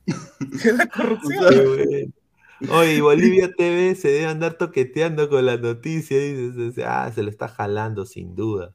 [0.63, 2.13] ¿Qué es la corrupción?
[2.69, 6.17] Oye, Bolivia TV se debe andar toqueteando con la noticia.
[6.17, 8.73] Dice, ah, se lo está jalando sin duda.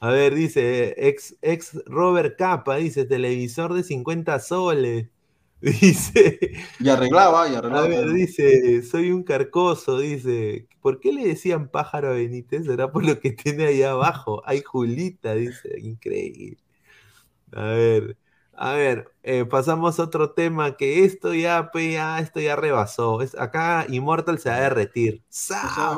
[0.00, 5.10] A ver, dice, ex, ex Robert Capa, dice, televisor de 50 soles.
[5.80, 6.38] Dice.
[6.78, 7.84] Y arreglaba, y arreglaba.
[7.84, 10.68] A ver, dice, soy un carcoso, dice.
[10.80, 12.66] ¿Por qué le decían pájaro a Benítez?
[12.66, 14.42] Será por lo que tiene ahí abajo.
[14.46, 15.80] Hay Julita, dice.
[15.80, 16.58] Increíble.
[17.52, 18.16] A ver,
[18.60, 23.22] a ver, eh, pasamos a otro tema que esto ya, ya esto ya rebasó.
[23.22, 25.22] Es, acá Immortal se va a derretir.
[25.22, 25.96] O sea,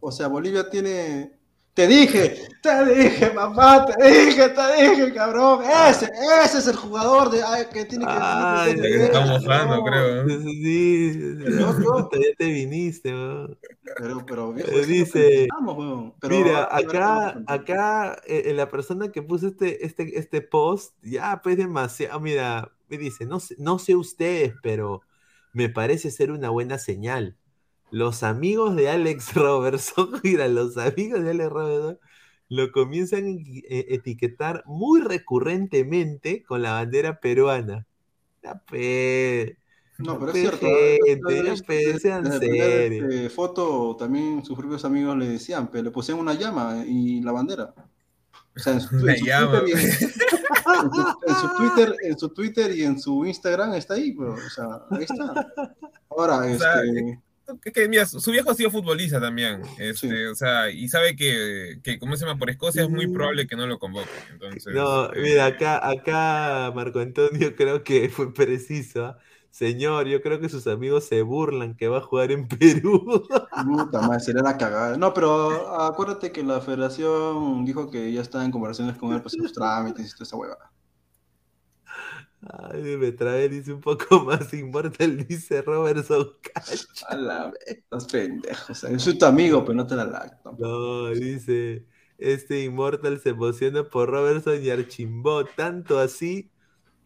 [0.00, 1.32] o sea, Bolivia tiene
[1.74, 5.64] te dije, te dije, papá, te dije, te dije, cabrón.
[5.64, 6.08] Ese,
[6.44, 7.42] ese es el jugador de,
[7.72, 8.12] que tiene que.
[8.12, 10.28] Ay, que estamos hablando, creo.
[10.40, 13.58] Sí, ya te viniste, weón.
[13.98, 15.48] Pero, pero, viejo, dice,
[16.20, 21.56] pero, mira, acá, acá, eh, la persona que puso este, este, este post, ya, pues
[21.56, 25.02] demasiado, mira, me dice, no sé, no sé ustedes, pero
[25.52, 27.36] me parece ser una buena señal
[27.94, 31.98] los amigos de Alex Robertson, mira, los amigos de Alex Robertson
[32.48, 37.86] lo comienzan a e, etiquetar muy recurrentemente con la bandera peruana.
[38.42, 40.66] no, pero es cierto.
[41.06, 43.32] Gente, sean serios.
[43.32, 47.74] foto también sus propios amigos le decían, pero le pusieron una llama y la bandera.
[48.56, 49.72] O sea, en su, Twitter, y
[52.10, 55.52] en, su, Twitter, y en su Instagram está ahí, pero, o sea, ahí está.
[56.10, 57.20] Ahora, este
[57.72, 61.98] que, mira, su viejo ha sido futbolista también, este, o sea, y sabe que, que,
[61.98, 64.08] como se llama, por Escocia es muy probable que no lo convoque.
[64.30, 69.04] Entonces, no, eh, mira, acá, acá Marco Antonio creo que fue preciso.
[69.06, 69.18] ¿ah?
[69.54, 73.24] Señor, yo creo que sus amigos se burlan que va a jugar en Perú.
[73.64, 74.96] Puta madre, sería la cagada.
[74.96, 79.28] No, pero acuérdate que la federación dijo que ya está en conversaciones con él para
[79.28, 80.73] hacer los trámites y toda esa huevada.
[82.50, 86.28] Ay, me trae, dice un poco más inmortal, dice Robertson
[87.08, 88.72] A la estás pendejo.
[88.72, 90.56] O sea, soy tu amigo, pero no te la lacto.
[90.56, 91.86] No, dice.
[92.18, 96.50] este Immortal se emociona por Robertson y Archimbó, tanto así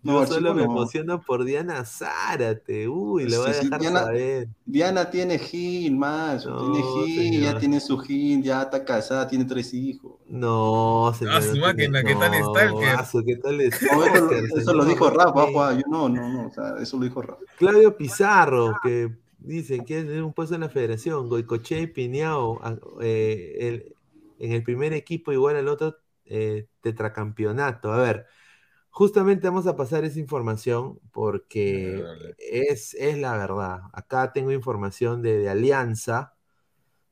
[0.02, 2.88] no, yo solo me emociono por Diana Zárate.
[2.88, 4.48] Uy, lo voy a dejar Diana, saber.
[4.64, 6.44] Diana tiene Gil, más.
[6.44, 10.12] tiene Gil, ya tiene su Gil, ya está casada, tiene tres hijos.
[10.28, 11.34] No, señor.
[11.34, 13.24] Ah, su máquina, ¿qué tal está el que?
[13.26, 13.86] ¿Qué tal está?
[14.56, 15.78] eso, lo dijo Rafa, Juan.
[15.78, 16.46] Yo no, no, no.
[16.46, 17.42] O sea, eso lo dijo Rafa.
[17.58, 21.28] Claudio Pizarro, que dicen que es un puesto en la federación.
[21.28, 22.60] Goicoche y Piñao,
[23.00, 23.96] eh, el,
[24.38, 27.92] en el primer equipo igual al otro eh, tetracampeonato.
[27.92, 28.26] A ver.
[28.98, 32.02] Justamente vamos a pasar esa información porque
[32.36, 33.82] es, es la verdad.
[33.92, 36.34] Acá tengo información de, Alianza.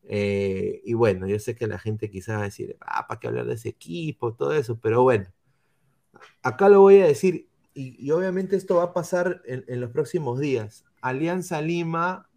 [0.03, 3.29] Eh, y bueno, yo sé que la gente quizás va a decir, ah, ¿para qué
[3.29, 4.35] hablar de ese equipo?
[4.35, 5.27] Todo eso, pero bueno,
[6.43, 10.85] acá lo voy a decir, y, obviamente esto va a pasar en, los próximos días.
[11.03, 12.29] Alianza Lima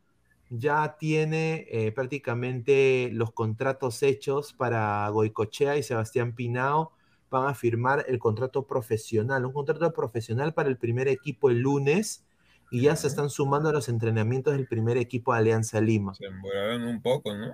[0.51, 6.91] ya tiene eh, prácticamente los contratos hechos para Goicochea y Sebastián Pinao
[7.29, 12.25] van a firmar el contrato profesional, un contrato profesional para el primer equipo el lunes
[12.71, 16.13] y ya se están sumando a los entrenamientos del primer equipo de Alianza Lima.
[16.13, 17.53] Se demoraron un poco, ¿no?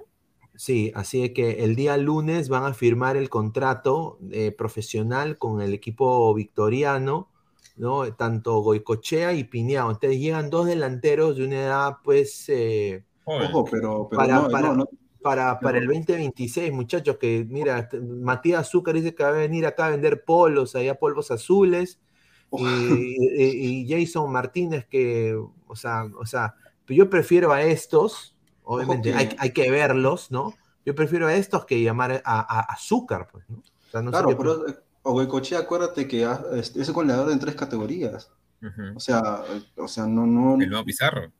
[0.55, 5.73] Sí, así que el día lunes van a firmar el contrato eh, profesional con el
[5.73, 7.29] equipo victoriano,
[7.75, 8.13] ¿no?
[8.13, 9.91] Tanto Goicochea y Piñao.
[9.91, 12.47] Entonces llegan dos delanteros de una edad, pues...
[12.47, 14.77] Eh, Ojo, pero, para, no, para,
[15.25, 19.89] para el 2026, muchachos, que mira, Matías Azúcar dice que va a venir acá a
[19.89, 21.99] vender polos, allá polvos azules,
[22.51, 25.35] y, Jason Martínez que,
[25.67, 26.53] o sea, o sea,
[26.87, 30.53] yo prefiero a estos, obviamente hay, que verlos, ¿no?
[30.85, 33.63] Yo prefiero a estos que llamar a, Azúcar, pues, ¿no?
[34.11, 34.63] claro, pero
[35.01, 38.29] Oguecoche, acuérdate que es goleador en tres categorías.
[38.95, 39.43] O sea,
[39.75, 40.61] o sea, no, no.
[40.61, 41.31] El nuevo Pizarro.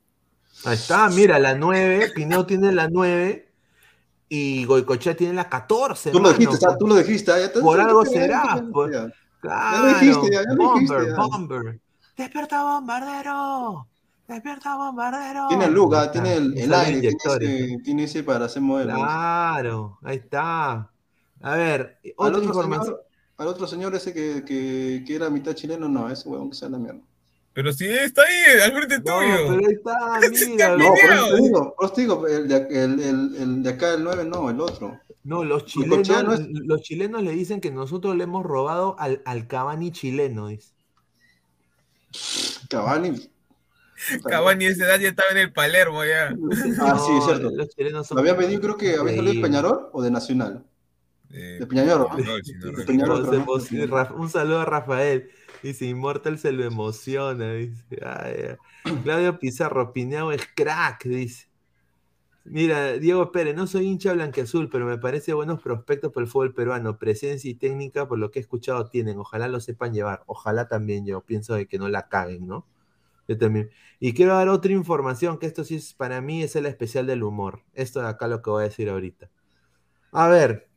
[0.63, 3.44] Ahí está, mira, la 9, Pineo tiene la 9,
[4.29, 6.11] y Goicochea tiene la 14.
[6.11, 7.31] Tú lo dijiste, tú lo dijiste.
[7.61, 8.63] por algo será.
[9.39, 11.79] claro, ya lo dijiste, ya, lo Bomber, dijiste, Bomber.
[12.17, 13.87] Despierta bombardero.
[14.27, 15.47] Despierta bombardero.
[15.49, 17.13] Tiene el lugar, tiene el, el aire,
[17.83, 18.95] tiene ese, para hacer modelos.
[18.95, 20.89] Claro, ahí está.
[21.41, 22.95] A ver, otra información.
[23.37, 26.69] al otro señor ese que, que, que, era mitad chileno, no, ese huevón que sea
[26.69, 27.01] la mierda.
[27.55, 29.15] Pero si está ahí, al frente tuyo.
[29.15, 30.19] No, pero ahí está,
[30.49, 30.75] mira.
[30.75, 33.93] no, por eso te digo, por te digo el, de, el, el, el de acá,
[33.93, 34.99] el 9, no, el otro.
[35.23, 39.93] No, los chilenos, los chilenos le dicen que nosotros le hemos robado al, al Cavani
[39.93, 40.73] chileno, dice.
[42.69, 43.29] Cavani.
[44.25, 46.35] Cavani esa edad ya estaba en el Palermo ya.
[46.81, 47.51] Ah, sí, es cierto.
[47.51, 50.65] Los chilenos son había pedido, creo que había salido de Peñarol o de Nacional.
[51.31, 52.07] Eh, de Peñarol.
[52.17, 53.29] de Peñarol
[54.17, 55.29] un saludo a Rafael.
[55.65, 57.83] Dice, Immortal se lo emociona, dice.
[59.03, 61.47] Claudio Pizarro, Pineao es crack, dice.
[62.43, 66.53] Mira, Diego Pérez, no soy hincha blanqueazul, pero me parece buenos prospectos por el fútbol
[66.53, 66.99] peruano.
[66.99, 69.17] Presencia y técnica, por lo que he escuchado, tienen.
[69.17, 70.21] Ojalá lo sepan llevar.
[70.27, 72.67] Ojalá también yo pienso de que no la caguen, ¿no?
[73.27, 73.71] Yo también.
[73.99, 77.23] Y quiero dar otra información, que esto sí es para mí es el especial del
[77.23, 77.63] humor.
[77.73, 79.31] Esto de acá lo que voy a decir ahorita.
[80.11, 80.69] A ver,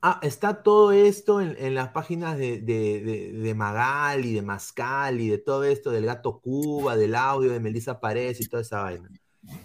[0.00, 5.28] Ah, está todo esto en, las páginas de, de, de, de, Magali, de Mascal y
[5.28, 9.10] de todo esto del gato Cuba, del audio de Melissa Paredes y toda esa vaina.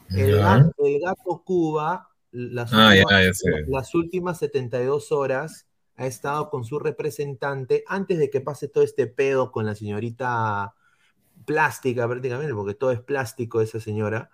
[0.10, 7.84] El, gato, Cuba, las, ah, últimas, las últimas 72 horas, ha estado con su representante
[7.88, 10.74] antes de que pase todo este pedo con la señorita
[11.46, 14.32] plástica prácticamente, porque todo es plástico esa señora.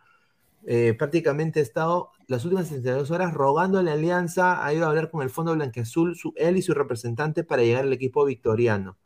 [0.66, 4.90] Eh, prácticamente ha estado las últimas 72 horas rogando a la alianza, ha ido a
[4.90, 8.98] hablar con el Fondo Blanqueazul, su, él y su representante para llegar al equipo victoriano.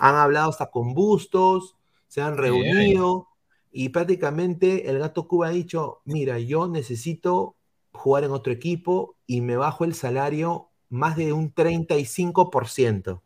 [0.00, 1.76] Han hablado hasta con Bustos,
[2.06, 3.28] se han reunido
[3.72, 7.56] y prácticamente el gato Cuba ha dicho, mira, yo necesito
[7.92, 13.22] jugar en otro equipo y me bajo el salario más de un 35%.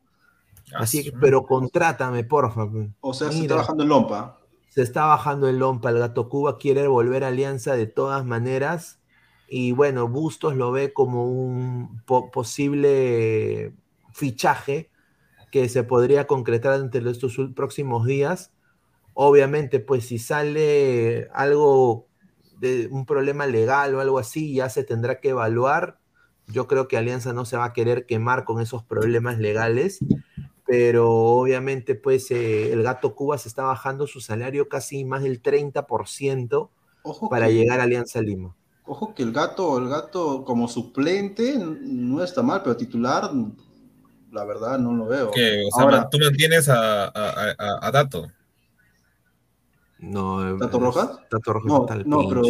[0.74, 2.68] Así que, pero contrátame, porfa.
[3.00, 4.38] O sea, se está bajando en Lompa.
[4.74, 9.02] Se está bajando el Lompa, el gato Cuba quiere volver a Alianza de todas maneras
[9.46, 13.74] y bueno, Bustos lo ve como un posible
[14.14, 14.90] fichaje
[15.50, 18.50] que se podría concretar entre estos próximos días.
[19.12, 22.06] Obviamente, pues si sale algo
[22.58, 25.98] de un problema legal o algo así, ya se tendrá que evaluar.
[26.46, 29.98] Yo creo que Alianza no se va a querer quemar con esos problemas legales,
[30.66, 35.42] pero obviamente pues eh, el gato Cuba se está bajando su salario casi más del
[35.42, 36.70] 30%
[37.30, 38.54] para llegar a Alianza Lima.
[38.84, 43.30] Ojo que el gato, el gato como suplente no está mal, pero titular,
[44.32, 45.30] la verdad no lo veo.
[45.30, 48.30] O tú mantienes a, a, a, Dato.
[49.98, 51.10] No, ¿Dato Rojas?
[51.30, 52.42] Dato Rojas no, no, pero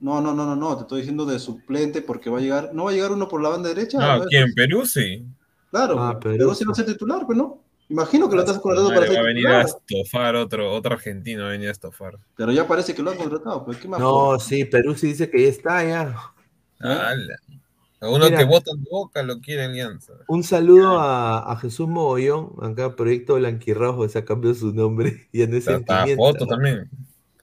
[0.00, 2.84] No, no, no, no, no, te estoy diciendo de suplente porque va a llegar, no
[2.84, 3.98] va a llegar uno por la banda derecha.
[3.98, 4.54] No, ¿quién?
[4.54, 5.26] Perú sí.
[5.74, 7.64] Claro, ah, Perú sí va a ser titular, pero pues, no.
[7.88, 11.42] Imagino que lo estás contratando para ser Va a venir a estofar otro, otro argentino,
[11.42, 12.16] va a venir a estofar.
[12.36, 13.98] Pero ya parece que lo han contratado, pues, ¿qué más?
[13.98, 16.16] No, sí, Perú sí dice que ya está, ya.
[16.78, 20.12] A uno que vota en boca lo quiere Alianza.
[20.28, 25.26] Un saludo a, Jesús Mogollón, acá Proyecto Blanquirrojo, se ha cambiado su nombre.
[25.32, 25.84] Y en ese
[26.14, 26.88] foto también.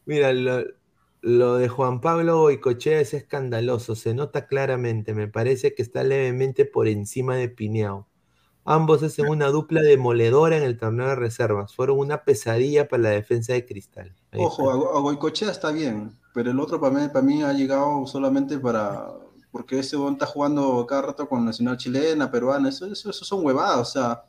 [0.05, 6.05] Mira, lo, de Juan Pablo Boicochea es escandaloso, se nota claramente, me parece que está
[6.05, 8.07] levemente por encima de Pineao.
[8.63, 11.73] Ambos hacen una dupla demoledora en el torneo de reservas.
[11.73, 14.13] Fueron una pesadilla para la defensa de Cristal.
[14.37, 18.59] Ojo, a, Goicochea está bien, pero el otro para mí, para mí ha llegado solamente
[18.59, 19.07] para.
[19.51, 23.79] Porque ese hombre está jugando cada rato con Nacional Chilena, peruana, eso, eso, son huevadas.
[23.79, 24.23] O sea,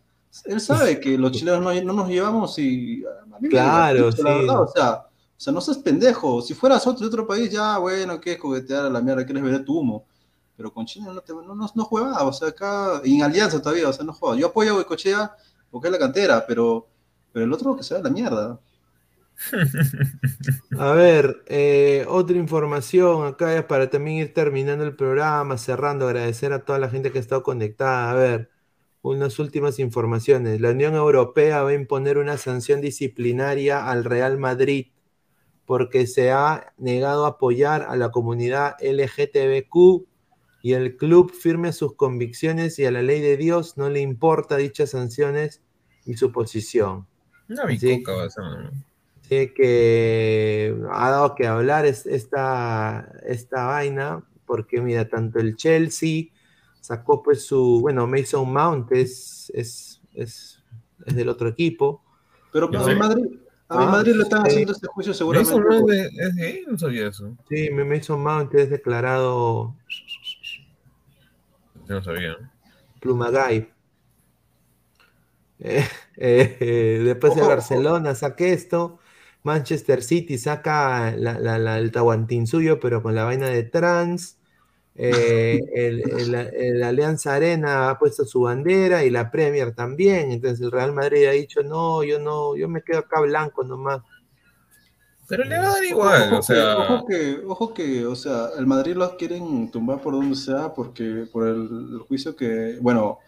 [0.46, 3.04] él sabe que los chilenos no, nos llevamos y.
[3.50, 4.22] claro, sí.
[4.22, 5.06] o sea,
[5.42, 6.40] o sea, no seas pendejo.
[6.40, 9.26] Si fueras otro de otro país, ya, bueno, ¿qué es coquetear a la mierda?
[9.26, 10.06] ¿Quieres ver tu humo?
[10.62, 13.92] Pero con Chile no, te, no, no, juega, o sea, acá, en alianza todavía, o
[13.92, 14.38] sea, no juega.
[14.38, 15.34] Yo apoyo a Huecochea
[15.72, 16.86] porque es la cantera, pero,
[17.32, 18.60] pero el otro que se va la mierda.
[20.78, 26.52] A ver, eh, otra información acá es para también ir terminando el programa, cerrando, agradecer
[26.52, 28.12] a toda la gente que ha estado conectada.
[28.12, 28.50] A ver,
[29.00, 30.60] unas últimas informaciones.
[30.60, 34.92] La Unión Europea va a imponer una sanción disciplinaria al Real Madrid
[35.66, 40.11] porque se ha negado a apoyar a la comunidad LGTBQ
[40.62, 44.56] y el club firme sus convicciones y a la ley de Dios no le importa
[44.56, 45.60] dichas sanciones
[46.06, 47.06] y su posición.
[47.48, 48.44] Una bicoca va a ser.
[49.28, 56.26] Sí, que ha dado que hablar esta, esta vaina, porque mira, tanto el Chelsea
[56.80, 60.62] sacó pues su, bueno, Mason Mount es, es, es,
[61.06, 62.04] es del otro equipo.
[62.52, 63.24] Pero pues en Madrid,
[63.68, 65.54] a mi ah, Madrid le están haciendo este juicio seguramente.
[65.54, 67.36] Mason Mount es de no sabía eso.
[67.48, 69.74] Sí, Mason Mount es declarado
[71.88, 72.36] no sabía.
[73.00, 73.68] Plumagay.
[76.16, 78.98] Eh, eh, después de Barcelona saca esto.
[79.44, 84.38] Manchester City saca el tahuantín suyo, pero con la vaina de trans.
[84.94, 90.32] Eh, el, Alianza Arena ha puesto su bandera y la Premier también.
[90.32, 94.02] Entonces el Real Madrid ha dicho: No, yo no, yo me quedo acá blanco nomás.
[95.32, 96.76] Pero le va a dar igual, ojo o sea.
[96.76, 100.74] Que, ojo, que, ojo que, o sea, el Madrid lo quieren tumbar por donde sea,
[100.74, 103.18] porque por el, juicio que, bueno,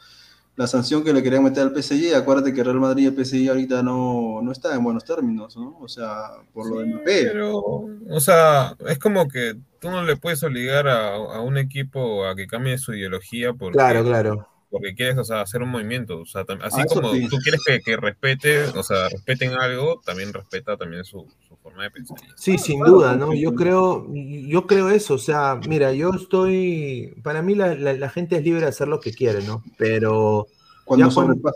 [0.55, 3.49] la sanción que le querían meter al PSG, acuérdate que Real Madrid y el PSG
[3.49, 5.79] ahorita no, no está en buenos términos, ¿no?
[5.81, 7.31] O sea, por lo de MP.
[7.33, 12.27] Pero, o sea, es como que tú no le puedes obligar a, a un equipo
[12.27, 16.19] a que cambie su ideología porque, claro, claro porque quieres, o sea, hacer un movimiento,
[16.19, 20.33] o sea, así ah, como tú quieres que, que, respete, o sea, respeten algo, también
[20.33, 21.29] respeta también su,
[21.63, 22.19] forma de pensar.
[22.35, 23.33] Sí, sin duda, ¿no?
[23.35, 28.35] Yo creo, yo creo eso, o sea, mira, yo estoy, para mí la, la, gente
[28.35, 29.63] es libre de hacer lo que quiere, ¿no?
[29.79, 30.49] Pero
[30.85, 31.53] cuando ya, cuando,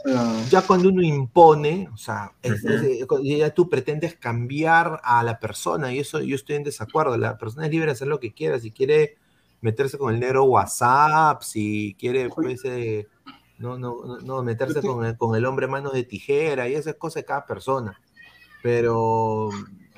[0.48, 2.30] ya, cuando, uno impone, o sea,
[3.24, 7.66] ya tú pretendes cambiar a la persona y eso yo estoy en desacuerdo, la persona
[7.66, 9.16] es libre de hacer lo que quiera, si quiere
[9.60, 13.06] meterse con el negro WhatsApp, si quiere pues, eh,
[13.58, 17.22] no, no, no, meterse con el, con el hombre manos de tijera, y esas cosas
[17.22, 18.00] de cada persona.
[18.62, 19.50] Pero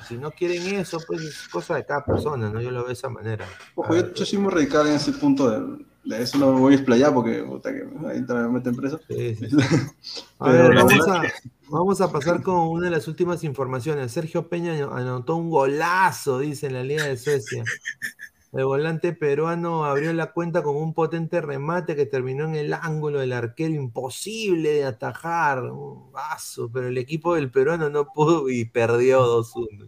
[0.08, 2.60] si no quieren eso, pues es cosa de cada persona, ¿no?
[2.60, 3.46] Yo lo veo de esa manera.
[3.74, 6.72] Ojo, yo, yo, soy muy radical en ese punto de, de eso no me voy
[6.72, 9.00] a explayar porque puta, que ahí también me meten preso.
[9.08, 9.48] Sí, sí.
[10.38, 11.22] a ver, vamos a,
[11.68, 14.12] vamos a pasar con una de las últimas informaciones.
[14.12, 17.64] Sergio Peña anotó un golazo, dice en la Liga de Suecia.
[18.52, 23.20] El volante peruano abrió la cuenta con un potente remate que terminó en el ángulo
[23.20, 28.64] del arquero, imposible de atajar, un vaso, pero el equipo del peruano no pudo y
[28.64, 29.86] perdió 2-1.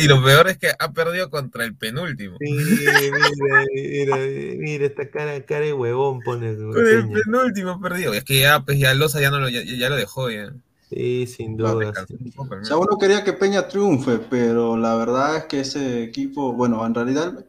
[0.00, 2.36] y lo peor es que ha perdido contra el penúltimo.
[2.38, 4.16] Sí, mira, mira,
[4.58, 6.54] mira, esta cara, cara de huevón pone.
[6.56, 8.14] Con el penúltimo perdido.
[8.14, 10.52] Es que ya, pues ya Loza ya, no lo, ya, lo dejó ya.
[10.88, 11.92] Sí, sin duda.
[12.36, 16.86] O sea, uno quería que Peña triunfe, pero la verdad es que ese equipo, bueno,
[16.86, 17.44] en realidad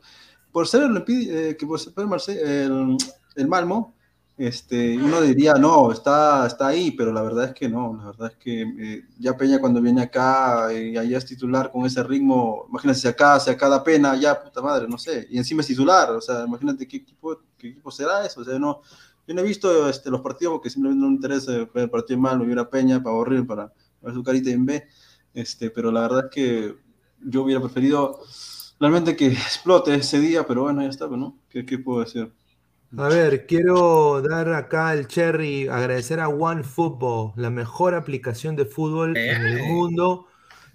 [0.54, 1.80] por ser el, eh, que por
[2.22, 2.96] ser el,
[3.36, 3.96] el, Malmo,
[4.38, 8.32] este, uno diría, no, está, está ahí, pero la verdad es que no, la verdad
[8.32, 12.68] es que eh, ya Peña cuando viene acá y allá es titular con ese ritmo,
[12.70, 15.68] imagínate si acá, si acá da pena, ya puta madre, no sé, y encima es
[15.68, 18.82] titular, o sea, imagínate qué equipo, qué equipo será eso, o sea, no,
[19.28, 22.38] yo no he visto este, los partidos porque simplemente no me interesa el partido mal,
[22.38, 24.84] me hubiera Peña para aburrir, para ver su carita en B,
[25.34, 26.78] este, pero la verdad es que
[27.26, 28.20] yo hubiera preferido
[28.80, 31.38] realmente que explote ese día, pero bueno, ya está, ¿no?
[31.50, 32.32] ¿Qué, qué puedo decir?
[32.96, 39.18] A ver, quiero dar acá el cherry, agradecer a OneFootball, la mejor aplicación de fútbol
[39.18, 40.28] en el mundo.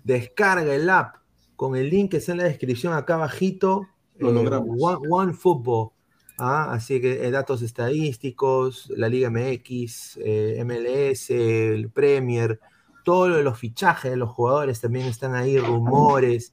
[0.03, 1.17] Descarga el app
[1.55, 3.87] con el link que está en la descripción acá abajito.
[4.21, 5.91] One, Football.
[6.39, 6.73] ¿ah?
[6.73, 10.19] así que datos estadísticos, la Liga MX,
[10.65, 12.59] MLS, el Premier,
[13.05, 16.53] todos los fichajes de los jugadores también están ahí, rumores.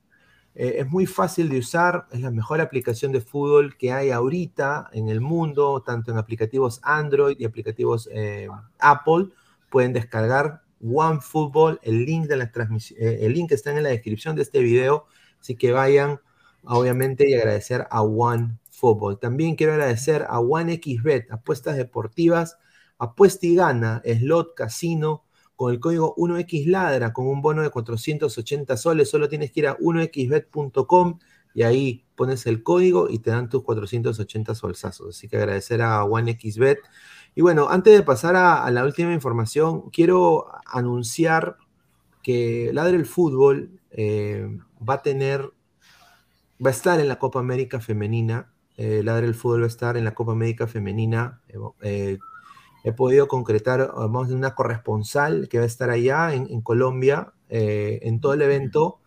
[0.55, 4.89] Eh, es muy fácil de usar, es la mejor aplicación de fútbol que hay ahorita
[4.93, 8.47] en el mundo, tanto en aplicativos Android y aplicativos eh,
[8.79, 9.27] Apple.
[9.69, 14.61] Pueden descargar OneFootball, el link de eh, el link está en la descripción de este
[14.61, 15.05] video,
[15.41, 16.21] así que vayan,
[16.63, 19.19] obviamente, y agradecer a OneFootball.
[19.19, 22.57] También quiero agradecer a OneXBet, apuestas deportivas,
[22.97, 25.24] apuesta y gana, slot, casino,
[25.55, 29.09] con el código 1xladra con un bono de 480 soles.
[29.09, 31.19] Solo tienes que ir a 1xbet.com
[31.53, 35.15] y ahí pones el código y te dan tus 480 solsazos.
[35.15, 36.79] Así que agradecer a 1xbet.
[37.33, 41.57] Y bueno, antes de pasar a, la última información, quiero anunciar
[42.23, 44.57] que Ladre el Fútbol eh,
[44.87, 45.51] va a tener,
[46.63, 48.51] va a estar en la Copa América Femenina.
[48.77, 51.41] Eh, Ladre el Fútbol va a estar en la Copa América Femenina.
[51.81, 52.17] Eh,
[52.85, 58.21] he podido concretar, vamos, una corresponsal que va a estar allá en, Colombia, eh, en
[58.21, 58.99] todo el evento.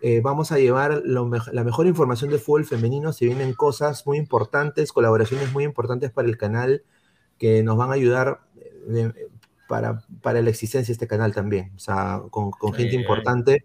[0.00, 3.12] Eh, vamos a llevar la mejor información de fútbol femenino.
[3.12, 6.84] Se vienen cosas muy importantes, colaboraciones muy importantes para el canal
[7.36, 8.42] que nos van a ayudar
[8.94, 9.12] eh,
[9.68, 11.72] para, para, la existencia de este canal también.
[11.74, 13.64] O sea, con, con gente importante.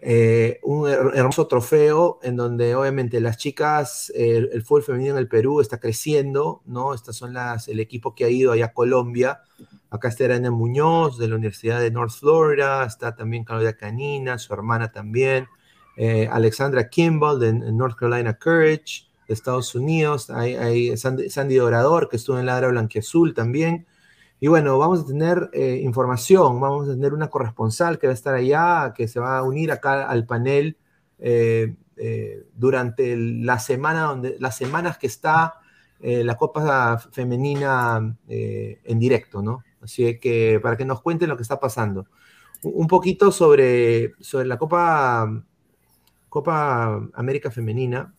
[0.00, 5.60] Eh, un hermoso trofeo en donde obviamente las chicas, el, fútbol femenino en el Perú
[5.60, 6.94] está creciendo, ¿no?
[6.94, 9.42] Estas son las, el equipo que ha ido allá a Colombia.
[9.90, 14.52] Acá está Irene Muñoz de la Universidad de North Florida, está también Claudia Canina, su
[14.52, 15.48] hermana también,
[15.96, 22.38] eh, Alexandra Kimball de North Carolina Courage, de Estados Unidos, hay, Sandy, Dorador que estuvo
[22.38, 23.86] en la área blanquiazul también.
[24.40, 28.14] Y bueno, vamos a tener eh, información, vamos a tener una corresponsal que va a
[28.14, 30.76] estar allá, que se va a unir acá al panel
[31.18, 35.54] eh, eh, durante la semana donde, las semanas que está
[36.00, 39.64] la Copa Femenina en directo, ¿no?
[39.82, 42.06] Así que para que nos cuenten lo que está pasando.
[42.62, 45.42] Un poquito sobre, sobre la Copa,
[46.28, 48.14] Copa América Femenina.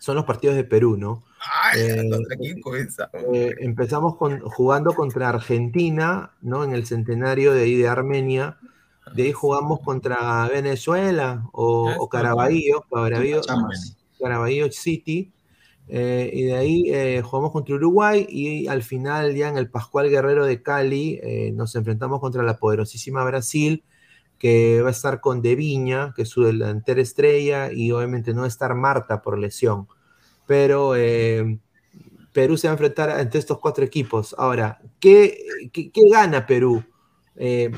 [0.00, 1.22] Son los partidos de Perú, ¿no?
[1.76, 2.10] Eh,
[3.32, 6.64] eh, empezamos con, jugando contra Argentina, ¿no?
[6.64, 8.58] En el centenario de ahí de Armenia.
[9.14, 12.84] De ahí jugamos contra Venezuela o, o Caraballo,
[14.20, 15.32] Caraballo, City.
[15.90, 20.44] Eh, y de ahí jugamos contra Uruguay y al final ya en el Pascual Guerrero
[20.44, 21.18] de Cali
[21.54, 23.84] nos enfrentamos contra la poderosísima Brasil
[24.38, 28.40] que va a estar con De Viña, que es su delantera estrella, y obviamente no
[28.40, 29.88] va a estar Marta por lesión
[30.48, 31.58] pero eh,
[32.32, 34.34] Perú se va a enfrentar ante estos cuatro equipos.
[34.38, 35.44] Ahora, ¿qué,
[36.10, 36.82] gana Perú?
[37.36, 37.70] Eh,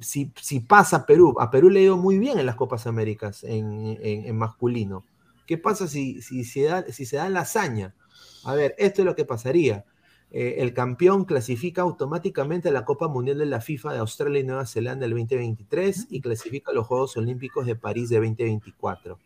[0.00, 4.34] si, pasa Perú, a Perú le ha ido muy bien en las Copas Américas en,
[4.34, 5.04] masculino.
[5.46, 7.94] ¿Qué pasa si, se da, si se da la hazaña?
[8.44, 9.84] A ver, esto es lo que pasaría.
[10.30, 14.44] Eh, el campeón clasifica automáticamente a la Copa Mundial de la FIFA de Australia y
[14.44, 19.18] Nueva Zelanda del 2023 y clasifica a los Juegos Olímpicos de París de 2024.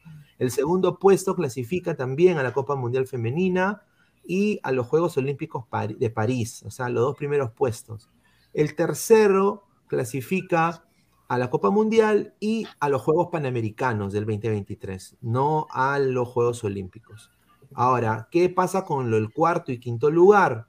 [0.44, 3.82] El segundo puesto clasifica también a la Copa Mundial Femenina
[4.26, 5.64] y a los Juegos Olímpicos
[5.98, 8.10] de París, o sea, los dos primeros puestos.
[8.52, 10.84] El tercero clasifica
[11.28, 16.62] a la Copa Mundial y a los Juegos Panamericanos del 2023, no a los Juegos
[16.62, 17.30] Olímpicos.
[17.72, 20.66] Ahora, ¿qué pasa con el cuarto y quinto lugar?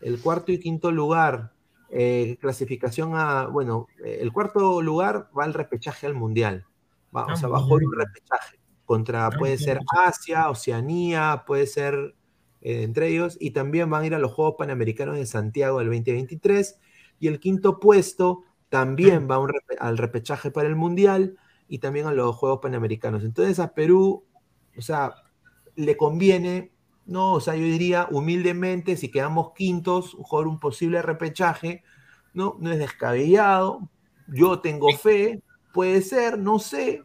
[0.00, 1.52] El cuarto y quinto lugar,
[1.90, 6.64] eh, clasificación a, bueno, eh, el cuarto lugar va al repechaje al Mundial,
[7.14, 8.57] va, o sea, bajo un repechaje
[8.88, 12.14] contra, puede ser Asia, Oceanía, puede ser
[12.62, 15.88] eh, entre ellos, y también van a ir a los Juegos Panamericanos de Santiago del
[15.88, 16.80] 2023,
[17.20, 19.46] y el quinto puesto también va
[19.78, 21.36] al repechaje para el Mundial
[21.68, 23.24] y también a los Juegos Panamericanos.
[23.24, 24.24] Entonces a Perú,
[24.74, 25.12] o sea,
[25.76, 26.72] le conviene,
[27.04, 27.34] ¿no?
[27.34, 31.82] O sea, yo diría humildemente, si quedamos quintos, jugar un posible repechaje,
[32.32, 32.56] ¿no?
[32.58, 33.90] No es descabellado,
[34.28, 35.42] yo tengo fe,
[35.74, 37.02] puede ser, no sé,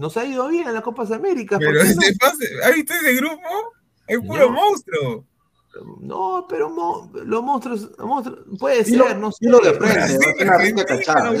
[0.00, 1.58] nos ha ido bien en las Copas Américas.
[1.58, 3.74] Pero ese pase, ¿has visto ese grupo?
[4.06, 5.26] Es puro monstruo.
[6.00, 6.68] No, pero
[7.12, 9.46] los monstruos, monstruos, puede ser, no sé.
[9.48, 11.32] Lo de frente, cachada.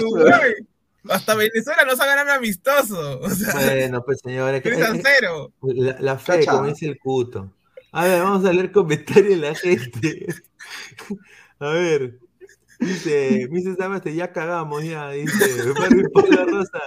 [1.08, 3.20] Hasta Venezuela nos ha ganado amistoso.
[3.20, 4.64] O sea, bueno, pues señores.
[4.64, 5.52] Es, cero.
[5.62, 7.50] La, la fe, como dice el cuto.
[7.92, 10.26] A ver, vamos a leer comentarios de la gente.
[11.58, 12.18] A ver.
[12.78, 15.10] Dice, dice Samaste, ya cagamos, ya.
[15.10, 15.64] Dice,
[16.30, 16.80] la Rosa.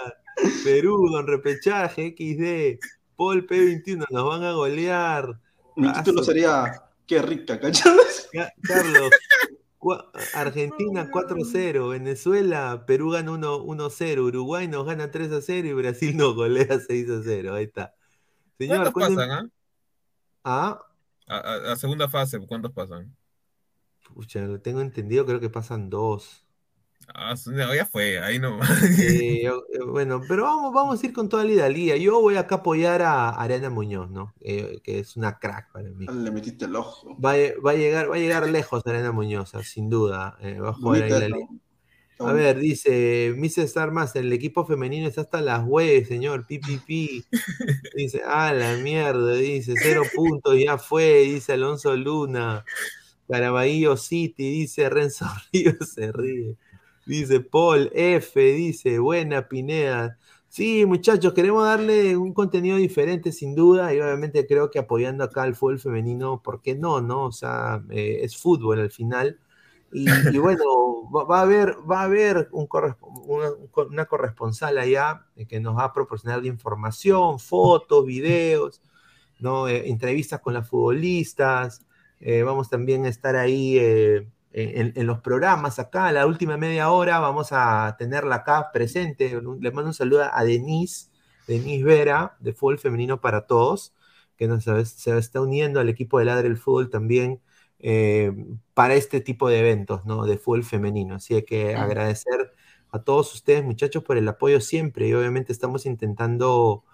[0.63, 2.79] Perú, don repechaje, XD,
[3.15, 5.39] Paul P21, nos van a golear.
[5.75, 7.97] Mi título sería Qué rica, ¿cachai?
[8.61, 9.11] Carlos,
[10.33, 17.53] Argentina 4-0, Venezuela, Perú gana 1-0, Uruguay nos gana 3-0 y Brasil nos golea 6-0.
[17.53, 17.93] Ahí está.
[18.57, 19.51] Señor, ¿Cuántos pasan,
[20.43, 20.79] ah?
[21.27, 23.15] A, a, segunda fase, ¿cuántos pasan?
[24.13, 26.42] Pucha, lo tengo entendido, creo que pasan dos.
[27.13, 27.35] Ah,
[27.75, 28.59] ya fue, ahí no.
[28.99, 29.49] Eh,
[29.87, 31.97] bueno, pero vamos, vamos a ir con toda la idalía.
[31.97, 34.33] Yo voy acá a apoyar a Arena Muñoz, ¿no?
[34.41, 36.05] Eh, que es una crack para mí.
[36.05, 37.17] Le metiste el ojo.
[37.19, 40.37] Va, a, llegar, va a llegar lejos Arena Muñoz, sin duda.
[40.41, 43.63] Eh, va a jugar ahí la A ver, dice Mr.
[43.65, 47.25] Star más, el equipo femenino está hasta las webs, señor, pipipi.
[47.95, 52.63] dice, ah, la mierda, dice, cero puntos, ya fue, dice Alonso Luna.
[53.27, 56.57] Caraballo City, dice Renzo Ríos, se ríe.
[57.05, 60.17] Dice Paul F, dice, buena Pineda.
[60.47, 65.43] Sí, muchachos, queremos darle un contenido diferente, sin duda, y obviamente creo que apoyando acá
[65.43, 67.01] al fútbol femenino, ¿por qué no?
[67.01, 67.25] no?
[67.25, 69.39] O sea, eh, es fútbol al final.
[69.91, 70.05] Y,
[70.37, 70.63] bueno,
[71.11, 72.67] va, a haber, va a haber un
[73.89, 78.81] una, corresponsal allá eh, que nos va a proporcionar información, fotos, videos,
[79.39, 79.67] ¿no?
[79.67, 81.85] Eh, entrevistas con las futbolistas.
[82.45, 83.77] vamos también a estar ahí
[84.53, 89.41] en, los programas acá, la última media hora, vamos a tenerla acá presente.
[89.59, 91.09] Le mando un saludo a Denise,
[91.47, 93.93] Denise Vera, de Fútbol Femenino para Todos,
[94.37, 97.41] que nos, se está uniendo al equipo de Ladre el Fútbol también
[97.85, 98.31] eh,
[98.73, 100.25] para este tipo de eventos, ¿no?
[100.25, 101.15] De fútbol femenino.
[101.15, 102.53] Así que agradecer
[102.91, 106.85] a todos ustedes, muchachos, por el apoyo siempre y obviamente estamos intentando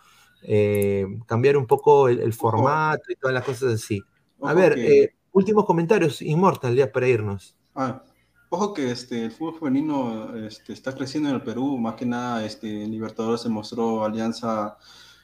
[0.42, 4.02] eh, cambiar un poco el, formato y todas las cosas así.
[4.42, 7.56] A ver, eh, Últimos comentarios, Inmortal, ya para irnos.
[7.76, 8.04] Ah,
[8.50, 12.44] ojo que este, el fútbol femenino este, está creciendo en el Perú, más que nada
[12.46, 14.78] este, Libertadores se mostró Alianza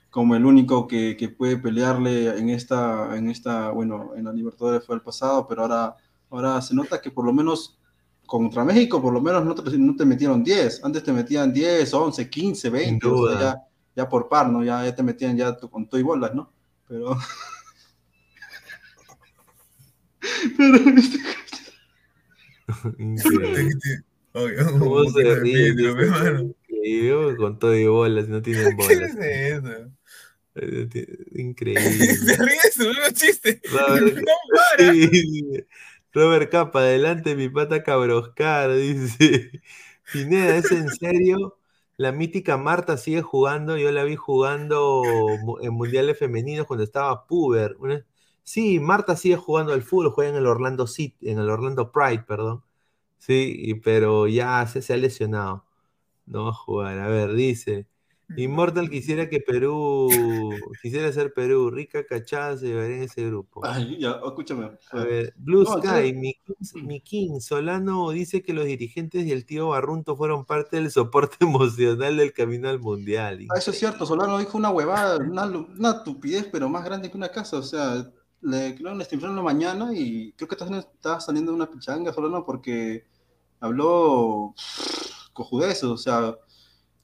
[0.09, 4.85] como el único que, que, puede pelearle en esta, en esta, bueno, en la Libertadores
[4.85, 5.95] fue el pasado, pero ahora,
[6.29, 7.77] ahora se nota que por lo menos
[8.25, 11.93] contra México, por lo menos no te, no te metieron 10, antes te metían 10,
[11.93, 13.07] 11, 15, 20,
[13.39, 13.61] ya,
[13.95, 14.63] ya por par, ¿no?
[14.63, 16.49] Ya, ya te metían ya con todo y bolas, ¿no?
[16.87, 17.17] Pero...
[20.57, 21.19] Pero este...
[24.79, 25.69] ¿Cómo se ríe?
[25.69, 29.15] Increíble, con todo y bolas, no tienen bolas.
[29.15, 29.91] ¿Qué es eso?
[31.35, 32.15] Increíble.
[32.15, 33.61] Se ríe su nuevo chiste.
[33.71, 34.33] Robert, no
[34.77, 34.93] para.
[34.93, 35.65] Sí,
[36.13, 39.61] Robert Capa, adelante mi pata cabroscar, dice.
[40.11, 41.57] Pineda, ¿es en serio?
[41.97, 45.01] La mítica Marta sigue jugando, yo la vi jugando
[45.61, 47.75] en mundiales femeninos cuando estaba puber.
[47.79, 48.05] Una,
[48.45, 52.23] Sí, Marta sigue jugando al fútbol, juega en el Orlando City, en el Orlando Pride,
[52.27, 52.63] perdón.
[53.17, 55.65] Sí, pero ya se, se ha lesionado.
[56.27, 56.99] No va a jugar.
[56.99, 57.87] A ver, dice.
[58.37, 60.09] Immortal quisiera que Perú,
[60.81, 63.61] quisiera ser Perú, rica cachada se llevaría en ese grupo.
[63.63, 64.71] Ay, ya, escúchame.
[64.91, 66.13] A ver, Blue Sky,
[66.83, 71.37] mi, King, Solano dice que los dirigentes y el tío Barrunto fueron parte del soporte
[71.41, 73.45] emocional del camino al mundial.
[73.49, 77.17] Ah, eso es cierto, Solano dijo una huevada, una, una estupidez, pero más grande que
[77.17, 81.51] una casa, o sea, le crearon este en la mañana y creo que estaba saliendo
[81.51, 83.05] de una pichanga solo no porque
[83.59, 84.53] habló
[85.33, 86.35] cojudeces, o sea,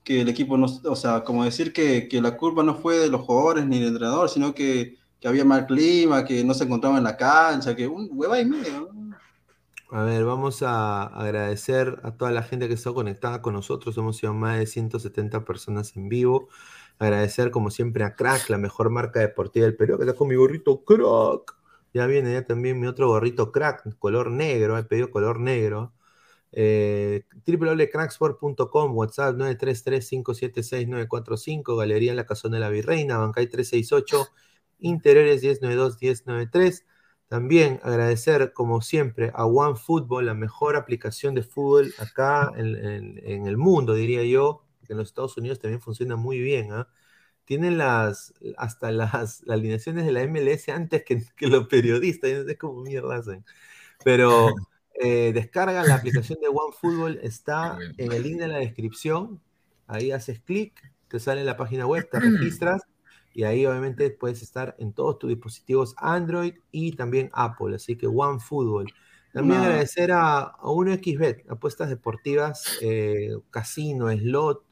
[0.03, 3.09] que el equipo no, o sea, como decir que, que, la culpa no fue de
[3.09, 6.97] los jugadores ni del entrenador, sino que, que, había mal clima, que no se encontraba
[6.97, 8.89] en la cancha, que un hueva y medio.
[9.91, 13.97] A ver, vamos a agradecer a toda la gente que está conectada con nosotros.
[13.97, 16.47] Hemos sido más de 170 personas en vivo.
[17.01, 20.35] Agradecer como siempre a Crack, la mejor marca deportiva del Perú, que está con mi
[20.35, 21.57] gorrito Crack.
[21.95, 25.95] Ya viene también mi otro gorrito Crack, color negro, he pedido color negro.
[26.51, 34.27] Eh, www.cracksport.com, WhatsApp 933-576-945, Galería en la Casona de la Virreina, Bancay 368,
[34.81, 36.85] Interiores 1092-1093.
[37.27, 43.95] También agradecer, como siempre, a OneFootball, la mejor aplicación de fútbol acá en el mundo,
[43.95, 46.71] diría yo, en los Estados Unidos también funciona muy bien.
[46.71, 46.87] ¿ah?
[47.45, 52.81] Tienen las, hasta las, alineaciones de la MLS antes que, los periodistas, no sé cómo
[52.81, 53.45] mierda hacen.
[54.03, 54.53] Pero
[54.95, 59.41] eh, descarga la aplicación de OneFootball, está en el link de la descripción.
[59.87, 60.73] Ahí haces clic,
[61.07, 62.83] te sale la página web, te registras
[63.33, 67.75] y ahí obviamente puedes estar en todos tus dispositivos Android y también Apple.
[67.75, 68.93] Así que OneFootball.
[69.33, 74.65] También agradecer a, a 1xBet, apuestas deportivas, eh, casino, slot,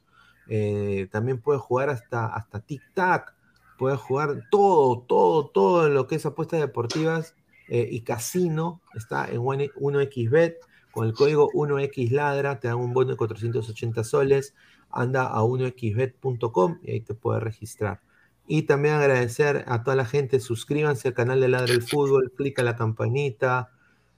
[0.50, 3.34] eh, también puedes jugar hasta, hasta tic-tac,
[3.78, 7.36] puedes jugar todo, todo, todo lo que es apuestas deportivas
[7.68, 8.82] eh, y casino.
[8.96, 10.56] Está en 1xBet
[10.92, 14.56] con el código 1xladra, te dan un bono de 480 soles.
[14.92, 18.02] Anda a 1xbet.com y ahí te puedes registrar.
[18.48, 22.64] Y también agradecer a toda la gente, suscríbanse al canal de Ladra el Fútbol, clica
[22.64, 23.70] la campanita.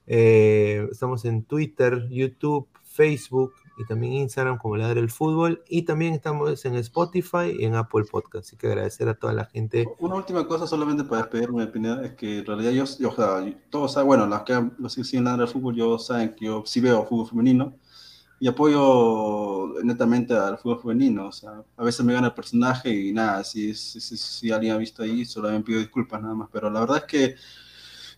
[0.06, 5.62] Eh, estamos en Twitter, YouTube, Facebook, y también Instagram como Ladre el Fútbol.
[5.68, 8.48] Y también estamos en Spotify y en Apple Podcast.
[8.48, 9.88] Así que agradecer a toda la gente.
[9.98, 13.44] Una última cosa solamente para despedir mi opinión es que en realidad yo, o sea,
[13.70, 16.62] todos saben, bueno, los que, los que siguen Ladre el Fútbol, yo saben que yo
[16.66, 17.74] sí veo fútbol femenino
[18.42, 21.28] y apoyo netamente al fútbol femenino.
[21.28, 24.78] O sea, a veces me gana el personaje y nada, si, si, si, alguien ha
[24.78, 26.48] visto ahí, solamente pido disculpas nada más.
[26.52, 27.36] Pero la verdad es que,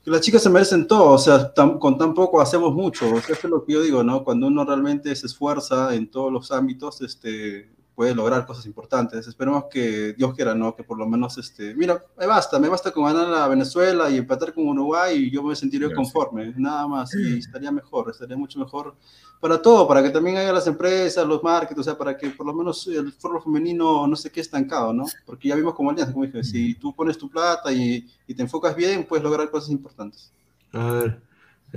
[0.04, 3.06] que las chicas se merecen todo, o sea, con tan poco hacemos mucho.
[3.06, 4.22] O sea, eso es lo que yo digo, ¿no?
[4.22, 9.26] Cuando uno realmente se esfuerza en todos los ámbitos, este, puede lograr cosas importantes.
[9.26, 10.74] Esperemos que Dios quiera, ¿no?
[10.74, 14.16] Que por lo menos, este, mira, me basta, me basta con ganar a Venezuela y
[14.16, 18.58] empatar con Uruguay y yo me sentiría conforme, nada más, y estaría mejor, estaría mucho
[18.58, 18.94] mejor
[19.40, 22.46] para todo, para que también haya las empresas, los markets, o sea, para que por
[22.46, 25.04] lo menos el fútbol femenino no se quede estancado, ¿no?
[25.26, 28.42] Porque ya vimos como alianza, como dije, si tú pones tu plata y, y te
[28.42, 30.32] enfocas bien, puedes lograr cosas importantes.
[30.72, 31.20] A ver,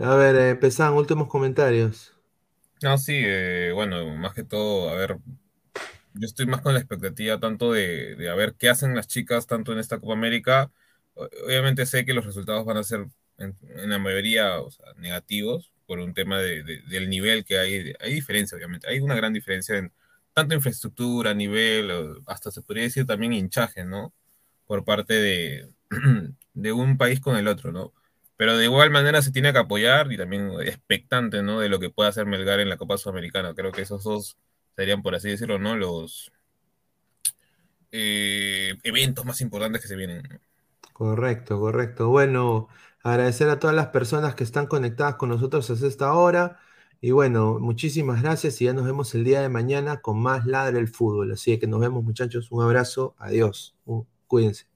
[0.02, 2.14] a ver, eh, últimos comentarios.
[2.82, 5.18] No, sí, eh, bueno, más que todo, a ver,
[6.20, 9.48] yo estoy más con la expectativa tanto de, de a ver qué hacen las chicas
[9.48, 10.72] tanto en esta Copa América.
[11.16, 13.08] Obviamente sé que los resultados van a ser
[13.38, 13.56] en,
[13.90, 14.58] la mayoría
[14.98, 17.94] negativos por un tema de, del nivel que hay.
[18.00, 18.88] Hay diferencia, obviamente.
[18.90, 19.92] Hay una gran diferencia en
[20.34, 21.92] tanto infraestructura, nivel,
[22.28, 24.14] hasta se podría decir también hinchaje, ¿no?
[24.68, 25.70] Por parte de,
[26.54, 27.94] de un país con el otro, ¿no?
[28.36, 31.60] Pero de igual manera se tiene que apoyar y también expectante, ¿no?
[31.60, 33.54] De lo que pueda hacer Melgar en la Copa Sudamericana.
[33.56, 34.38] Creo que esos dos
[34.78, 35.76] serían, por así decirlo, ¿no?
[35.76, 36.32] Los
[37.92, 40.40] eh, eventos más importantes que se vienen.
[40.94, 42.10] Correcto, correcto.
[42.10, 42.70] Bueno,
[43.02, 46.60] agradecer a todas las personas que están conectadas con nosotros hasta esta hora.
[47.02, 50.80] Y bueno, muchísimas gracias y ya nos vemos el día de mañana con más Ladre
[50.80, 51.32] el Fútbol.
[51.32, 53.76] Así que nos vemos muchachos, un abrazo, adiós,
[54.28, 54.68] cuídense.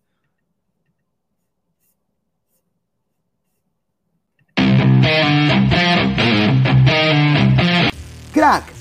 [8.33, 8.80] Crack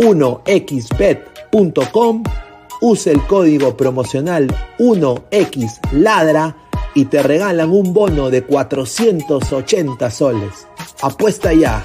[0.00, 1.22] 1xbet.com,
[2.80, 4.46] use el código promocional
[4.78, 6.56] 1xladra
[6.94, 10.66] y te regalan un bono de 480 soles.
[11.02, 11.84] Apuesta ya.